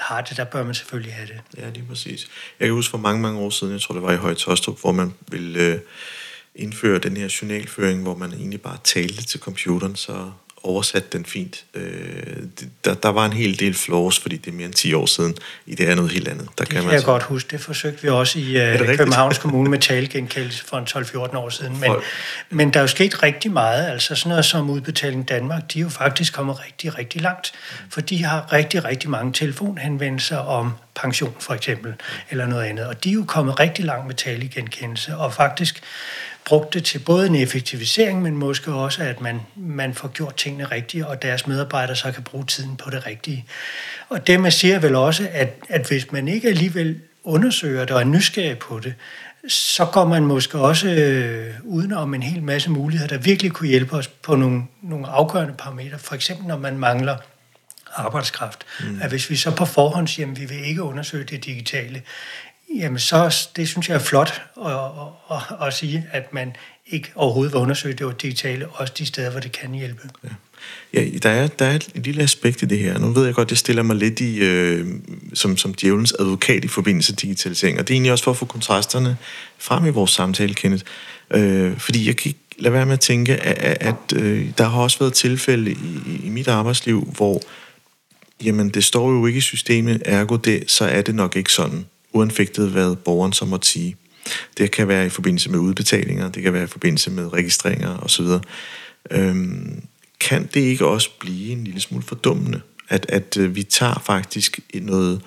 har 0.00 0.20
det, 0.20 0.36
der 0.36 0.44
bør 0.44 0.64
man 0.64 0.74
selvfølgelig 0.74 1.14
have 1.14 1.26
det. 1.26 1.40
Ja, 1.58 1.70
lige 1.70 1.84
præcis. 1.88 2.26
Jeg 2.60 2.68
kan 2.68 2.74
huske 2.74 2.90
for 2.90 2.98
mange, 2.98 3.22
mange 3.22 3.40
år 3.40 3.50
siden, 3.50 3.72
jeg 3.72 3.80
tror 3.80 3.92
det 3.92 4.02
var 4.02 4.12
i 4.12 4.16
Høje 4.16 4.34
Tostrup, 4.34 4.80
hvor 4.80 4.92
man 4.92 5.14
ville... 5.30 5.60
Øh, 5.60 5.78
indføre 6.54 6.98
den 6.98 7.16
her 7.16 7.38
journalføring, 7.42 8.02
hvor 8.02 8.16
man 8.16 8.32
egentlig 8.32 8.60
bare 8.60 8.78
talte 8.84 9.24
til 9.24 9.40
computeren, 9.40 9.96
så 9.96 10.30
oversat 10.64 11.12
den 11.12 11.24
fint. 11.24 11.64
Øh, 11.74 12.36
der, 12.84 12.94
der 12.94 13.08
var 13.08 13.26
en 13.26 13.32
hel 13.32 13.60
del 13.60 13.74
flaws, 13.74 14.18
fordi 14.18 14.36
det 14.36 14.50
er 14.50 14.54
mere 14.54 14.66
end 14.66 14.74
10 14.74 14.94
år 14.94 15.06
siden. 15.06 15.34
I 15.66 15.74
det 15.74 15.90
er 15.90 15.94
noget 15.94 16.10
helt 16.10 16.28
andet. 16.28 16.48
Der 16.58 16.64
det 16.64 16.74
kan, 16.74 16.84
man 16.84 16.92
jeg 16.92 17.00
så... 17.00 17.06
godt 17.06 17.22
huske. 17.22 17.50
Det 17.50 17.60
forsøgte 17.60 18.02
vi 18.02 18.08
også 18.08 18.38
i 18.38 18.72
uh, 18.72 18.96
Københavns 18.96 19.38
Kommune 19.38 19.70
med 19.70 19.78
talegenkendelse 19.90 20.64
for 20.64 20.76
en 20.76 20.84
12-14 20.84 21.36
år 21.36 21.48
siden. 21.48 21.80
Men, 21.80 21.92
men 22.50 22.70
der 22.72 22.80
er 22.80 22.82
jo 22.82 22.88
sket 22.88 23.22
rigtig 23.22 23.52
meget. 23.52 23.86
Altså 23.90 24.14
sådan 24.14 24.28
noget 24.28 24.44
som 24.44 24.70
Udbetaling 24.70 25.28
Danmark, 25.28 25.72
de 25.72 25.78
er 25.78 25.82
jo 25.82 25.88
faktisk 25.88 26.34
kommet 26.34 26.56
rigtig, 26.66 26.98
rigtig 26.98 27.22
langt. 27.22 27.52
For 27.90 28.00
de 28.00 28.24
har 28.24 28.52
rigtig, 28.52 28.84
rigtig 28.84 29.10
mange 29.10 29.32
telefonhenvendelser 29.32 30.36
om 30.36 30.72
pension 30.94 31.34
for 31.40 31.54
eksempel, 31.54 31.94
eller 32.30 32.46
noget 32.46 32.64
andet. 32.64 32.86
Og 32.86 33.04
de 33.04 33.08
er 33.08 33.14
jo 33.14 33.24
kommet 33.28 33.60
rigtig 33.60 33.84
langt 33.84 34.06
med 34.06 34.14
talegenkendelse, 34.14 35.16
og 35.16 35.34
faktisk 35.34 35.82
brugt 36.46 36.74
det 36.74 36.84
til 36.84 36.98
både 36.98 37.26
en 37.26 37.34
effektivisering, 37.34 38.22
men 38.22 38.36
måske 38.36 38.72
også, 38.72 39.02
at 39.02 39.20
man, 39.20 39.40
man 39.56 39.94
får 39.94 40.08
gjort 40.08 40.36
tingene 40.36 40.64
rigtigt, 40.64 41.04
og 41.04 41.22
deres 41.22 41.46
medarbejdere 41.46 41.96
så 41.96 42.12
kan 42.12 42.22
bruge 42.22 42.44
tiden 42.46 42.76
på 42.76 42.90
det 42.90 43.06
rigtige. 43.06 43.44
Og 44.08 44.26
det 44.26 44.40
man 44.40 44.52
siger 44.52 44.78
vel 44.78 44.94
også, 44.94 45.28
at, 45.32 45.54
at 45.68 45.88
hvis 45.88 46.12
man 46.12 46.28
ikke 46.28 46.48
alligevel 46.48 47.00
undersøger 47.24 47.80
det 47.84 47.90
og 47.90 48.00
er 48.00 48.04
nysgerrig 48.04 48.58
på 48.58 48.80
det, 48.80 48.94
så 49.48 49.84
går 49.84 50.04
man 50.04 50.22
måske 50.22 50.58
også 50.58 50.88
øh, 50.88 51.54
uden 51.64 51.92
om 51.92 52.14
en 52.14 52.22
hel 52.22 52.42
masse 52.42 52.70
muligheder, 52.70 53.08
der 53.08 53.18
virkelig 53.18 53.52
kunne 53.52 53.68
hjælpe 53.68 53.96
os 53.96 54.08
på 54.08 54.36
nogle, 54.36 54.62
nogle 54.82 55.06
afgørende 55.06 55.54
parametre. 55.58 55.98
For 55.98 56.14
eksempel 56.14 56.46
når 56.46 56.58
man 56.58 56.78
mangler 56.78 57.16
arbejdskraft. 57.96 58.66
Mm. 58.80 59.00
At 59.02 59.10
hvis 59.10 59.30
vi 59.30 59.36
så 59.36 59.50
på 59.50 59.64
forhånd 59.64 60.08
siger, 60.08 60.30
at 60.30 60.40
vi 60.40 60.44
vil 60.44 60.66
ikke 60.66 60.82
undersøge 60.82 61.24
det 61.24 61.44
digitale, 61.44 62.02
jamen 62.78 62.98
så 62.98 63.48
det 63.56 63.68
synes 63.68 63.88
jeg 63.88 63.94
er 63.94 63.98
flot 63.98 64.42
at, 64.66 64.72
at, 64.72 65.36
at, 65.60 65.66
at 65.66 65.74
sige, 65.74 66.06
at 66.12 66.32
man 66.32 66.56
ikke 66.86 67.12
overhovedet 67.14 67.52
vil 67.52 67.60
undersøge 67.60 67.94
det 67.94 68.22
digitale, 68.22 68.68
også 68.68 68.92
de 68.98 69.06
steder, 69.06 69.30
hvor 69.30 69.40
det 69.40 69.52
kan 69.52 69.74
hjælpe. 69.74 70.08
Ja. 70.24 70.28
Ja, 70.94 71.04
der 71.22 71.30
er, 71.30 71.46
der 71.46 71.64
er 71.64 71.74
et 71.74 71.90
lille 71.94 72.22
aspekt 72.22 72.62
i 72.62 72.66
det 72.66 72.78
her. 72.78 72.98
Nu 72.98 73.10
ved 73.10 73.24
jeg 73.24 73.34
godt, 73.34 73.50
det 73.50 73.58
stiller 73.58 73.82
mig 73.82 73.96
lidt 73.96 74.20
i, 74.20 74.38
øh, 74.38 74.86
som, 75.34 75.56
som 75.56 75.74
djævelens 75.74 76.14
advokat 76.18 76.64
i 76.64 76.68
forbindelse 76.68 77.12
med 77.12 77.16
digitalisering, 77.16 77.78
og 77.78 77.88
det 77.88 77.94
er 77.94 77.96
egentlig 77.96 78.12
også 78.12 78.24
for 78.24 78.30
at 78.30 78.36
få 78.36 78.44
kontrasterne 78.44 79.16
frem 79.58 79.86
i 79.86 79.90
vores 79.90 80.10
samtale, 80.10 80.54
Kenneth. 80.54 80.84
Øh, 81.30 81.78
fordi 81.78 82.06
jeg 82.06 82.16
kan 82.16 82.28
ikke 82.28 82.40
lade 82.58 82.72
være 82.72 82.86
med 82.86 82.92
at 82.92 83.00
tænke, 83.00 83.36
at, 83.36 83.76
at 83.80 84.16
øh, 84.16 84.50
der 84.58 84.68
har 84.68 84.80
også 84.80 84.98
været 84.98 85.12
tilfælde 85.12 85.70
i, 85.70 86.20
i 86.24 86.28
mit 86.28 86.48
arbejdsliv, 86.48 87.12
hvor 87.16 87.42
jamen, 88.44 88.68
det 88.68 88.84
står 88.84 89.10
jo 89.10 89.26
ikke 89.26 89.38
i 89.38 89.40
systemet, 89.40 90.02
ergo 90.04 90.36
det, 90.36 90.70
så 90.70 90.84
er 90.84 91.02
det 91.02 91.14
nok 91.14 91.36
ikke 91.36 91.52
sådan 91.52 91.86
uanfægtet, 92.14 92.70
hvad 92.70 92.96
borgeren 92.96 93.32
så 93.32 93.44
måtte 93.44 93.68
sige. 93.68 93.96
Det 94.58 94.70
kan 94.70 94.88
være 94.88 95.06
i 95.06 95.08
forbindelse 95.08 95.50
med 95.50 95.58
udbetalinger, 95.58 96.30
det 96.30 96.42
kan 96.42 96.52
være 96.52 96.64
i 96.64 96.66
forbindelse 96.66 97.10
med 97.10 97.32
registreringer 97.32 97.98
osv. 97.98 98.26
Øhm, 99.10 99.82
kan 100.20 100.48
det 100.54 100.60
ikke 100.60 100.86
også 100.86 101.10
blive 101.20 101.52
en 101.52 101.64
lille 101.64 101.80
smule 101.80 102.04
fordummende, 102.04 102.60
at, 102.88 103.06
at 103.08 103.36
øh, 103.36 103.56
vi 103.56 103.62
tager 103.62 104.02
faktisk 104.06 104.60
noget, 104.74 105.22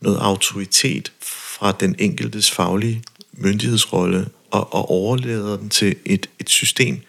noget 0.00 0.18
autoritet 0.20 1.12
fra 1.22 1.76
den 1.80 1.94
enkeltes 1.98 2.50
faglige 2.50 3.02
myndighedsrolle 3.32 4.28
og, 4.50 4.74
og 4.74 4.90
overlader 4.90 5.56
den 5.56 5.68
til 5.68 5.96
et, 6.04 6.30
et 6.38 6.48
system, 6.48 7.00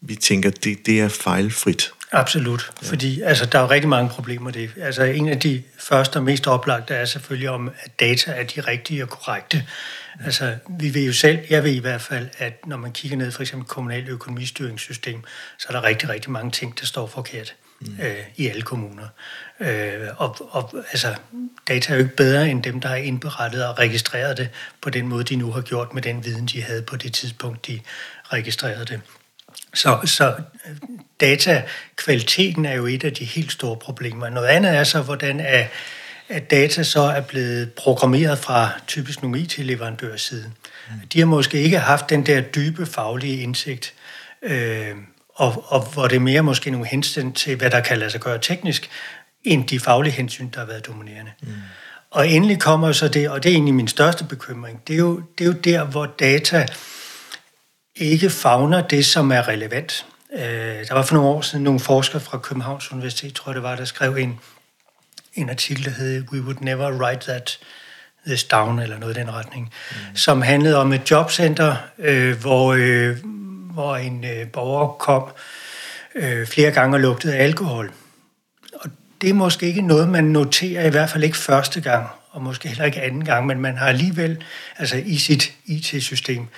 vi 0.00 0.14
tænker, 0.14 0.50
det, 0.50 0.86
det 0.86 1.00
er 1.00 1.08
fejlfrit. 1.08 1.90
Absolut, 2.16 2.70
ja. 2.82 2.88
fordi 2.88 3.20
altså, 3.20 3.46
der 3.46 3.58
er 3.58 3.62
jo 3.62 3.70
rigtig 3.70 3.88
mange 3.88 4.08
problemer 4.10 4.50
det. 4.50 4.70
Altså, 4.80 5.02
en 5.02 5.28
af 5.28 5.40
de 5.40 5.62
første 5.78 6.16
og 6.16 6.22
mest 6.22 6.46
oplagte 6.46 6.94
er 6.94 7.04
selvfølgelig 7.04 7.50
om, 7.50 7.70
at 7.80 8.00
data 8.00 8.32
er 8.32 8.44
de 8.44 8.60
rigtige 8.60 9.02
og 9.02 9.08
korrekte. 9.08 9.64
Altså, 10.24 10.54
vi 10.78 10.94
ved 10.94 11.02
jo 11.02 11.12
selv, 11.12 11.38
jeg 11.50 11.64
ved 11.64 11.72
i 11.72 11.78
hvert 11.78 12.00
fald, 12.00 12.28
at 12.38 12.66
når 12.66 12.76
man 12.76 12.92
kigger 12.92 13.16
ned 13.16 13.30
for 13.30 13.42
eksempel 13.42 13.68
kommunalt 13.68 14.08
økonomistyringssystem, 14.08 15.24
så 15.58 15.66
er 15.68 15.72
der 15.72 15.82
rigtig, 15.82 16.08
rigtig 16.08 16.30
mange 16.30 16.50
ting, 16.50 16.80
der 16.80 16.86
står 16.86 17.06
forkert 17.06 17.54
mm. 17.80 17.98
øh, 18.02 18.16
i 18.36 18.48
alle 18.48 18.62
kommuner. 18.62 19.06
Øh, 19.60 20.08
og, 20.16 20.36
og 20.50 20.74
altså, 20.90 21.14
data 21.68 21.92
er 21.92 21.96
jo 21.96 22.02
ikke 22.02 22.16
bedre 22.16 22.48
end 22.48 22.62
dem, 22.62 22.80
der 22.80 22.88
har 22.88 22.96
indberettet 22.96 23.66
og 23.66 23.78
registreret 23.78 24.36
det 24.36 24.48
på 24.82 24.90
den 24.90 25.08
måde, 25.08 25.24
de 25.24 25.36
nu 25.36 25.52
har 25.52 25.60
gjort 25.60 25.94
med 25.94 26.02
den 26.02 26.24
viden, 26.24 26.46
de 26.46 26.62
havde 26.62 26.82
på 26.82 26.96
det 26.96 27.12
tidspunkt, 27.12 27.66
de 27.66 27.80
registrerede 28.32 28.84
det. 28.84 29.00
Så, 29.76 29.98
så 30.04 30.34
datakvaliteten 31.20 32.64
er 32.64 32.74
jo 32.74 32.86
et 32.86 33.04
af 33.04 33.12
de 33.12 33.24
helt 33.24 33.52
store 33.52 33.76
problemer. 33.76 34.28
Noget 34.28 34.48
andet 34.48 34.76
er 34.76 34.84
så, 34.84 35.02
hvordan 35.02 35.40
er, 35.40 35.66
at 36.28 36.50
data 36.50 36.82
så 36.82 37.00
er 37.00 37.20
blevet 37.20 37.72
programmeret 37.72 38.38
fra 38.38 38.70
typisk 38.86 39.22
nogle 39.22 39.40
IT-leverandørs 39.40 40.20
side. 40.20 40.52
Mm. 40.90 41.08
De 41.12 41.18
har 41.18 41.26
måske 41.26 41.62
ikke 41.62 41.78
haft 41.78 42.10
den 42.10 42.26
der 42.26 42.40
dybe 42.40 42.86
faglige 42.86 43.42
indsigt, 43.42 43.94
øh, 44.42 44.94
og, 45.34 45.64
og 45.68 45.80
hvor 45.92 46.08
det 46.08 46.16
er 46.16 46.20
mere 46.20 46.42
måske 46.42 46.70
nogle 46.70 46.86
hensyn 46.86 47.32
til, 47.32 47.56
hvad 47.56 47.70
der 47.70 47.80
kan 47.80 47.98
lade 47.98 48.10
sig 48.10 48.20
gøre 48.20 48.38
teknisk, 48.38 48.90
end 49.44 49.68
de 49.68 49.80
faglige 49.80 50.12
hensyn, 50.12 50.48
der 50.54 50.58
har 50.58 50.66
været 50.66 50.86
dominerende. 50.86 51.32
Mm. 51.42 51.48
Og 52.10 52.28
endelig 52.28 52.60
kommer 52.60 52.92
så 52.92 53.08
det, 53.08 53.30
og 53.30 53.42
det 53.42 53.48
er 53.48 53.54
egentlig 53.54 53.74
min 53.74 53.88
største 53.88 54.24
bekymring, 54.24 54.82
det 54.86 54.94
er 54.94 54.98
jo, 54.98 55.22
det 55.38 55.44
er 55.44 55.48
jo 55.48 55.52
der, 55.52 55.84
hvor 55.84 56.06
data 56.06 56.66
ikke 57.96 58.30
fagner 58.30 58.80
det, 58.80 59.06
som 59.06 59.32
er 59.32 59.48
relevant. 59.48 60.06
Øh, 60.32 60.40
der 60.88 60.94
var 60.94 61.02
for 61.02 61.14
nogle 61.14 61.28
år 61.28 61.40
siden 61.40 61.64
nogle 61.64 61.80
forskere 61.80 62.20
fra 62.20 62.38
Københavns 62.38 62.92
Universitet, 62.92 63.34
tror 63.34 63.50
jeg 63.50 63.54
det 63.54 63.62
var, 63.62 63.76
der 63.76 63.84
skrev 63.84 64.16
en, 64.16 64.40
en 65.34 65.50
artikel, 65.50 65.84
der 65.84 65.90
hed 65.90 66.24
We 66.32 66.42
would 66.42 66.60
never 66.60 66.90
write 66.90 67.26
that 67.26 67.58
this 68.26 68.44
down, 68.44 68.78
eller 68.78 68.98
noget 68.98 69.16
i 69.16 69.20
den 69.20 69.34
retning, 69.34 69.72
mm. 69.90 70.16
som 70.16 70.42
handlede 70.42 70.76
om 70.76 70.92
et 70.92 71.10
jobcenter, 71.10 71.76
øh, 71.98 72.40
hvor, 72.40 72.74
øh, 72.78 73.16
hvor 73.72 73.96
en 73.96 74.24
øh, 74.24 74.48
borger 74.48 74.88
kom 74.88 75.28
øh, 76.14 76.46
flere 76.46 76.70
gange 76.70 76.96
og 76.96 77.00
lugtede 77.00 77.36
alkohol. 77.36 77.92
Og 78.74 78.90
det 79.20 79.30
er 79.30 79.34
måske 79.34 79.66
ikke 79.66 79.82
noget, 79.82 80.08
man 80.08 80.24
noterer, 80.24 80.86
i 80.86 80.90
hvert 80.90 81.10
fald 81.10 81.24
ikke 81.24 81.36
første 81.36 81.80
gang, 81.80 82.08
og 82.30 82.42
måske 82.42 82.68
heller 82.68 82.84
ikke 82.84 83.02
anden 83.02 83.24
gang, 83.24 83.46
men 83.46 83.60
man 83.60 83.76
har 83.76 83.86
alligevel, 83.86 84.44
altså 84.78 84.96
i 84.96 85.16
sit 85.16 85.52
IT-system, 85.66 86.48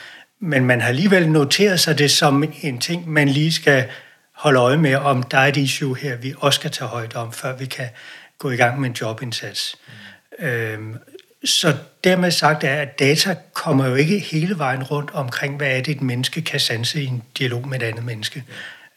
men 0.41 0.65
man 0.65 0.81
har 0.81 0.89
alligevel 0.89 1.29
noteret 1.29 1.81
sig 1.81 1.99
det 1.99 2.11
som 2.11 2.53
en 2.63 2.79
ting, 2.79 3.09
man 3.09 3.29
lige 3.29 3.53
skal 3.53 3.85
holde 4.33 4.59
øje 4.59 4.77
med, 4.77 4.95
om 4.95 5.23
der 5.23 5.39
er 5.39 5.47
et 5.47 5.57
issue 5.57 5.97
her, 5.97 6.17
vi 6.17 6.35
også 6.39 6.61
skal 6.61 6.71
tage 6.71 6.89
højde 6.89 7.17
om, 7.17 7.33
før 7.33 7.57
vi 7.57 7.67
kan 7.67 7.89
gå 8.39 8.51
i 8.51 8.57
gang 8.57 8.81
med 8.81 8.89
en 8.89 8.97
jobindsats. 9.01 9.77
Mm. 10.39 10.47
Øhm, 10.47 10.97
så 11.45 11.77
dermed 12.05 12.31
sagt 12.31 12.65
er, 12.65 12.83
at 12.83 12.99
data 12.99 13.37
kommer 13.53 13.87
jo 13.87 13.95
ikke 13.95 14.19
hele 14.19 14.59
vejen 14.59 14.83
rundt 14.83 15.11
omkring, 15.11 15.57
hvad 15.57 15.77
er 15.77 15.83
det, 15.83 15.97
et 15.97 16.03
menneske 16.03 16.43
kan 16.43 16.61
sanse 16.61 17.03
i 17.03 17.07
en 17.07 17.23
dialog 17.39 17.69
med 17.69 17.83
et 17.83 17.87
andet 17.87 18.05
menneske. 18.05 18.45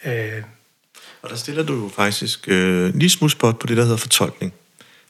Ja. 0.06 0.38
Øh. 0.38 0.44
Og 1.22 1.30
der 1.30 1.36
stiller 1.36 1.64
du 1.64 1.84
jo 1.84 1.92
faktisk 1.96 2.48
øh, 2.48 2.96
lige 2.96 3.10
smule 3.10 3.32
spot 3.32 3.60
på 3.60 3.68
det, 3.68 3.78
der 3.78 3.84
hedder 3.84 3.98
fortolkning. 3.98 4.54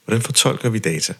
Hvordan 0.06 0.22
fortolker 0.22 0.70
vi 0.70 0.80
data? 0.80 1.14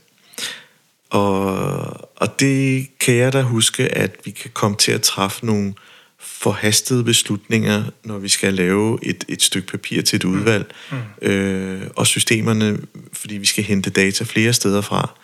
Og, 1.12 2.20
og 2.22 2.40
det 2.40 2.88
kan 3.00 3.16
jeg 3.16 3.34
da 3.34 3.42
huske, 3.42 3.98
at 3.98 4.16
vi 4.26 4.32
kan 4.32 4.52
komme 4.54 4.78
til 4.78 4.92
at 4.92 5.02
træffe 5.02 5.46
nogle 5.46 5.74
forhastede 6.20 7.04
beslutninger, 7.04 7.84
når 8.04 8.18
vi 8.18 8.30
skal 8.30 8.54
lave 8.54 9.00
et, 9.04 9.26
et 9.28 9.42
stykke 9.42 9.68
papir 9.68 10.02
til 10.02 10.16
et 10.16 10.24
mm. 10.24 10.32
udvalg, 10.32 10.72
mm. 10.92 11.28
øh, 11.30 11.82
og 11.96 12.08
systemerne, 12.08 12.80
fordi 13.14 13.38
vi 13.38 13.46
skal 13.46 13.64
hente 13.64 13.90
data 13.90 14.24
flere 14.24 14.54
steder 14.54 14.82
fra, 14.82 15.20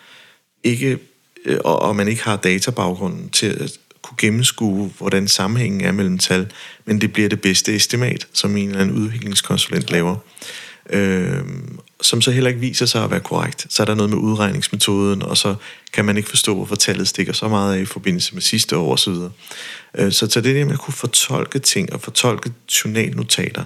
ikke, 0.64 0.98
øh, 1.44 1.58
og, 1.64 1.82
og 1.82 1.96
man 1.96 2.08
ikke 2.08 2.22
har 2.22 2.36
databaggrunden 2.36 3.30
til 3.30 3.46
at 3.46 3.78
kunne 4.02 4.16
gennemskue, 4.18 4.92
hvordan 4.98 5.28
sammenhængen 5.28 5.80
er 5.80 5.92
mellem 5.92 6.18
tal, 6.18 6.52
men 6.84 7.00
det 7.00 7.12
bliver 7.12 7.28
det 7.28 7.40
bedste 7.40 7.76
estimat, 7.76 8.28
som 8.32 8.56
en 8.56 8.68
eller 8.68 8.80
anden 8.80 8.96
udviklingskonsulent 8.96 9.90
laver. 9.90 10.16
Øh, 10.90 11.42
som 12.00 12.20
så 12.20 12.30
heller 12.30 12.48
ikke 12.48 12.60
viser 12.60 12.86
sig 12.86 13.04
at 13.04 13.10
være 13.10 13.20
korrekt. 13.20 13.66
Så 13.70 13.82
er 13.82 13.84
der 13.84 13.94
noget 13.94 14.10
med 14.10 14.18
udregningsmetoden, 14.18 15.22
og 15.22 15.36
så 15.36 15.54
kan 15.92 16.04
man 16.04 16.16
ikke 16.16 16.28
forstå, 16.28 16.54
hvorfor 16.54 16.76
tallet 16.76 17.08
stikker 17.08 17.32
så 17.32 17.48
meget 17.48 17.76
af 17.76 17.80
i 17.80 17.84
forbindelse 17.84 18.34
med 18.34 18.42
sidste 18.42 18.76
år 18.76 18.92
osv. 18.92 19.14
Så, 19.14 19.30
øh, 19.98 20.12
så 20.12 20.26
til 20.26 20.44
det 20.44 20.54
der 20.54 20.64
med 20.64 20.72
at 20.72 20.78
kunne 20.78 20.94
fortolke 20.94 21.58
ting 21.58 21.92
og 21.92 22.00
fortolke 22.00 22.52
journalnotater, 22.84 23.64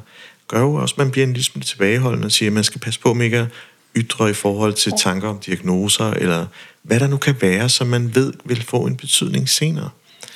gør 0.48 0.60
jo 0.60 0.74
også, 0.74 0.92
at 0.92 0.98
man 0.98 1.10
bliver 1.10 1.26
en 1.26 1.32
lille 1.32 1.44
smule 1.44 1.64
tilbageholdende 1.64 2.26
og 2.26 2.32
siger, 2.32 2.48
at 2.48 2.52
man 2.52 2.64
skal 2.64 2.80
passe 2.80 3.00
på 3.00 3.14
med 3.14 3.24
ikke 3.24 3.38
at 3.38 3.46
ytre 3.96 4.30
i 4.30 4.32
forhold 4.32 4.72
til 4.72 4.92
tanker 4.98 5.28
om 5.28 5.38
diagnoser, 5.38 6.10
eller 6.10 6.46
hvad 6.82 7.00
der 7.00 7.06
nu 7.06 7.16
kan 7.16 7.34
være, 7.40 7.68
som 7.68 7.86
man 7.86 8.14
ved 8.14 8.32
vil 8.44 8.62
få 8.62 8.86
en 8.86 8.96
betydning 8.96 9.48
senere. 9.48 9.90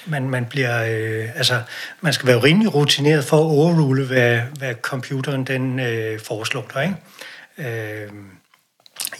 Man, 0.06 0.30
man 0.30 0.46
bliver, 0.46 0.84
øh, 0.84 1.28
altså, 1.36 1.62
man 2.00 2.12
skal 2.12 2.26
være 2.26 2.42
rimelig 2.42 2.74
rutineret 2.74 3.24
for 3.24 3.36
at 3.36 3.42
overrule, 3.42 4.06
hvad, 4.06 4.40
hvad 4.58 4.74
computeren 4.82 5.44
den 5.44 5.80
øh, 5.80 6.20
foreslår 6.20 6.70
dig, 6.74 6.82
ikke? 6.82 6.96
Øh, 7.58 8.10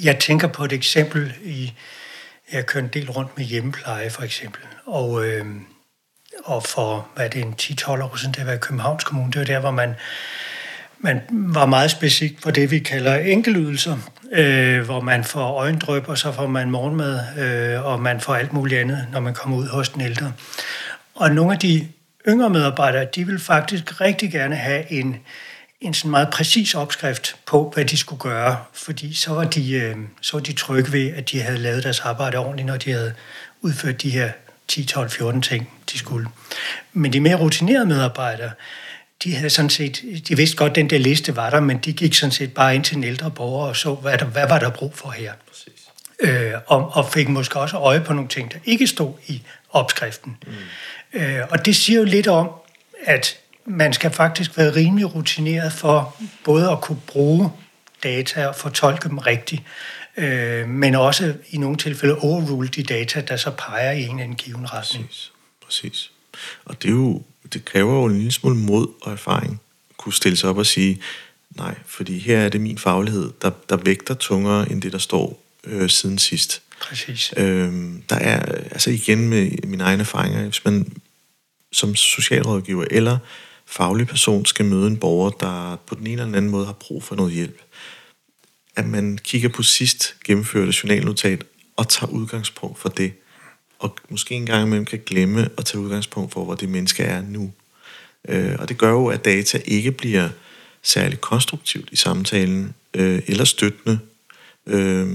jeg 0.02 0.18
tænker 0.18 0.48
på 0.48 0.64
et 0.64 0.72
eksempel 0.72 1.34
i, 1.42 1.72
jeg 2.52 2.66
kører 2.66 2.84
en 2.84 2.90
del 2.90 3.10
rundt 3.10 3.36
med 3.36 3.44
hjemmepleje 3.44 4.10
for 4.10 4.22
eksempel, 4.22 4.60
og, 4.86 5.26
øh, 5.26 5.46
og 6.44 6.62
for, 6.62 7.08
hvad 7.14 7.24
er 7.24 7.30
det, 7.30 7.42
en 7.42 7.54
10-12 7.62 7.90
år 7.90 8.16
siden, 8.16 8.34
det 8.34 8.46
var 8.46 8.52
i 8.52 8.58
Københavns 8.58 9.04
Kommune, 9.04 9.32
det 9.32 9.38
var 9.38 9.44
der, 9.44 9.60
hvor 9.60 9.70
man, 9.70 9.94
man 10.98 11.20
var 11.30 11.66
meget 11.66 11.90
specifik 11.90 12.42
på 12.42 12.50
det, 12.50 12.70
vi 12.70 12.78
kalder 12.78 13.16
enkelydelser, 13.16 13.96
øh, 14.32 14.84
hvor 14.84 15.00
man 15.00 15.24
får 15.24 15.58
øjendrøb, 15.58 16.08
og 16.08 16.18
så 16.18 16.32
får 16.32 16.46
man 16.46 16.70
morgenmad, 16.70 17.20
øh, 17.38 17.86
og 17.86 18.00
man 18.00 18.20
får 18.20 18.34
alt 18.34 18.52
muligt 18.52 18.80
andet, 18.80 19.06
når 19.12 19.20
man 19.20 19.34
kommer 19.34 19.56
ud 19.56 19.68
hos 19.68 19.88
den 19.88 20.00
ældre. 20.00 20.32
Og 21.16 21.30
nogle 21.30 21.52
af 21.52 21.58
de 21.58 21.88
yngre 22.28 22.50
medarbejdere, 22.50 23.06
de 23.14 23.26
vil 23.26 23.38
faktisk 23.38 24.00
rigtig 24.00 24.32
gerne 24.32 24.56
have 24.56 24.92
en, 24.92 25.16
en 25.80 25.94
sådan 25.94 26.10
meget 26.10 26.28
præcis 26.32 26.74
opskrift 26.74 27.36
på, 27.46 27.70
hvad 27.74 27.84
de 27.84 27.96
skulle 27.96 28.20
gøre, 28.20 28.58
fordi 28.72 29.14
så 29.14 29.34
var 29.34 29.44
de, 29.44 29.72
øh, 29.72 29.96
så 30.20 30.36
var 30.36 30.42
de 30.42 30.52
trygge 30.52 30.92
ved, 30.92 31.10
at 31.10 31.30
de 31.30 31.40
havde 31.40 31.58
lavet 31.58 31.84
deres 31.84 32.00
arbejde 32.00 32.38
ordentligt, 32.38 32.66
når 32.66 32.76
de 32.76 32.92
havde 32.92 33.14
udført 33.60 34.02
de 34.02 34.10
her 34.10 34.30
10, 34.68 34.84
12, 34.84 35.10
14 35.10 35.42
ting, 35.42 35.70
de 35.92 35.98
skulle. 35.98 36.28
Men 36.92 37.12
de 37.12 37.20
mere 37.20 37.36
rutinerede 37.36 37.86
medarbejdere, 37.86 38.50
de 39.24 39.34
havde 39.34 39.50
sådan 39.50 39.70
set, 39.70 40.02
de 40.28 40.36
vidste 40.36 40.56
godt, 40.56 40.70
at 40.70 40.76
den 40.76 40.90
der 40.90 40.98
liste 40.98 41.36
var 41.36 41.50
der, 41.50 41.60
men 41.60 41.78
de 41.78 41.92
gik 41.92 42.14
sådan 42.14 42.32
set 42.32 42.54
bare 42.54 42.74
ind 42.74 42.84
til 42.84 42.96
en 42.96 43.04
ældre 43.04 43.30
borger 43.30 43.68
og 43.68 43.76
så, 43.76 43.94
hvad, 43.94 44.18
der, 44.18 44.24
hvad 44.24 44.48
var 44.48 44.58
der 44.58 44.70
brug 44.70 44.94
for 44.94 45.10
her. 45.10 45.32
Præcis. 45.48 45.86
Øh, 46.20 46.52
og, 46.66 46.96
og 46.96 47.12
fik 47.12 47.28
måske 47.28 47.60
også 47.60 47.76
øje 47.76 48.00
på 48.00 48.12
nogle 48.12 48.28
ting, 48.28 48.52
der 48.52 48.58
ikke 48.64 48.86
stod 48.86 49.12
i 49.26 49.42
opskriften. 49.70 50.36
Mm. 50.46 50.52
Øh, 51.12 51.40
og 51.50 51.66
det 51.66 51.76
siger 51.76 51.98
jo 51.98 52.04
lidt 52.04 52.26
om, 52.26 52.50
at 53.02 53.38
man 53.64 53.92
skal 53.92 54.10
faktisk 54.10 54.56
være 54.56 54.74
rimelig 54.74 55.14
rutineret 55.14 55.72
for 55.72 56.16
både 56.44 56.70
at 56.70 56.80
kunne 56.80 57.00
bruge 57.06 57.50
data 58.02 58.46
og 58.46 58.56
fortolke 58.56 59.08
dem 59.08 59.18
rigtigt, 59.18 59.62
øh, 60.16 60.68
men 60.68 60.94
også 60.94 61.34
i 61.50 61.58
nogle 61.58 61.76
tilfælde 61.76 62.18
overrule 62.18 62.68
de 62.68 62.82
data, 62.82 63.20
der 63.20 63.36
så 63.36 63.50
peger 63.50 63.92
i 63.92 64.02
en 64.02 64.10
eller 64.10 64.22
anden 64.22 64.36
given 64.36 64.72
retning. 64.72 65.06
Præcis. 65.06 65.32
Præcis. 65.64 66.10
Og 66.64 66.82
det, 66.82 66.88
er 66.88 66.92
jo, 66.92 67.22
det 67.52 67.64
kræver 67.64 67.94
jo 67.94 68.04
en 68.04 68.16
lille 68.16 68.32
smule 68.32 68.56
mod 68.56 68.88
og 69.02 69.12
erfaring 69.12 69.60
at 69.90 69.96
kunne 69.96 70.12
stille 70.12 70.36
sig 70.36 70.50
op 70.50 70.58
og 70.58 70.66
sige, 70.66 71.02
nej, 71.56 71.74
fordi 71.86 72.18
her 72.18 72.38
er 72.38 72.48
det 72.48 72.60
min 72.60 72.78
faglighed, 72.78 73.32
der, 73.42 73.50
der 73.68 73.76
vægter 73.76 74.14
tungere 74.14 74.72
end 74.72 74.82
det, 74.82 74.92
der 74.92 74.98
står 74.98 75.42
øh, 75.64 75.90
siden 75.90 76.18
sidst. 76.18 76.62
Præcis. 76.80 77.34
Øhm, 77.36 78.02
der 78.08 78.16
er, 78.16 78.52
altså 78.70 78.90
igen 78.90 79.28
med 79.28 79.50
mine 79.66 79.84
egne 79.84 80.00
erfaringer, 80.00 80.42
hvis 80.42 80.64
man 80.64 80.92
som 81.72 81.94
socialrådgiver 81.94 82.84
eller 82.90 83.18
faglig 83.66 84.06
person 84.06 84.46
skal 84.46 84.64
møde 84.64 84.86
en 84.86 84.96
borger, 84.96 85.30
der 85.30 85.76
på 85.86 85.94
den 85.94 86.06
ene 86.06 86.22
eller 86.22 86.36
anden 86.36 86.50
måde 86.50 86.66
har 86.66 86.72
brug 86.72 87.02
for 87.02 87.16
noget 87.16 87.32
hjælp, 87.32 87.62
at 88.76 88.86
man 88.86 89.18
kigger 89.18 89.48
på 89.48 89.62
sidst 89.62 90.16
gennemførte 90.24 90.72
journalnotat 90.82 91.44
og 91.76 91.88
tager 91.88 92.10
udgangspunkt 92.10 92.78
for 92.78 92.88
det, 92.88 93.12
og 93.78 93.96
måske 94.08 94.34
en 94.34 94.46
gang 94.46 94.66
imellem 94.66 94.84
kan 94.84 95.02
glemme 95.06 95.48
at 95.58 95.64
tage 95.64 95.80
udgangspunkt 95.80 96.32
for, 96.32 96.44
hvor 96.44 96.54
det 96.54 96.68
menneske 96.68 97.02
er 97.02 97.22
nu. 97.22 97.52
Øh, 98.28 98.56
og 98.58 98.68
det 98.68 98.78
gør 98.78 98.90
jo, 98.90 99.06
at 99.06 99.24
data 99.24 99.60
ikke 99.64 99.92
bliver 99.92 100.28
særlig 100.82 101.20
konstruktivt 101.20 101.88
i 101.92 101.96
samtalen, 101.96 102.74
øh, 102.94 103.22
eller 103.26 103.44
støttende. 103.44 103.98
Øh, 104.66 105.08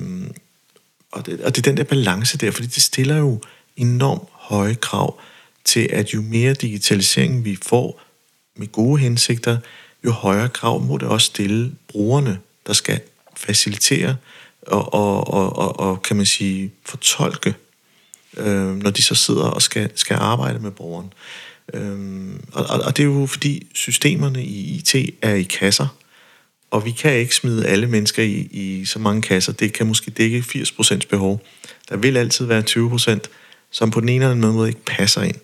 og, 1.12 1.26
det, 1.26 1.42
og 1.42 1.56
det 1.56 1.68
er 1.68 1.72
den 1.72 1.78
der 1.78 1.84
balance 1.84 2.38
der, 2.38 2.52
fordi 2.52 2.68
det 2.68 2.84
stiller 2.84 3.18
jo 3.18 3.42
enormt 3.78 4.30
høje 4.32 4.76
krav 4.76 5.20
til, 5.66 5.88
at 5.92 6.14
jo 6.14 6.22
mere 6.22 6.54
digitalisering 6.54 7.46
vi 7.46 7.58
får 7.62 8.02
med 8.56 8.68
gode 8.68 9.02
hensigter, 9.02 9.58
jo 10.06 10.12
højere 10.12 10.50
krav 10.50 10.82
må 10.82 10.98
det 10.98 11.08
også 11.08 11.26
stille 11.26 11.72
brugerne, 11.88 12.40
der 12.68 12.74
skal 12.74 13.00
facilitere 13.36 14.16
og, 14.68 14.94
og, 14.94 15.34
og, 15.34 15.56
og, 15.56 15.80
og 15.80 16.02
kan 16.02 16.18
man 16.18 16.26
sige, 16.26 16.72
fortolke, 16.86 17.54
øh, 18.38 18.76
når 18.76 18.90
de 18.90 19.02
så 19.02 19.16
sidder 19.16 19.44
og 19.44 19.62
skal, 19.62 19.92
skal 19.96 20.18
arbejde 20.20 20.60
med 20.60 20.72
borgeren. 20.72 21.14
Øh, 21.74 22.36
og, 22.54 22.66
og 22.66 22.98
det 22.98 23.04
er 23.04 23.08
jo 23.08 23.26
fordi 23.26 23.68
systemerne 23.74 24.46
i 24.46 24.76
IT 24.76 24.96
er 25.22 25.34
i 25.34 25.44
kasser, 25.44 25.88
og 26.72 26.86
vi 26.86 26.92
kan 26.92 27.14
ikke 27.14 27.36
smide 27.36 27.68
alle 27.68 27.88
mennesker 27.88 28.24
i, 28.24 28.48
i 28.52 28.86
så 28.86 29.00
mange 29.00 29.22
kasser. 29.22 29.54
Det 29.54 29.74
kan 29.74 29.88
måske 29.88 30.12
dække 30.12 30.40
80% 30.40 31.00
behov. 31.10 31.42
Der 31.90 31.98
vil 31.98 32.18
altid 32.18 32.46
være 32.46 32.64
20%, 32.70 33.20
som 33.72 33.92
på 33.92 34.00
den 34.00 34.10
ene 34.10 34.26
eller 34.26 34.32
anden 34.32 34.56
måde 34.56 34.70
ikke 34.70 34.86
passer 34.86 35.22
ind. 35.22 35.36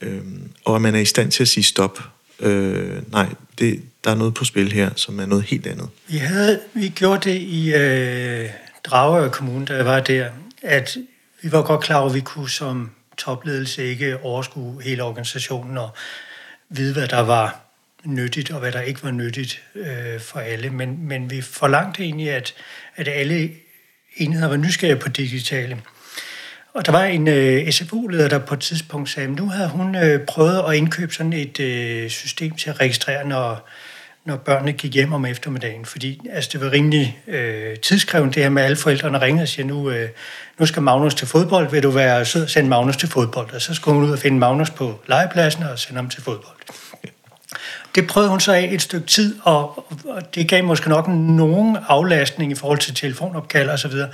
Øhm, 0.00 0.50
og 0.64 0.76
at 0.76 0.82
man 0.82 0.94
er 0.94 0.98
i 0.98 1.04
stand 1.04 1.30
til 1.30 1.42
at 1.42 1.48
sige 1.48 1.64
stop. 1.64 2.00
Øh, 2.40 3.12
nej, 3.12 3.26
det, 3.58 3.82
der 4.04 4.10
er 4.10 4.14
noget 4.14 4.34
på 4.34 4.44
spil 4.44 4.72
her, 4.72 4.90
som 4.96 5.20
er 5.20 5.26
noget 5.26 5.44
helt 5.44 5.66
andet. 5.66 5.88
Vi, 6.08 6.16
havde, 6.16 6.60
vi 6.74 6.88
gjorde 6.88 7.30
det 7.30 7.40
i 7.40 7.74
øh, 7.74 8.50
Dragør 8.84 9.28
Kommune, 9.28 9.66
da 9.66 9.74
jeg 9.76 9.84
var 9.84 10.00
der, 10.00 10.30
at 10.62 10.96
vi 11.42 11.52
var 11.52 11.62
godt 11.62 11.80
klar 11.80 11.98
over, 11.98 12.08
at 12.08 12.14
vi 12.14 12.20
kunne 12.20 12.50
som 12.50 12.90
topledelse 13.18 13.84
ikke 13.84 14.18
overskue 14.22 14.82
hele 14.82 15.02
organisationen 15.02 15.78
og 15.78 15.90
vide, 16.68 16.92
hvad 16.92 17.08
der 17.08 17.20
var 17.20 17.65
nyttigt 18.06 18.50
og 18.50 18.60
hvad 18.60 18.72
der 18.72 18.80
ikke 18.80 19.04
var 19.04 19.10
nyttigt 19.10 19.62
øh, 19.74 20.20
for 20.20 20.38
alle. 20.38 20.70
Men, 20.70 21.08
men 21.08 21.30
vi 21.30 21.40
forlangte 21.40 22.02
egentlig, 22.02 22.30
at, 22.30 22.54
at 22.96 23.08
alle 23.08 23.50
enheder 24.16 24.48
var 24.48 24.56
nysgerrige 24.56 25.00
på 25.00 25.08
digitale. 25.08 25.78
Og 26.74 26.86
der 26.86 26.92
var 26.92 27.04
en 27.04 27.28
øh, 27.28 27.70
SFU-leder, 27.70 28.28
der 28.28 28.38
på 28.38 28.54
et 28.54 28.60
tidspunkt 28.60 29.10
sagde, 29.10 29.28
at 29.28 29.36
nu 29.36 29.48
havde 29.48 29.68
hun 29.68 29.94
øh, 29.94 30.26
prøvet 30.26 30.64
at 30.68 30.74
indkøbe 30.74 31.14
sådan 31.14 31.32
et 31.32 31.60
øh, 31.60 32.10
system 32.10 32.54
til 32.54 32.70
at 32.70 32.80
registrere, 32.80 33.28
når, 33.28 33.68
når 34.24 34.36
børnene 34.36 34.72
gik 34.72 34.94
hjem 34.94 35.12
om 35.12 35.26
eftermiddagen. 35.26 35.84
Fordi 35.84 36.20
altså, 36.32 36.50
det 36.52 36.60
var 36.60 36.72
rimelig 36.72 37.18
øh, 37.26 37.76
tidskrævende, 37.76 38.34
det 38.34 38.42
her 38.42 38.50
med, 38.50 38.62
at 38.62 38.66
alle 38.66 38.76
forældrene 38.76 39.20
ringer 39.20 39.42
og 39.42 39.48
siger, 39.48 39.66
nu, 39.66 39.90
øh, 39.90 40.08
nu 40.58 40.66
skal 40.66 40.82
Magnus 40.82 41.14
til 41.14 41.26
fodbold, 41.26 41.70
vil 41.70 41.82
du 41.82 41.90
være 41.90 42.24
sød 42.24 42.42
og 42.42 42.50
sende 42.50 42.68
Magnus 42.68 42.96
til 42.96 43.08
fodbold? 43.08 43.54
Og 43.54 43.62
så 43.62 43.74
skulle 43.74 43.94
hun 43.94 44.04
ud 44.08 44.12
og 44.12 44.18
finde 44.18 44.38
Magnus 44.38 44.70
på 44.70 45.00
legepladsen 45.06 45.62
og 45.62 45.78
sende 45.78 45.96
ham 45.96 46.08
til 46.08 46.22
fodbold. 46.22 46.56
Det 47.96 48.06
prøvede 48.06 48.30
hun 48.30 48.40
så 48.40 48.52
af 48.52 48.68
et 48.72 48.82
stykke 48.82 49.06
tid, 49.06 49.36
og, 49.42 49.86
og 50.04 50.34
det 50.34 50.48
gav 50.48 50.64
måske 50.64 50.88
nok 50.88 51.08
nogen 51.08 51.76
aflastning 51.88 52.52
i 52.52 52.54
forhold 52.54 52.78
til 52.78 52.94
telefonopkald 52.94 53.70
og 53.70 53.78
så 53.78 53.88
videre. 53.88 54.08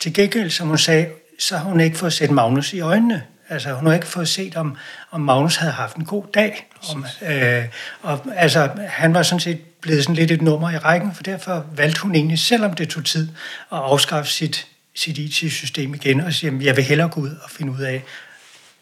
Til 0.00 0.14
gengæld, 0.14 0.50
som 0.50 0.68
hun 0.68 0.78
sagde, 0.78 1.06
så 1.38 1.56
har 1.56 1.64
hun 1.64 1.80
ikke 1.80 1.98
fået 1.98 2.12
set 2.12 2.30
Magnus 2.30 2.72
i 2.72 2.80
øjnene. 2.80 3.22
Altså, 3.48 3.72
hun 3.72 3.86
har 3.86 3.94
ikke 3.94 4.06
fået 4.06 4.28
set, 4.28 4.56
om, 4.56 4.76
om 5.10 5.20
Magnus 5.20 5.56
havde 5.56 5.72
haft 5.72 5.96
en 5.96 6.04
god 6.04 6.24
dag. 6.34 6.66
Om, 6.90 7.06
øh, 7.28 7.64
og, 8.02 8.20
altså, 8.36 8.70
han 8.88 9.14
var 9.14 9.22
sådan 9.22 9.40
set 9.40 9.60
blevet 9.80 10.02
sådan 10.02 10.14
lidt 10.14 10.30
et 10.30 10.42
nummer 10.42 10.70
i 10.70 10.78
rækken, 10.78 11.14
for 11.14 11.22
derfor 11.22 11.64
valgte 11.76 12.00
hun 12.00 12.14
egentlig, 12.14 12.38
selvom 12.38 12.74
det 12.74 12.88
tog 12.88 13.04
tid, 13.04 13.28
at 13.72 13.78
afskaffe 13.78 14.32
sit, 14.32 14.66
sit 14.94 15.18
IT-system 15.18 15.94
igen, 15.94 16.20
og 16.20 16.32
sige, 16.32 16.58
jeg 16.60 16.76
vil 16.76 16.84
hellere 16.84 17.08
gå 17.08 17.20
ud 17.20 17.30
og 17.30 17.50
finde 17.50 17.72
ud 17.72 17.80
af, 17.80 18.02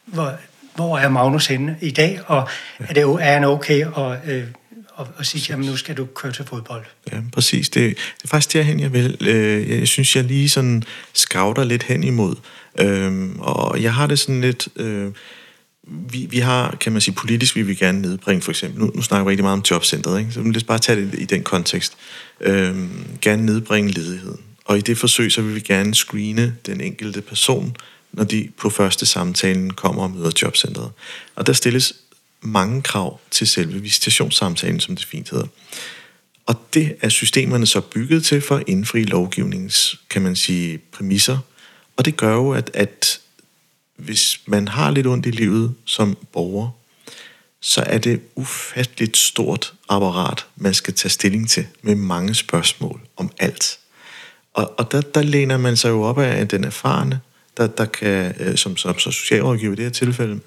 hvor, 0.05 0.33
hvor 0.77 0.99
er 0.99 1.09
Magnus 1.09 1.47
henne 1.47 1.77
i 1.81 1.91
dag, 1.91 2.21
og 2.27 2.49
er, 2.79 2.95
det, 2.95 3.03
er 3.03 3.33
han 3.33 3.45
okay, 3.45 3.87
og, 3.87 4.17
øh, 4.27 4.45
og, 4.95 5.09
og 5.17 5.27
sige, 5.27 5.47
jamen 5.49 5.67
nu 5.67 5.77
skal 5.77 5.97
du 5.97 6.05
køre 6.05 6.33
til 6.33 6.45
fodbold. 6.45 6.85
Ja, 7.13 7.17
præcis. 7.33 7.69
Det, 7.69 7.97
det 7.97 8.25
er 8.25 8.29
faktisk 8.29 8.53
derhen, 8.53 8.81
jeg 8.81 8.93
vil. 8.93 9.17
Øh, 9.21 9.71
jeg 9.81 9.89
synes, 9.89 10.17
jeg 10.17 10.25
lige 10.25 10.49
sådan 10.49 10.83
scouter 11.15 11.65
lidt 11.65 11.83
hen 11.83 12.05
imod. 12.05 12.37
Øh, 12.81 13.29
og 13.39 13.83
jeg 13.83 13.95
har 13.95 14.07
det 14.07 14.19
sådan 14.19 14.41
lidt... 14.41 14.69
Øh, 14.77 15.13
vi, 15.89 16.27
vi 16.31 16.39
har, 16.39 16.77
kan 16.81 16.93
man 16.93 17.01
sige, 17.01 17.15
politisk 17.15 17.57
vi 17.57 17.63
vil 17.63 17.79
gerne 17.79 18.01
nedbringe, 18.03 18.43
for 18.43 18.51
eksempel, 18.51 18.81
nu, 18.81 18.91
nu 18.95 19.03
snakker 19.03 19.25
vi 19.25 19.31
rigtig 19.31 19.45
meget 19.45 19.59
om 19.59 19.65
jobcentret, 19.71 20.19
ikke? 20.19 20.33
så 20.33 20.43
lad 20.43 20.57
os 20.57 20.65
bare 20.65 20.79
tage 20.79 21.01
det 21.01 21.19
i 21.19 21.25
den 21.25 21.43
kontekst. 21.43 21.97
øhm, 22.41 23.07
gerne 23.21 23.47
nedbringe 23.47 23.91
ledigheden. 23.91 24.41
Og 24.65 24.79
i 24.79 24.81
det 24.81 24.99
forsøg, 24.99 25.33
så 25.33 25.43
vil 25.43 25.55
vi 25.55 25.61
gerne 25.61 25.95
screene 25.95 26.57
den 26.67 26.81
enkelte 26.81 27.21
person, 27.21 27.77
når 28.17 28.25
de 28.25 28.51
på 28.59 28.71
første 28.71 29.07
samtalen 29.07 29.71
kommer 29.71 30.03
og 30.03 30.11
møder 30.11 30.31
jobcentret. 30.43 30.91
Og 31.35 31.47
der 31.47 31.53
stilles 31.53 31.93
mange 32.41 32.83
krav 32.83 33.21
til 33.31 33.47
selve 33.47 33.81
visitationssamtalen, 33.81 34.81
som 34.81 34.97
det 34.97 35.05
fint 35.05 35.31
hedder. 35.31 35.47
Og 36.47 36.55
det 36.75 36.97
er 37.01 37.09
systemerne 37.09 37.67
så 37.67 37.81
bygget 37.81 38.25
til 38.25 38.41
for 38.41 38.57
at 38.57 38.65
indfri 38.67 39.05
lovgivningens, 39.05 40.01
kan 40.11 40.23
man 40.23 40.37
sige, 40.37 40.79
præmisser. 40.79 41.39
Og 41.97 42.05
det 42.05 42.17
gør 42.17 42.35
jo, 42.35 42.51
at, 42.51 42.71
at 42.75 43.21
hvis 43.97 44.41
man 44.47 44.69
har 44.69 44.91
lidt 44.91 45.07
ondt 45.07 45.27
i 45.27 45.31
livet 45.31 45.75
som 45.85 46.17
borger, 46.33 46.71
så 47.61 47.83
er 47.87 47.99
det 47.99 48.21
ufatteligt 48.35 49.17
stort 49.17 49.75
apparat, 49.89 50.47
man 50.57 50.75
skal 50.75 50.95
tage 50.95 51.11
stilling 51.11 51.51
til 51.51 51.67
med 51.83 51.95
mange 51.95 52.35
spørgsmål 52.35 53.01
om 53.17 53.31
alt. 53.39 53.79
Og, 54.55 54.75
og 54.79 54.93
der, 54.93 55.01
der 55.01 55.23
læner 55.23 55.57
man 55.57 55.77
sig 55.77 55.89
jo 55.89 56.03
op 56.03 56.19
af 56.19 56.49
den 56.49 56.65
erfarne, 56.65 57.21
der, 57.57 57.67
der 57.67 57.85
kan, 57.85 58.35
øh, 58.41 58.57
som, 58.57 58.77
som, 58.77 58.99
som 58.99 59.13
socialrådgiver 59.13 59.73
i 59.73 59.77
det 59.77 59.85
her 59.85 59.91
tilfælde, 59.91 60.41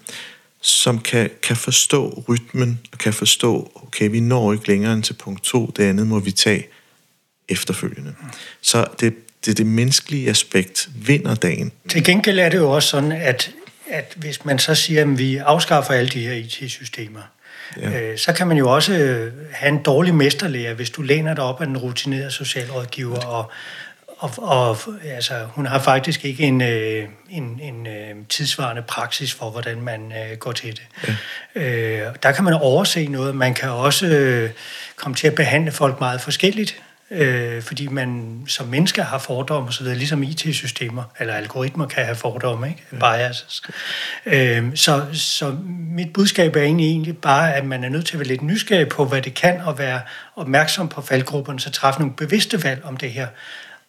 som 0.61 0.99
kan, 0.99 1.29
kan 1.43 1.55
forstå 1.55 2.23
rytmen, 2.29 2.79
og 2.91 2.97
kan 2.97 3.13
forstå, 3.13 3.71
okay, 3.75 4.09
vi 4.09 4.19
når 4.19 4.53
ikke 4.53 4.67
længere 4.67 4.93
end 4.93 5.03
til 5.03 5.13
punkt 5.13 5.43
to, 5.43 5.73
det 5.77 5.83
andet 5.83 6.07
må 6.07 6.19
vi 6.19 6.31
tage 6.31 6.67
efterfølgende. 7.49 8.15
Så 8.61 8.87
det, 8.99 9.13
det, 9.45 9.57
det 9.57 9.65
menneskelige 9.65 10.29
aspekt 10.29 10.89
vinder 10.95 11.35
dagen. 11.35 11.71
Til 11.89 12.03
gengæld 12.03 12.39
er 12.39 12.49
det 12.49 12.57
jo 12.57 12.71
også 12.71 12.89
sådan, 12.89 13.11
at, 13.11 13.51
at 13.89 14.13
hvis 14.15 14.45
man 14.45 14.59
så 14.59 14.75
siger, 14.75 15.01
at 15.01 15.17
vi 15.17 15.37
afskaffer 15.37 15.93
alle 15.93 16.09
de 16.09 16.21
her 16.21 16.33
IT-systemer, 16.33 17.21
ja. 17.77 18.01
øh, 18.01 18.17
så 18.17 18.33
kan 18.33 18.47
man 18.47 18.57
jo 18.57 18.73
også 18.73 18.93
øh, 18.93 19.33
have 19.51 19.69
en 19.69 19.83
dårlig 19.83 20.15
mesterlærer, 20.15 20.73
hvis 20.73 20.89
du 20.89 21.01
læner 21.01 21.33
dig 21.33 21.43
op 21.43 21.61
af 21.61 21.65
en 21.65 21.77
rutineret 21.77 22.33
socialrådgiver 22.33 23.19
og, 23.19 23.51
og, 24.19 24.31
og 24.37 24.77
altså, 25.05 25.33
hun 25.45 25.65
har 25.65 25.79
faktisk 25.79 26.25
ikke 26.25 26.43
en, 26.43 26.61
øh, 26.61 27.07
en, 27.29 27.59
en 27.63 27.87
øh, 27.87 28.15
tidsvarende 28.29 28.81
praksis 28.81 29.33
for, 29.33 29.49
hvordan 29.49 29.81
man 29.81 30.11
øh, 30.11 30.37
går 30.37 30.51
til 30.51 30.71
det. 30.71 30.87
Ja. 31.55 31.61
Øh, 31.61 32.15
der 32.23 32.31
kan 32.31 32.43
man 32.43 32.53
overse 32.53 33.07
noget. 33.07 33.35
Man 33.35 33.53
kan 33.53 33.69
også 33.69 34.05
øh, 34.05 34.49
komme 34.95 35.15
til 35.15 35.27
at 35.27 35.35
behandle 35.35 35.71
folk 35.71 35.99
meget 35.99 36.21
forskelligt. 36.21 36.81
øh, 37.11 37.61
fordi 37.61 37.87
man 37.87 38.39
som 38.47 38.67
menneske 38.67 39.03
har 39.03 39.17
fordomme 39.17 39.69
osv., 39.69 39.85
ligesom 39.85 40.23
IT-systemer 40.23 41.03
eller 41.19 41.33
algoritmer 41.33 41.87
kan 41.87 42.05
have 42.05 42.15
fordomme, 42.15 42.67
ikke? 42.67 42.83
Ja. 42.91 42.97
biases. 42.97 43.61
Øh, 44.25 44.75
så, 44.75 45.05
så 45.13 45.55
mit 45.67 46.13
budskab 46.13 46.55
er 46.55 46.61
egentlig, 46.61 46.87
egentlig 46.87 47.17
bare, 47.17 47.53
at 47.53 47.65
man 47.65 47.83
er 47.83 47.89
nødt 47.89 48.05
til 48.05 48.13
at 48.13 48.19
være 48.19 48.27
lidt 48.27 48.41
nysgerrig 48.41 48.89
på, 48.89 49.05
hvad 49.05 49.21
det 49.21 49.33
kan, 49.33 49.61
og 49.61 49.77
være 49.77 50.01
opmærksom 50.35 50.89
på 50.89 51.01
faldgrupperne, 51.01 51.59
så 51.59 51.71
træffe 51.71 51.99
nogle 51.99 52.15
bevidste 52.15 52.63
valg 52.63 52.85
om 52.85 52.97
det 52.97 53.11
her. 53.11 53.27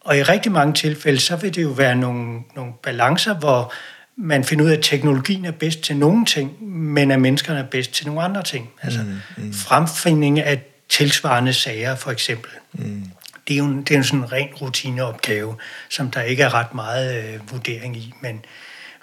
Og 0.01 0.18
i 0.18 0.22
rigtig 0.22 0.53
mange 0.53 0.74
tilfælde, 0.74 1.20
så 1.20 1.36
vil 1.36 1.55
det 1.55 1.62
jo 1.62 1.68
være 1.68 1.96
nogle, 1.96 2.40
nogle 2.57 2.72
balancer, 2.82 3.34
hvor 3.34 3.72
man 4.16 4.44
finder 4.44 4.64
ud 4.64 4.70
af, 4.70 4.76
at 4.76 4.82
teknologien 4.82 5.44
er 5.44 5.51
bedst 5.51 5.80
til 5.80 5.96
nogle 5.96 6.24
ting, 6.24 6.68
men 6.68 7.11
at 7.11 7.20
menneskerne 7.20 7.61
er 7.61 7.64
bedst 7.64 7.92
til 7.92 8.07
nogle 8.07 8.22
andre 8.22 8.42
ting. 8.42 8.70
Altså 8.82 9.01
mm, 9.03 9.44
mm. 9.44 9.53
fremfinding 9.53 10.40
af 10.40 10.62
tilsvarende 10.88 11.53
sager, 11.53 11.96
for 11.96 12.11
eksempel. 12.11 12.51
Mm. 12.72 13.05
Det 13.48 13.55
er 13.55 13.59
jo 13.59 13.64
en, 13.64 13.82
det 13.82 13.90
er 13.90 13.98
en 13.98 14.05
sådan 14.05 14.32
ren 14.32 14.48
rutineopgave, 14.61 15.57
som 15.88 16.11
der 16.11 16.22
ikke 16.22 16.42
er 16.42 16.55
ret 16.55 16.74
meget 16.74 17.24
øh, 17.24 17.53
vurdering 17.53 17.96
i, 17.96 18.14
men, 18.20 18.44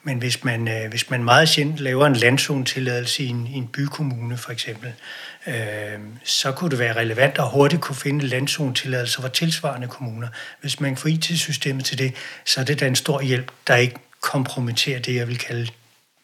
men 0.07 0.17
hvis 0.17 0.43
man, 0.43 0.67
øh, 0.67 0.89
hvis 0.89 1.09
man 1.09 1.23
meget 1.23 1.49
sjældent 1.49 1.79
laver 1.79 2.05
en 2.05 2.15
landzonetilladelse 2.15 3.23
i 3.23 3.27
en, 3.27 3.47
i 3.47 3.57
en 3.57 3.67
bykommune 3.67 4.37
for 4.37 4.51
eksempel, 4.51 4.93
øh, 5.47 5.53
så 6.23 6.51
kunne 6.51 6.69
det 6.69 6.79
være 6.79 6.95
relevant 6.95 7.37
at 7.37 7.49
hurtigt 7.49 7.81
kunne 7.81 7.95
finde 7.95 8.27
landzonetilladelse 8.27 9.21
for 9.21 9.27
tilsvarende 9.27 9.87
kommuner. 9.87 10.27
Hvis 10.61 10.79
man 10.79 10.97
får 10.97 11.09
IT-systemet 11.09 11.85
til 11.85 11.97
det, 11.97 12.13
så 12.45 12.59
er 12.61 12.65
det 12.65 12.79
da 12.79 12.87
en 12.87 12.95
stor 12.95 13.21
hjælp, 13.21 13.51
der 13.67 13.75
ikke 13.75 13.95
kompromitterer 14.21 14.99
det, 14.99 15.15
jeg 15.15 15.27
vil 15.27 15.37
kalde 15.37 15.67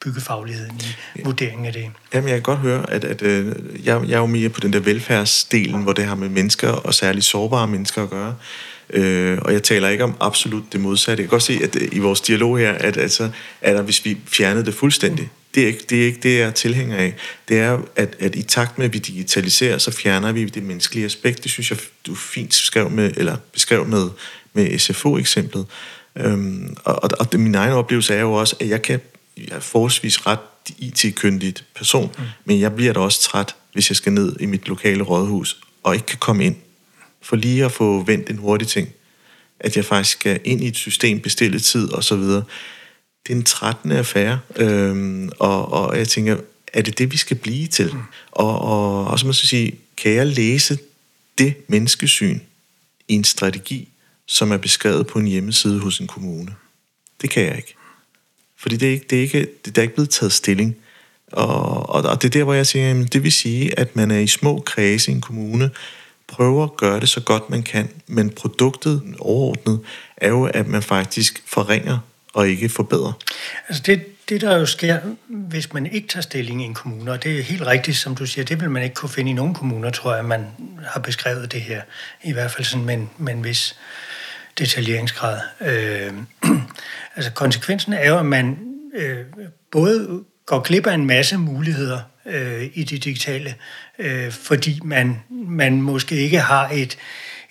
byggefagligheden 0.03 0.81
i 1.15 1.21
vurderingen 1.23 1.65
af 1.65 1.73
det. 1.73 1.91
Jamen, 2.13 2.29
jeg 2.29 2.35
kan 2.35 2.43
godt 2.43 2.59
høre, 2.59 2.89
at, 2.89 3.03
at 3.03 3.21
øh, 3.21 3.55
jeg, 3.85 4.01
jeg 4.07 4.15
er 4.15 4.19
jo 4.19 4.25
mere 4.25 4.49
på 4.49 4.59
den 4.59 4.73
der 4.73 4.79
velfærdsdelen, 4.79 5.83
hvor 5.83 5.93
det 5.93 6.05
har 6.05 6.15
med 6.15 6.29
mennesker 6.29 6.69
og 6.69 6.93
særligt 6.93 7.25
sårbare 7.25 7.67
mennesker 7.67 8.03
at 8.03 8.09
gøre. 8.09 8.35
Øh, 8.93 9.37
og 9.41 9.53
jeg 9.53 9.63
taler 9.63 9.89
ikke 9.89 10.03
om 10.03 10.15
absolut 10.19 10.63
det 10.71 10.81
modsatte. 10.81 11.21
Jeg 11.21 11.29
kan 11.29 11.35
godt 11.35 11.43
se, 11.43 11.59
at 11.63 11.75
øh, 11.75 11.89
i 11.91 11.99
vores 11.99 12.21
dialog 12.21 12.57
her, 12.57 12.71
at 12.71 12.97
altså, 12.97 13.29
at 13.61 13.75
der, 13.75 13.81
hvis 13.81 14.05
vi 14.05 14.17
fjernede 14.27 14.65
det 14.65 14.73
fuldstændig, 14.73 15.29
det 15.55 15.63
er 15.63 15.67
ikke 15.67 15.85
det, 15.89 16.01
er 16.01 16.05
ikke 16.05 16.19
det 16.23 16.37
jeg 16.39 16.47
er 16.47 16.51
tilhænger 16.51 16.97
af. 16.97 17.13
Det 17.47 17.59
er, 17.59 17.79
at, 17.95 18.15
at 18.19 18.35
i 18.35 18.43
takt 18.43 18.77
med, 18.77 18.85
at 18.85 18.93
vi 18.93 18.99
digitaliserer, 18.99 19.77
så 19.77 19.91
fjerner 19.91 20.31
vi 20.31 20.45
det 20.45 20.63
menneskelige 20.63 21.05
aspekt. 21.05 21.43
Det 21.43 21.51
synes 21.51 21.71
jeg, 21.71 21.79
du 22.07 22.15
fint 22.15 22.53
skrev 22.53 22.89
med, 22.89 23.11
eller 23.17 23.37
beskrev 23.53 23.87
med, 23.87 24.09
med 24.53 24.79
SFO-eksemplet. 24.79 25.65
Øhm, 26.15 26.75
og, 26.83 27.09
og 27.19 27.31
det, 27.31 27.39
min 27.39 27.55
egen 27.55 27.73
oplevelse 27.73 28.13
er 28.13 28.21
jo 28.21 28.33
også, 28.33 28.55
at 28.59 28.69
jeg 28.69 28.81
kan 28.81 28.99
jeg 29.37 29.47
er 29.51 29.59
forholdsvis 29.59 30.27
ret 30.27 30.39
IT-kyndigt 30.77 31.65
person, 31.75 32.11
mm. 32.17 32.23
men 32.45 32.59
jeg 32.59 32.75
bliver 32.75 32.93
da 32.93 32.99
også 32.99 33.21
træt, 33.21 33.55
hvis 33.73 33.89
jeg 33.89 33.95
skal 33.95 34.13
ned 34.13 34.35
i 34.39 34.45
mit 34.45 34.67
lokale 34.67 35.03
rådhus 35.03 35.61
og 35.83 35.93
ikke 35.93 36.05
kan 36.05 36.17
komme 36.17 36.45
ind. 36.45 36.55
For 37.23 37.35
lige 37.35 37.65
at 37.65 37.71
få 37.71 38.03
vendt 38.03 38.29
en 38.29 38.37
hurtig 38.37 38.67
ting. 38.67 38.89
At 39.59 39.77
jeg 39.77 39.85
faktisk 39.85 40.19
skal 40.19 40.39
ind 40.43 40.63
i 40.63 40.67
et 40.67 40.75
system, 40.75 41.19
bestille 41.19 41.59
tid 41.59 41.91
og 41.91 42.03
så 42.03 42.15
videre. 42.15 42.43
Det 43.27 43.33
er 43.33 43.37
en 43.37 43.43
trættende 43.43 43.97
affære, 43.97 44.39
øhm, 44.55 45.29
og, 45.39 45.71
og 45.71 45.97
jeg 45.97 46.07
tænker, 46.07 46.37
er 46.73 46.81
det 46.81 46.97
det, 46.97 47.11
vi 47.11 47.17
skal 47.17 47.37
blive 47.37 47.67
til? 47.67 47.93
Mm. 47.93 47.99
Og, 48.31 48.59
og, 48.61 49.07
og 49.07 49.19
så 49.19 49.25
må 49.25 49.29
jeg 49.29 49.35
sige, 49.35 49.75
kan 49.97 50.11
jeg 50.11 50.27
læse 50.27 50.77
det 51.37 51.53
menneskesyn 51.67 52.39
i 53.07 53.13
en 53.13 53.23
strategi, 53.23 53.89
som 54.25 54.51
er 54.51 54.57
beskrevet 54.57 55.07
på 55.07 55.19
en 55.19 55.27
hjemmeside 55.27 55.79
hos 55.79 55.99
en 55.99 56.07
kommune? 56.07 56.55
Det 57.21 57.29
kan 57.29 57.43
jeg 57.43 57.57
ikke. 57.57 57.75
Fordi 58.57 58.77
det 58.77 58.87
er 58.87 58.91
ikke, 58.91 59.05
det 59.09 59.17
er 59.17 59.21
ikke, 59.21 59.47
det 59.65 59.77
er 59.77 59.81
ikke 59.81 59.93
blevet 59.93 60.09
taget 60.09 60.33
stilling. 60.33 60.75
Og, 61.31 61.89
og, 61.89 62.01
og 62.01 62.21
det 62.21 62.27
er 62.27 62.31
der, 62.31 62.43
hvor 62.43 62.53
jeg 62.53 62.67
siger, 62.67 63.01
at 63.01 63.13
det 63.13 63.23
vil 63.23 63.31
sige, 63.31 63.79
at 63.79 63.95
man 63.95 64.11
er 64.11 64.19
i 64.19 64.27
små 64.27 64.59
kredse 64.65 65.11
i 65.11 65.13
en 65.13 65.21
kommune, 65.21 65.71
prøver 66.33 66.63
at 66.63 66.77
gøre 66.77 66.99
det 66.99 67.09
så 67.09 67.19
godt 67.19 67.49
man 67.49 67.63
kan, 67.63 67.89
men 68.07 68.29
produktet 68.29 69.01
overordnet 69.19 69.79
er 70.17 70.29
jo, 70.29 70.45
at 70.45 70.67
man 70.67 70.83
faktisk 70.83 71.43
forringer 71.45 71.99
og 72.33 72.49
ikke 72.49 72.69
forbedrer. 72.69 73.13
Altså 73.67 73.83
det, 73.85 74.29
det 74.29 74.41
der 74.41 74.57
jo 74.57 74.65
sker, 74.65 74.99
hvis 75.27 75.73
man 75.73 75.85
ikke 75.85 76.07
tager 76.07 76.21
stilling 76.21 76.61
i 76.61 76.65
en 76.65 76.73
kommune, 76.73 77.11
og 77.11 77.23
det 77.23 77.39
er 77.39 77.43
helt 77.43 77.65
rigtigt, 77.65 77.97
som 77.97 78.15
du 78.15 78.25
siger, 78.25 78.45
det 78.45 78.61
vil 78.61 78.69
man 78.69 78.83
ikke 78.83 78.95
kunne 78.95 79.09
finde 79.09 79.31
i 79.31 79.33
nogen 79.33 79.53
kommuner, 79.53 79.89
tror 79.89 80.15
jeg, 80.15 80.25
man 80.25 80.47
har 80.87 80.99
beskrevet 80.99 81.51
det 81.51 81.61
her, 81.61 81.81
i 82.23 82.33
hvert 82.33 82.51
fald 82.51 82.65
sådan 82.65 82.85
med, 82.85 83.07
med 83.17 83.33
en 83.33 83.43
vis 83.43 83.75
detaljeringsgrad. 84.59 85.39
Øh, 85.61 86.13
altså 87.15 87.31
konsekvensen 87.31 87.93
er 87.93 88.09
jo, 88.09 88.19
at 88.19 88.25
man 88.25 88.57
øh, 88.95 89.25
både 89.71 90.23
går 90.45 90.59
glip 90.59 90.87
af 90.87 90.93
en 90.93 91.05
masse 91.05 91.37
muligheder 91.37 91.99
øh, 92.25 92.69
i 92.73 92.83
det 92.83 93.03
digitale, 93.03 93.55
øh, 93.99 94.31
fordi 94.31 94.79
man, 94.83 95.19
man 95.29 95.81
måske 95.81 96.15
ikke 96.15 96.39
har 96.39 96.69
et, 96.73 96.97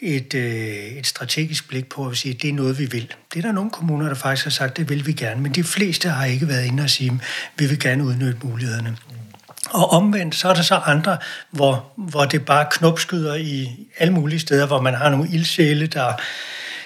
et, 0.01 0.35
øh, 0.35 0.77
et 0.77 1.07
strategisk 1.07 1.69
blik 1.69 1.89
på 1.89 2.07
at 2.07 2.17
sige, 2.17 2.35
at 2.35 2.43
det 2.43 2.51
er 2.51 2.55
noget, 2.55 2.79
vi 2.79 2.85
vil. 2.85 3.15
Det 3.35 3.39
er 3.39 3.43
der 3.43 3.53
nogle 3.53 3.71
kommuner, 3.71 4.09
der 4.09 4.15
faktisk 4.15 4.45
har 4.45 4.51
sagt, 4.51 4.77
det 4.77 4.89
vil 4.89 5.07
vi 5.07 5.13
gerne, 5.13 5.41
men 5.43 5.53
de 5.53 5.65
fleste 5.65 6.09
har 6.09 6.25
ikke 6.25 6.49
været 6.49 6.65
inde 6.65 6.83
og 6.83 6.91
sige, 6.91 7.11
at 7.11 7.27
vi 7.59 7.67
vil 7.67 7.81
gerne 7.81 8.05
udnytte 8.05 8.39
mulighederne. 8.43 8.97
Og 9.71 9.91
omvendt, 9.91 10.35
så 10.35 10.49
er 10.49 10.55
der 10.55 10.63
så 10.63 10.75
andre, 10.75 11.19
hvor, 11.51 11.93
hvor 11.97 12.25
det 12.25 12.45
bare 12.45 12.67
knopskyder 12.71 13.35
i 13.35 13.69
alle 13.99 14.13
mulige 14.13 14.41
steder, 14.41 14.67
hvor 14.67 14.81
man 14.81 14.95
har 14.95 15.11
nogle 15.11 15.29
ildsjæle, 15.33 15.87
der 15.87 16.13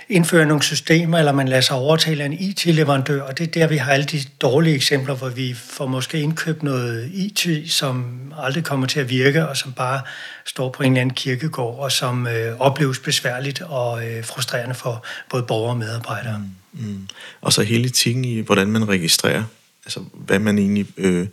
indfører 0.09 0.45
nogle 0.45 0.63
systemer, 0.63 1.19
eller 1.19 1.33
man 1.33 1.49
lader 1.49 1.61
sig 1.61 1.77
overtale 1.77 2.25
en 2.25 2.33
IT-leverandør, 2.33 3.23
og 3.23 3.39
det 3.39 3.47
er 3.47 3.51
der, 3.51 3.67
vi 3.67 3.77
har 3.77 3.93
alle 3.93 4.07
de 4.07 4.21
dårlige 4.41 4.75
eksempler, 4.75 5.15
hvor 5.15 5.29
vi 5.29 5.55
får 5.55 5.87
måske 5.87 6.21
indkøbt 6.21 6.63
noget 6.63 7.11
IT, 7.13 7.73
som 7.73 8.05
aldrig 8.39 8.65
kommer 8.65 8.87
til 8.87 9.01
at 9.01 9.11
virke, 9.11 9.49
og 9.49 9.57
som 9.57 9.73
bare 9.73 10.01
står 10.47 10.71
på 10.71 10.83
en 10.83 10.93
eller 10.93 11.01
anden 11.01 11.15
kirkegård, 11.15 11.79
og 11.79 11.93
som 11.93 12.27
øh, 12.27 12.61
opleves 12.61 12.99
besværligt 12.99 13.63
og 13.63 14.07
øh, 14.07 14.25
frustrerende 14.25 14.75
for 14.75 15.05
både 15.31 15.43
borgere 15.43 15.71
og 15.71 15.77
medarbejdere. 15.77 16.39
Mm. 16.73 16.85
mm. 16.87 17.09
Og 17.41 17.53
så 17.53 17.63
hele 17.63 17.89
tingen 17.89 18.25
i, 18.25 18.41
hvordan 18.41 18.67
man 18.67 18.89
registrerer, 18.89 19.45
altså 19.85 20.01
hvad 20.13 20.39
man 20.39 20.59
egentlig... 20.59 20.87
Øh, 20.97 21.27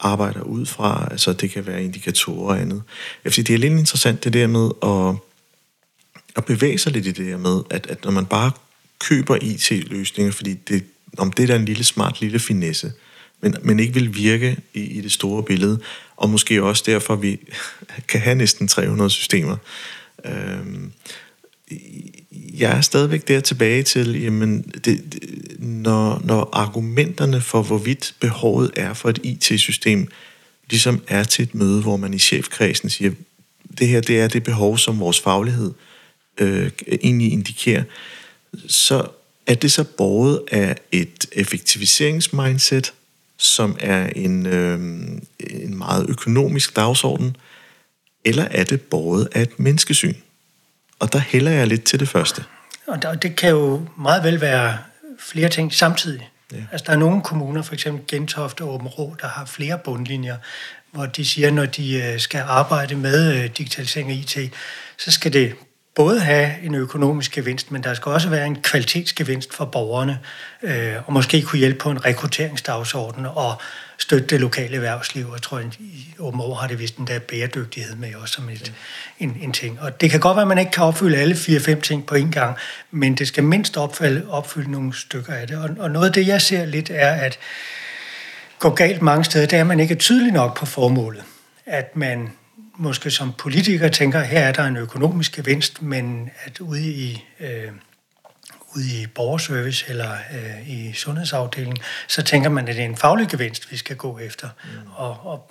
arbejder 0.00 0.40
ud 0.40 0.66
fra, 0.66 1.08
altså 1.10 1.32
det 1.32 1.50
kan 1.50 1.66
være 1.66 1.82
indikatorer 1.82 2.54
og 2.54 2.60
andet. 2.60 2.82
Jeg 3.24 3.32
det 3.36 3.50
er 3.50 3.58
lidt 3.58 3.72
interessant 3.72 4.24
det 4.24 4.32
der 4.32 4.46
med 4.46 4.70
at 4.82 5.16
at 6.36 6.44
bevæge 6.44 6.78
sig 6.78 6.92
lidt 6.92 7.06
i 7.06 7.10
det 7.10 7.26
her 7.26 7.36
med, 7.36 7.60
at, 7.70 7.86
at 7.86 8.04
når 8.04 8.10
man 8.10 8.26
bare 8.26 8.50
køber 8.98 9.38
IT-løsninger, 9.42 10.32
fordi 10.32 10.54
det, 10.54 10.84
om 11.16 11.32
det 11.32 11.42
er 11.42 11.46
der 11.46 11.56
en 11.56 11.64
lille 11.64 11.84
smart 11.84 12.20
lille 12.20 12.38
finesse, 12.38 12.92
men, 13.40 13.56
men 13.62 13.80
ikke 13.80 13.94
vil 13.94 14.16
virke 14.16 14.56
i, 14.74 14.80
i 14.80 15.00
det 15.00 15.12
store 15.12 15.42
billede, 15.42 15.80
og 16.16 16.30
måske 16.30 16.62
også 16.62 16.82
derfor, 16.86 17.16
vi 17.16 17.38
kan 18.08 18.20
have 18.20 18.34
næsten 18.34 18.68
300 18.68 19.10
systemer. 19.10 19.56
Øhm, 20.24 20.92
jeg 22.58 22.76
er 22.76 22.80
stadigvæk 22.80 23.28
der 23.28 23.40
tilbage 23.40 23.82
til, 23.82 24.22
jamen, 24.22 24.62
det, 24.62 24.84
det, 24.84 25.22
når, 25.58 26.20
når 26.24 26.48
argumenterne 26.52 27.40
for, 27.40 27.62
hvorvidt 27.62 28.14
behovet 28.20 28.70
er 28.76 28.92
for 28.94 29.08
et 29.08 29.18
IT-system, 29.22 30.08
ligesom 30.70 31.02
er 31.08 31.24
til 31.24 31.42
et 31.42 31.54
møde, 31.54 31.82
hvor 31.82 31.96
man 31.96 32.14
i 32.14 32.18
chefkredsen 32.18 32.90
siger, 32.90 33.10
det 33.78 33.88
her 33.88 34.00
det 34.00 34.20
er 34.20 34.28
det 34.28 34.42
behov, 34.42 34.78
som 34.78 35.00
vores 35.00 35.20
faglighed 35.20 35.66
øh, 35.70 35.93
øh, 36.38 36.70
egentlig 37.02 37.32
indikerer, 37.32 37.82
så 38.68 39.06
er 39.46 39.54
det 39.54 39.72
så 39.72 39.84
båret 39.84 40.40
af 40.50 40.76
et 40.92 41.26
effektiviseringsmindset, 41.32 42.92
som 43.36 43.76
er 43.80 44.06
en, 44.06 44.46
øh, 44.46 44.80
en 45.40 45.78
meget 45.78 46.06
økonomisk 46.08 46.76
dagsorden, 46.76 47.36
eller 48.24 48.44
er 48.44 48.64
det 48.64 48.80
båret 48.80 49.28
af 49.32 49.42
et 49.42 49.58
menneskesyn? 49.58 50.14
Og 50.98 51.12
der 51.12 51.18
hælder 51.18 51.50
jeg 51.50 51.66
lidt 51.66 51.84
til 51.84 52.00
det 52.00 52.08
første. 52.08 52.44
Og 52.86 53.02
der, 53.02 53.14
det 53.14 53.36
kan 53.36 53.50
jo 53.50 53.86
meget 53.98 54.24
vel 54.24 54.40
være 54.40 54.78
flere 55.18 55.48
ting 55.48 55.74
samtidig. 55.74 56.28
Ja. 56.52 56.56
Altså 56.72 56.84
der 56.86 56.92
er 56.92 56.96
nogle 56.96 57.22
kommuner, 57.22 57.62
for 57.62 57.74
eksempel 57.74 58.04
Gentofte 58.08 58.62
og 58.62 58.74
Åben 58.74 58.88
Rå, 58.88 59.16
der 59.20 59.28
har 59.28 59.44
flere 59.44 59.78
bundlinjer, 59.84 60.36
hvor 60.92 61.06
de 61.06 61.24
siger, 61.24 61.50
når 61.50 61.66
de 61.66 62.02
øh, 62.02 62.20
skal 62.20 62.44
arbejde 62.46 62.96
med 62.96 63.34
øh, 63.34 63.50
digitalisering 63.58 64.08
og 64.10 64.14
IT, 64.14 64.52
så 64.98 65.10
skal 65.10 65.32
det 65.32 65.54
både 65.94 66.20
have 66.20 66.50
en 66.62 66.74
økonomisk 66.74 67.32
gevinst, 67.32 67.70
men 67.70 67.82
der 67.82 67.94
skal 67.94 68.12
også 68.12 68.28
være 68.28 68.46
en 68.46 68.62
kvalitetsgevinst 68.62 69.54
for 69.54 69.64
borgerne, 69.64 70.18
øh, 70.62 70.94
og 71.06 71.12
måske 71.12 71.42
kunne 71.42 71.58
hjælpe 71.58 71.78
på 71.78 71.90
en 71.90 72.04
rekrutteringsdagsorden 72.04 73.26
og 73.26 73.60
støtte 73.98 74.26
det 74.26 74.40
lokale 74.40 74.74
erhvervsliv. 74.74 75.30
Jeg 75.32 75.42
tror, 75.42 75.58
at 75.58 75.76
i 75.78 76.14
Åben 76.18 76.40
År 76.40 76.54
har 76.54 76.68
det 76.68 76.78
vist 76.78 76.96
en 76.96 77.06
der 77.06 77.18
bæredygtighed 77.18 77.96
med 77.96 78.14
også 78.14 78.34
som 78.34 78.48
et, 78.48 78.72
en, 79.18 79.36
en 79.40 79.52
ting. 79.52 79.80
Og 79.80 80.00
det 80.00 80.10
kan 80.10 80.20
godt 80.20 80.36
være, 80.36 80.42
at 80.42 80.48
man 80.48 80.58
ikke 80.58 80.70
kan 80.70 80.84
opfylde 80.84 81.16
alle 81.16 81.36
fire-fem 81.36 81.80
ting 81.80 82.06
på 82.06 82.14
en 82.14 82.30
gang, 82.30 82.56
men 82.90 83.14
det 83.14 83.28
skal 83.28 83.44
mindst 83.44 83.76
opfylde, 83.76 84.26
opfylde 84.30 84.70
nogle 84.70 84.94
stykker 84.94 85.32
af 85.32 85.46
det. 85.46 85.56
Og, 85.58 85.70
og 85.78 85.90
noget 85.90 86.06
af 86.06 86.12
det, 86.12 86.26
jeg 86.26 86.42
ser 86.42 86.64
lidt, 86.64 86.90
er, 86.90 87.10
at 87.10 87.38
går 88.58 88.74
galt 88.74 89.02
mange 89.02 89.24
steder, 89.24 89.46
det 89.46 89.56
er, 89.56 89.60
at 89.60 89.66
man 89.66 89.80
ikke 89.80 89.94
er 89.94 89.98
tydelig 89.98 90.32
nok 90.32 90.58
på 90.58 90.66
formålet. 90.66 91.24
At 91.66 91.96
man 91.96 92.30
måske 92.76 93.10
som 93.10 93.32
politiker 93.32 93.88
tænker, 93.88 94.20
her 94.20 94.40
er 94.40 94.52
der 94.52 94.64
en 94.64 94.76
økonomisk 94.76 95.36
gevinst, 95.36 95.82
men 95.82 96.30
at 96.44 96.60
ude 96.60 96.90
i, 96.90 97.24
øh, 97.40 97.72
ude 98.76 99.02
i 99.02 99.06
borgerservice 99.06 99.84
eller 99.88 100.12
øh, 100.12 100.70
i 100.70 100.92
sundhedsafdelingen, 100.92 101.78
så 102.08 102.22
tænker 102.22 102.48
man, 102.48 102.68
at 102.68 102.74
det 102.74 102.82
er 102.82 102.88
en 102.88 102.96
faglig 102.96 103.28
gevinst, 103.28 103.70
vi 103.70 103.76
skal 103.76 103.96
gå 103.96 104.18
efter. 104.18 104.48
Mm. 104.64 104.90
Og, 104.94 105.26
og 105.26 105.50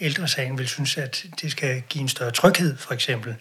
ældresagen 0.00 0.58
vil 0.58 0.68
synes, 0.68 0.96
at 0.96 1.24
det 1.40 1.50
skal 1.50 1.82
give 1.88 2.02
en 2.02 2.08
større 2.08 2.30
tryghed, 2.30 2.76
for 2.76 2.94
eksempel, 2.94 3.34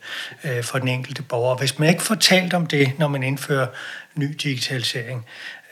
øh, 0.43 0.63
for 0.63 0.79
den 0.79 0.87
enkelte 0.87 1.23
borger. 1.23 1.57
Hvis 1.57 1.79
man 1.79 1.89
ikke 1.89 2.01
får 2.01 2.15
talt 2.15 2.53
om 2.53 2.65
det, 2.67 2.99
når 2.99 3.07
man 3.07 3.23
indfører 3.23 3.67
ny 4.15 4.35
digitalisering, 4.43 5.25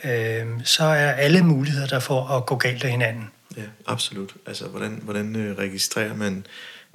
øh, 0.04 0.46
så 0.64 0.84
er 0.84 1.12
alle 1.12 1.44
muligheder 1.44 1.88
der 1.88 2.00
for 2.00 2.28
at 2.28 2.46
gå 2.46 2.56
galt 2.56 2.84
af 2.84 2.92
hinanden. 2.92 3.30
Ja, 3.58 3.62
absolut. 3.88 4.34
Altså, 4.48 4.68
hvordan, 4.68 5.00
hvordan 5.04 5.36
øh, 5.36 5.58
registrerer 5.58 6.16
man, 6.16 6.46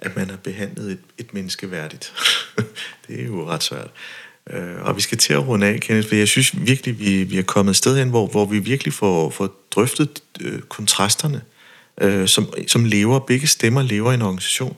at 0.03 0.17
man 0.17 0.31
har 0.31 0.37
behandlet 0.37 0.91
et, 0.91 0.99
et 1.19 1.35
menneske 1.35 1.71
værdigt? 1.71 2.13
det 3.09 3.21
er 3.21 3.25
jo 3.25 3.49
ret 3.49 3.63
svært. 3.63 3.91
Øh, 4.51 4.83
og 4.83 4.97
vi 4.97 5.01
skal 5.01 5.19
til 5.19 5.33
at 5.33 5.47
runde 5.49 5.67
af, 5.67 5.81
Kenneth, 5.81 6.09
for 6.09 6.15
jeg 6.15 6.29
synes 6.29 6.67
virkelig, 6.67 6.99
vi, 6.99 7.25
vi 7.25 7.39
er 7.39 7.43
kommet 7.43 7.71
et 7.71 7.77
sted 7.77 7.99
hen, 7.99 8.09
hvor, 8.09 8.27
hvor 8.27 8.45
vi 8.45 8.59
virkelig 8.59 8.93
får, 8.93 9.31
får 9.31 9.67
drøftet 9.71 10.23
øh, 10.41 10.61
kontrasterne, 10.61 11.41
øh, 12.01 12.29
som, 12.29 12.53
som 12.67 12.85
lever, 12.85 13.19
begge 13.19 13.47
stemmer 13.47 13.83
lever 13.83 14.11
i 14.11 14.15
en 14.15 14.23
organisation. 14.23 14.77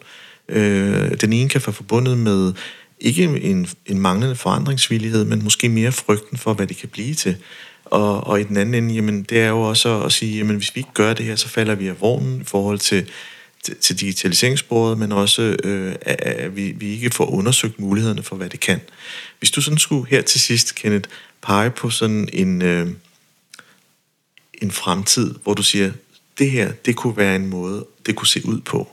Øh, 0.48 1.20
den 1.20 1.32
ene 1.32 1.48
kan 1.48 1.62
være 1.66 1.74
forbundet 1.74 2.18
med 2.18 2.52
ikke 3.00 3.24
en, 3.24 3.66
en 3.86 4.00
manglende 4.00 4.36
forandringsvillighed, 4.36 5.24
men 5.24 5.44
måske 5.44 5.68
mere 5.68 5.92
frygten 5.92 6.38
for, 6.38 6.54
hvad 6.54 6.66
det 6.66 6.76
kan 6.76 6.88
blive 6.88 7.14
til. 7.14 7.36
Og, 7.84 8.26
og 8.26 8.40
i 8.40 8.44
den 8.44 8.56
anden 8.56 8.74
ende, 8.74 8.94
jamen, 8.94 9.22
det 9.22 9.40
er 9.40 9.48
jo 9.48 9.60
også 9.60 10.02
at 10.02 10.12
sige, 10.12 10.38
jamen, 10.38 10.56
hvis 10.56 10.74
vi 10.74 10.78
ikke 10.78 10.92
gør 10.94 11.12
det 11.14 11.26
her, 11.26 11.36
så 11.36 11.48
falder 11.48 11.74
vi 11.74 11.88
af 11.88 12.00
vognen 12.00 12.40
i 12.40 12.44
forhold 12.44 12.78
til, 12.78 13.06
til, 13.62 13.76
til 13.76 14.00
digitaliseringsbordet, 14.00 14.98
men 14.98 15.12
også, 15.12 15.56
øh, 15.64 15.94
at, 16.00 16.20
at 16.20 16.56
vi, 16.56 16.72
vi 16.72 16.90
ikke 16.90 17.10
får 17.10 17.26
undersøgt 17.26 17.80
mulighederne 17.80 18.22
for, 18.22 18.36
hvad 18.36 18.48
det 18.48 18.60
kan. 18.60 18.80
Hvis 19.38 19.50
du 19.50 19.60
sådan 19.60 19.78
skulle 19.78 20.06
her 20.10 20.22
til 20.22 20.40
sidst, 20.40 20.74
Kenneth, 20.74 21.08
pege 21.42 21.70
på 21.70 21.90
sådan 21.90 22.28
en, 22.32 22.62
øh, 22.62 22.88
en 24.62 24.70
fremtid, 24.70 25.34
hvor 25.42 25.54
du 25.54 25.62
siger, 25.62 25.92
det 26.38 26.50
her, 26.50 26.72
det 26.86 26.96
kunne 26.96 27.16
være 27.16 27.36
en 27.36 27.46
måde, 27.46 27.86
det 28.06 28.16
kunne 28.16 28.28
se 28.28 28.46
ud 28.46 28.60
på. 28.60 28.88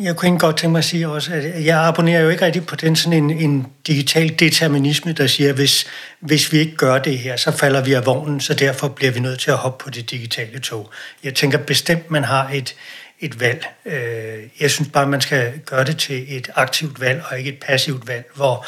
Jeg 0.00 0.16
kunne 0.16 0.28
ikke 0.28 0.38
godt 0.38 0.56
tænke 0.56 0.72
mig 0.72 0.78
at 0.78 0.84
sige 0.84 1.08
også, 1.08 1.32
at 1.32 1.64
jeg 1.64 1.86
abonnerer 1.86 2.22
jo 2.22 2.28
ikke 2.28 2.44
rigtig 2.44 2.66
på 2.66 2.76
den 2.76 2.96
sådan 2.96 3.24
en, 3.24 3.30
en 3.30 3.66
digital 3.86 4.38
determinisme, 4.38 5.12
der 5.12 5.26
siger, 5.26 5.48
at 5.48 5.54
hvis, 5.54 5.86
hvis 6.20 6.52
vi 6.52 6.58
ikke 6.58 6.76
gør 6.76 6.98
det 6.98 7.18
her, 7.18 7.36
så 7.36 7.50
falder 7.50 7.84
vi 7.84 7.92
af 7.92 8.06
vognen, 8.06 8.40
så 8.40 8.54
derfor 8.54 8.88
bliver 8.88 9.12
vi 9.12 9.20
nødt 9.20 9.40
til 9.40 9.50
at 9.50 9.56
hoppe 9.56 9.84
på 9.84 9.90
det 9.90 10.10
digitale 10.10 10.58
tog. 10.58 10.90
Jeg 11.24 11.34
tænker 11.34 11.58
bestemt, 11.58 12.10
man 12.10 12.24
har 12.24 12.50
et, 12.50 12.74
et 13.20 13.40
valg. 13.40 13.66
Øh, 13.84 14.42
jeg 14.60 14.70
synes 14.70 14.90
bare, 14.92 15.06
man 15.06 15.20
skal 15.20 15.58
gøre 15.58 15.84
det 15.84 15.98
til 15.98 16.36
et 16.36 16.50
aktivt 16.54 17.00
valg, 17.00 17.22
og 17.30 17.38
ikke 17.38 17.50
et 17.50 17.60
passivt 17.60 18.08
valg, 18.08 18.24
hvor, 18.34 18.66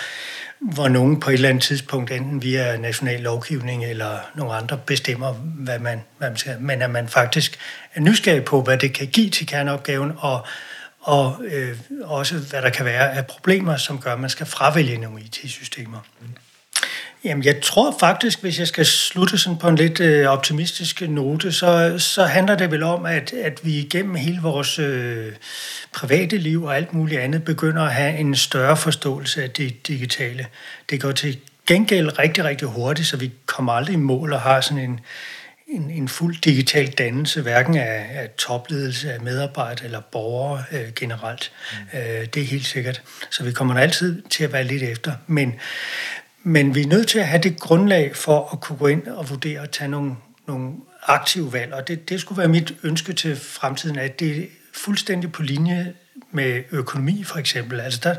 hvor 0.61 0.89
nogen 0.89 1.21
på 1.21 1.31
et 1.31 1.35
eller 1.35 1.49
andet 1.49 1.63
tidspunkt, 1.63 2.11
enten 2.11 2.43
via 2.43 2.77
national 2.77 3.21
lovgivning 3.21 3.85
eller 3.85 4.19
nogle 4.35 4.55
andre, 4.55 4.79
bestemmer, 4.87 5.33
hvad 5.33 5.79
man, 5.79 6.03
hvad 6.19 6.29
man 6.29 6.37
skal, 6.37 6.61
men 6.61 6.83
at 6.83 6.91
man 6.91 7.09
faktisk 7.09 7.59
er 7.95 8.01
nysgerrig 8.01 8.45
på, 8.45 8.63
hvad 8.63 8.79
det 8.79 8.93
kan 8.95 9.07
give 9.07 9.31
til 9.31 9.47
kerneopgaven, 9.47 10.13
og 10.19 10.47
og 11.03 11.43
øh, 11.45 11.79
også 12.03 12.39
hvad 12.39 12.63
der 12.63 12.71
kan 12.71 12.85
være 12.85 13.13
af 13.13 13.27
problemer, 13.27 13.77
som 13.77 14.01
gør, 14.01 14.13
at 14.13 14.21
man 14.21 14.31
skal 14.31 14.47
fravælge 14.47 14.99
nogle 14.99 15.21
IT-systemer. 15.21 15.99
Mm. 16.21 16.27
Jamen, 17.25 17.45
jeg 17.45 17.61
tror 17.61 17.97
faktisk, 18.01 18.41
hvis 18.41 18.59
jeg 18.59 18.69
skal 18.69 18.87
slutte 18.87 19.39
sådan 19.39 19.59
på 19.59 19.69
en 19.69 19.77
lidt 19.77 20.01
øh, 20.01 20.27
optimistisk 20.27 21.01
note, 21.01 21.53
så, 21.53 21.99
så 21.99 22.25
handler 22.25 22.55
det 22.55 22.71
vel 22.71 22.83
om, 22.83 23.07
at, 23.07 23.33
at 23.33 23.61
vi 23.65 23.79
igennem 23.79 24.15
hele 24.15 24.41
vores 24.43 24.79
øh, 24.79 25.33
private 25.93 26.39
liv 26.39 26.65
og 26.65 26.77
alt 26.77 26.93
muligt 26.93 27.21
andet 27.21 27.45
begynder 27.45 27.83
at 27.83 27.93
have 27.93 28.19
en 28.19 28.35
større 28.35 28.77
forståelse 28.77 29.43
af 29.43 29.51
det 29.51 29.87
digitale. 29.87 30.47
Det 30.91 31.01
går 31.01 31.13
til 31.13 31.39
gengæld 31.67 32.19
rigtig, 32.19 32.45
rigtig 32.45 32.69
hurtigt, 32.69 33.09
så 33.09 33.17
vi 33.17 33.33
kommer 33.47 33.73
aldrig 33.73 33.95
i 33.95 33.97
mål 33.97 34.33
og 34.33 34.41
har 34.41 34.61
sådan 34.61 34.83
en, 34.83 35.01
en, 35.69 35.91
en 35.91 36.09
fuld 36.09 36.37
digital 36.45 36.87
dannelse, 36.87 37.43
hverken 37.43 37.77
af, 37.77 38.07
af 38.11 38.31
topledelse, 38.39 39.13
af 39.13 39.21
medarbejdere 39.21 39.85
eller 39.85 40.01
borgere 40.01 40.65
øh, 40.73 40.93
generelt. 40.97 41.53
Mm. 41.73 41.99
Øh, 41.99 42.27
det 42.35 42.43
er 42.43 42.47
helt 42.47 42.67
sikkert. 42.67 43.03
Så 43.31 43.45
vi 43.45 43.53
kommer 43.53 43.81
altid 43.81 44.23
til 44.23 44.45
at 44.45 44.53
være 44.53 44.65
lidt 44.65 44.83
efter. 44.83 45.13
Men, 45.27 45.55
men 46.43 46.75
vi 46.75 46.83
er 46.83 46.87
nødt 46.87 47.09
til 47.09 47.19
at 47.19 47.27
have 47.27 47.43
det 47.43 47.61
grundlag 47.61 48.17
for 48.17 48.49
at 48.53 48.61
kunne 48.61 48.79
gå 48.79 48.87
ind 48.87 49.07
og 49.07 49.31
vurdere 49.31 49.61
og 49.61 49.71
tage 49.71 49.89
nogle, 49.89 50.17
nogle 50.47 50.73
aktive 51.03 51.53
valg. 51.53 51.75
Og 51.75 51.89
det, 51.89 52.09
det 52.09 52.21
skulle 52.21 52.39
være 52.39 52.49
mit 52.49 52.75
ønske 52.83 53.13
til 53.13 53.37
fremtiden, 53.37 53.99
at 53.99 54.21
det 54.21 54.39
er 54.39 54.47
fuldstændig 54.75 55.33
på 55.33 55.43
linje 55.43 55.95
med 56.31 56.63
økonomi 56.71 57.25
for 57.25 57.39
eksempel. 57.39 57.81
Altså 57.81 58.01
der, 58.03 58.15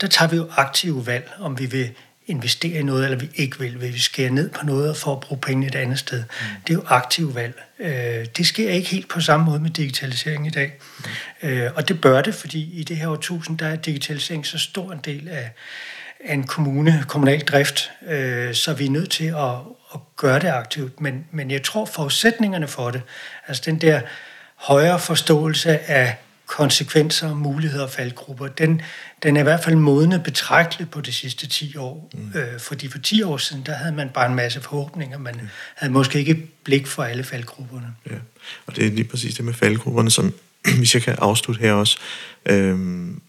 der 0.00 0.06
tager 0.06 0.28
vi 0.28 0.36
jo 0.36 0.48
aktive 0.56 1.06
valg, 1.06 1.30
om 1.38 1.58
vi 1.58 1.66
vil 1.66 1.90
investere 2.26 2.80
i 2.80 2.82
noget, 2.82 3.04
eller 3.04 3.18
vi 3.18 3.30
ikke 3.34 3.58
vil. 3.58 3.80
Vil 3.80 3.94
vi 3.94 3.98
skære 3.98 4.30
ned 4.30 4.50
på 4.50 4.66
noget 4.66 4.96
for 4.96 5.12
at 5.12 5.20
bruge 5.20 5.40
penge 5.40 5.66
et 5.66 5.74
andet 5.74 5.98
sted? 5.98 6.18
Mm. 6.18 6.46
Det 6.66 6.70
er 6.70 6.74
jo 6.74 6.84
aktiv 6.86 7.34
valg. 7.34 7.62
Øh, 7.78 8.26
det 8.36 8.46
sker 8.46 8.70
ikke 8.70 8.88
helt 8.88 9.08
på 9.08 9.20
samme 9.20 9.46
måde 9.46 9.60
med 9.60 9.70
digitalisering 9.70 10.46
i 10.46 10.50
dag. 10.50 10.72
Mm. 11.42 11.48
Øh, 11.48 11.70
og 11.74 11.88
det 11.88 12.00
bør 12.00 12.22
det, 12.22 12.34
fordi 12.34 12.80
i 12.80 12.84
det 12.84 12.96
her 12.96 13.08
årtusind, 13.08 13.58
der 13.58 13.66
er 13.66 13.76
digitalisering 13.76 14.46
så 14.46 14.58
stor 14.58 14.92
en 14.92 15.00
del 15.04 15.28
af, 15.28 15.50
af 16.26 16.34
en 16.34 16.46
kommune, 16.46 17.04
kommunal 17.08 17.40
drift, 17.40 17.90
øh, 18.08 18.54
så 18.54 18.74
vi 18.74 18.86
er 18.86 18.90
nødt 18.90 19.10
til 19.10 19.24
at, 19.24 19.54
at 19.94 20.00
gøre 20.16 20.38
det 20.38 20.48
aktivt. 20.48 21.00
Men, 21.00 21.24
men 21.32 21.50
jeg 21.50 21.62
tror, 21.62 21.84
forudsætningerne 21.84 22.68
for 22.68 22.90
det, 22.90 23.02
altså 23.46 23.62
den 23.66 23.80
der 23.80 24.00
højere 24.56 24.98
forståelse 24.98 25.78
af 25.78 26.16
konsekvenser, 26.46 27.34
muligheder 27.34 27.84
og 27.84 27.90
faldgrupper, 27.90 28.46
den, 28.46 28.82
den 29.22 29.36
er 29.36 29.40
i 29.40 29.42
hvert 29.42 29.64
fald 29.64 29.76
modnet 29.76 30.22
betragteligt 30.22 30.90
på 30.90 31.00
de 31.00 31.12
sidste 31.12 31.46
10 31.46 31.76
år. 31.76 32.10
Mm. 32.14 32.38
Øh, 32.38 32.60
fordi 32.60 32.88
for 32.88 32.98
10 32.98 33.22
år 33.22 33.36
siden, 33.36 33.62
der 33.66 33.74
havde 33.74 33.92
man 33.92 34.08
bare 34.08 34.26
en 34.26 34.34
masse 34.34 34.60
forhåbninger. 34.60 35.18
Man 35.18 35.34
mm. 35.34 35.48
havde 35.74 35.92
måske 35.92 36.18
ikke 36.18 36.48
blik 36.64 36.86
for 36.86 37.02
alle 37.02 37.24
faldgrupperne. 37.24 37.94
Ja, 38.10 38.16
og 38.66 38.76
det 38.76 38.86
er 38.86 38.90
lige 38.90 39.04
præcis 39.04 39.34
det 39.34 39.44
med 39.44 39.54
faldgrupperne, 39.54 40.10
som 40.10 40.34
hvis 40.78 40.94
jeg 40.94 41.02
kan 41.02 41.16
afslutte 41.18 41.60
her 41.60 41.72
også. 41.72 41.98
Øhm, 42.46 43.20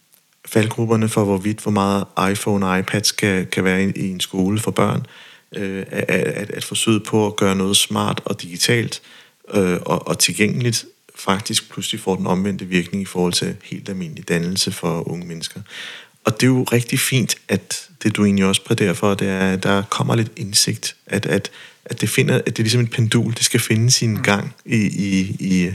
faldgrupperne 0.48 1.10
for 1.10 1.24
hvorvidt, 1.24 1.60
hvor 1.60 1.72
meget 1.72 2.06
iPhone 2.32 2.68
og 2.68 2.80
iPad 2.80 3.04
skal, 3.04 3.46
kan 3.46 3.64
være 3.64 3.84
i, 3.84 3.92
i 3.96 4.10
en 4.10 4.20
skole 4.20 4.60
for 4.60 4.72
børn. 4.72 5.06
Øh, 5.56 5.86
at, 5.92 6.10
at, 6.10 6.52
at 6.52 6.64
forsøge 6.64 7.00
på 7.00 7.28
at 7.28 7.36
gøre 7.36 7.56
noget 7.56 7.78
smart 7.78 8.22
og 8.26 8.42
digitalt 8.42 9.02
øh, 9.54 9.78
og, 9.86 10.08
og 10.08 10.20
tilgængeligt 10.20 10.86
faktisk 11.16 11.72
pludselig 11.72 12.02
får 12.02 12.16
den 12.16 12.28
omvendte 12.28 12.66
virkning 12.66 13.02
i 13.02 13.06
forhold 13.06 13.34
til 13.34 13.56
helt 13.64 13.90
almindelig 13.90 14.30
dannelse 14.30 14.72
for 14.72 15.10
unge 15.10 15.28
mennesker. 15.28 15.62
Og 16.24 16.34
det 16.34 16.44
er 16.44 16.48
jo 16.48 16.64
rigtig 16.64 17.00
fint, 17.00 17.36
at 17.48 17.90
det 18.04 18.16
du 18.16 18.26
egentlig 18.26 18.46
også 18.46 18.64
præderer 18.66 18.94
for, 18.94 19.14
det 19.14 19.28
er, 19.28 19.54
at 19.54 19.64
der 19.64 19.84
kommer 19.90 20.16
lidt 20.16 20.32
indsigt, 20.36 20.96
at, 21.06 21.26
at, 21.26 21.52
at 21.86 22.02
det 22.02 22.10
finder, 22.10 22.36
at 22.36 22.46
det 22.46 22.60
er 22.60 22.64
ligesom 22.64 22.82
et 22.82 22.92
pendul, 22.92 23.34
det 23.34 23.44
skal 23.44 23.60
finde 23.60 23.92
sin 23.92 24.12
mm. 24.12 24.24
gang 24.24 24.56
i, 24.66 24.76
i, 24.78 25.36
i, 25.40 25.72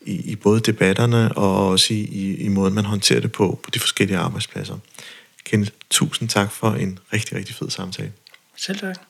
i, 0.00 0.30
i 0.30 0.36
både 0.36 0.60
debatterne 0.60 1.32
og 1.32 1.68
også 1.68 1.94
i, 1.94 1.96
i, 1.96 2.36
i 2.36 2.48
måden, 2.48 2.74
man 2.74 2.84
håndterer 2.84 3.20
det 3.20 3.32
på, 3.32 3.60
på 3.62 3.70
de 3.70 3.78
forskellige 3.78 4.18
arbejdspladser. 4.18 4.78
Kenneth, 5.44 5.72
tusind 5.90 6.28
tak 6.28 6.52
for 6.52 6.70
en 6.70 6.98
rigtig, 7.12 7.36
rigtig 7.36 7.54
fed 7.54 7.70
samtale. 7.70 8.12
Selv 8.56 8.78
tak. 8.78 9.09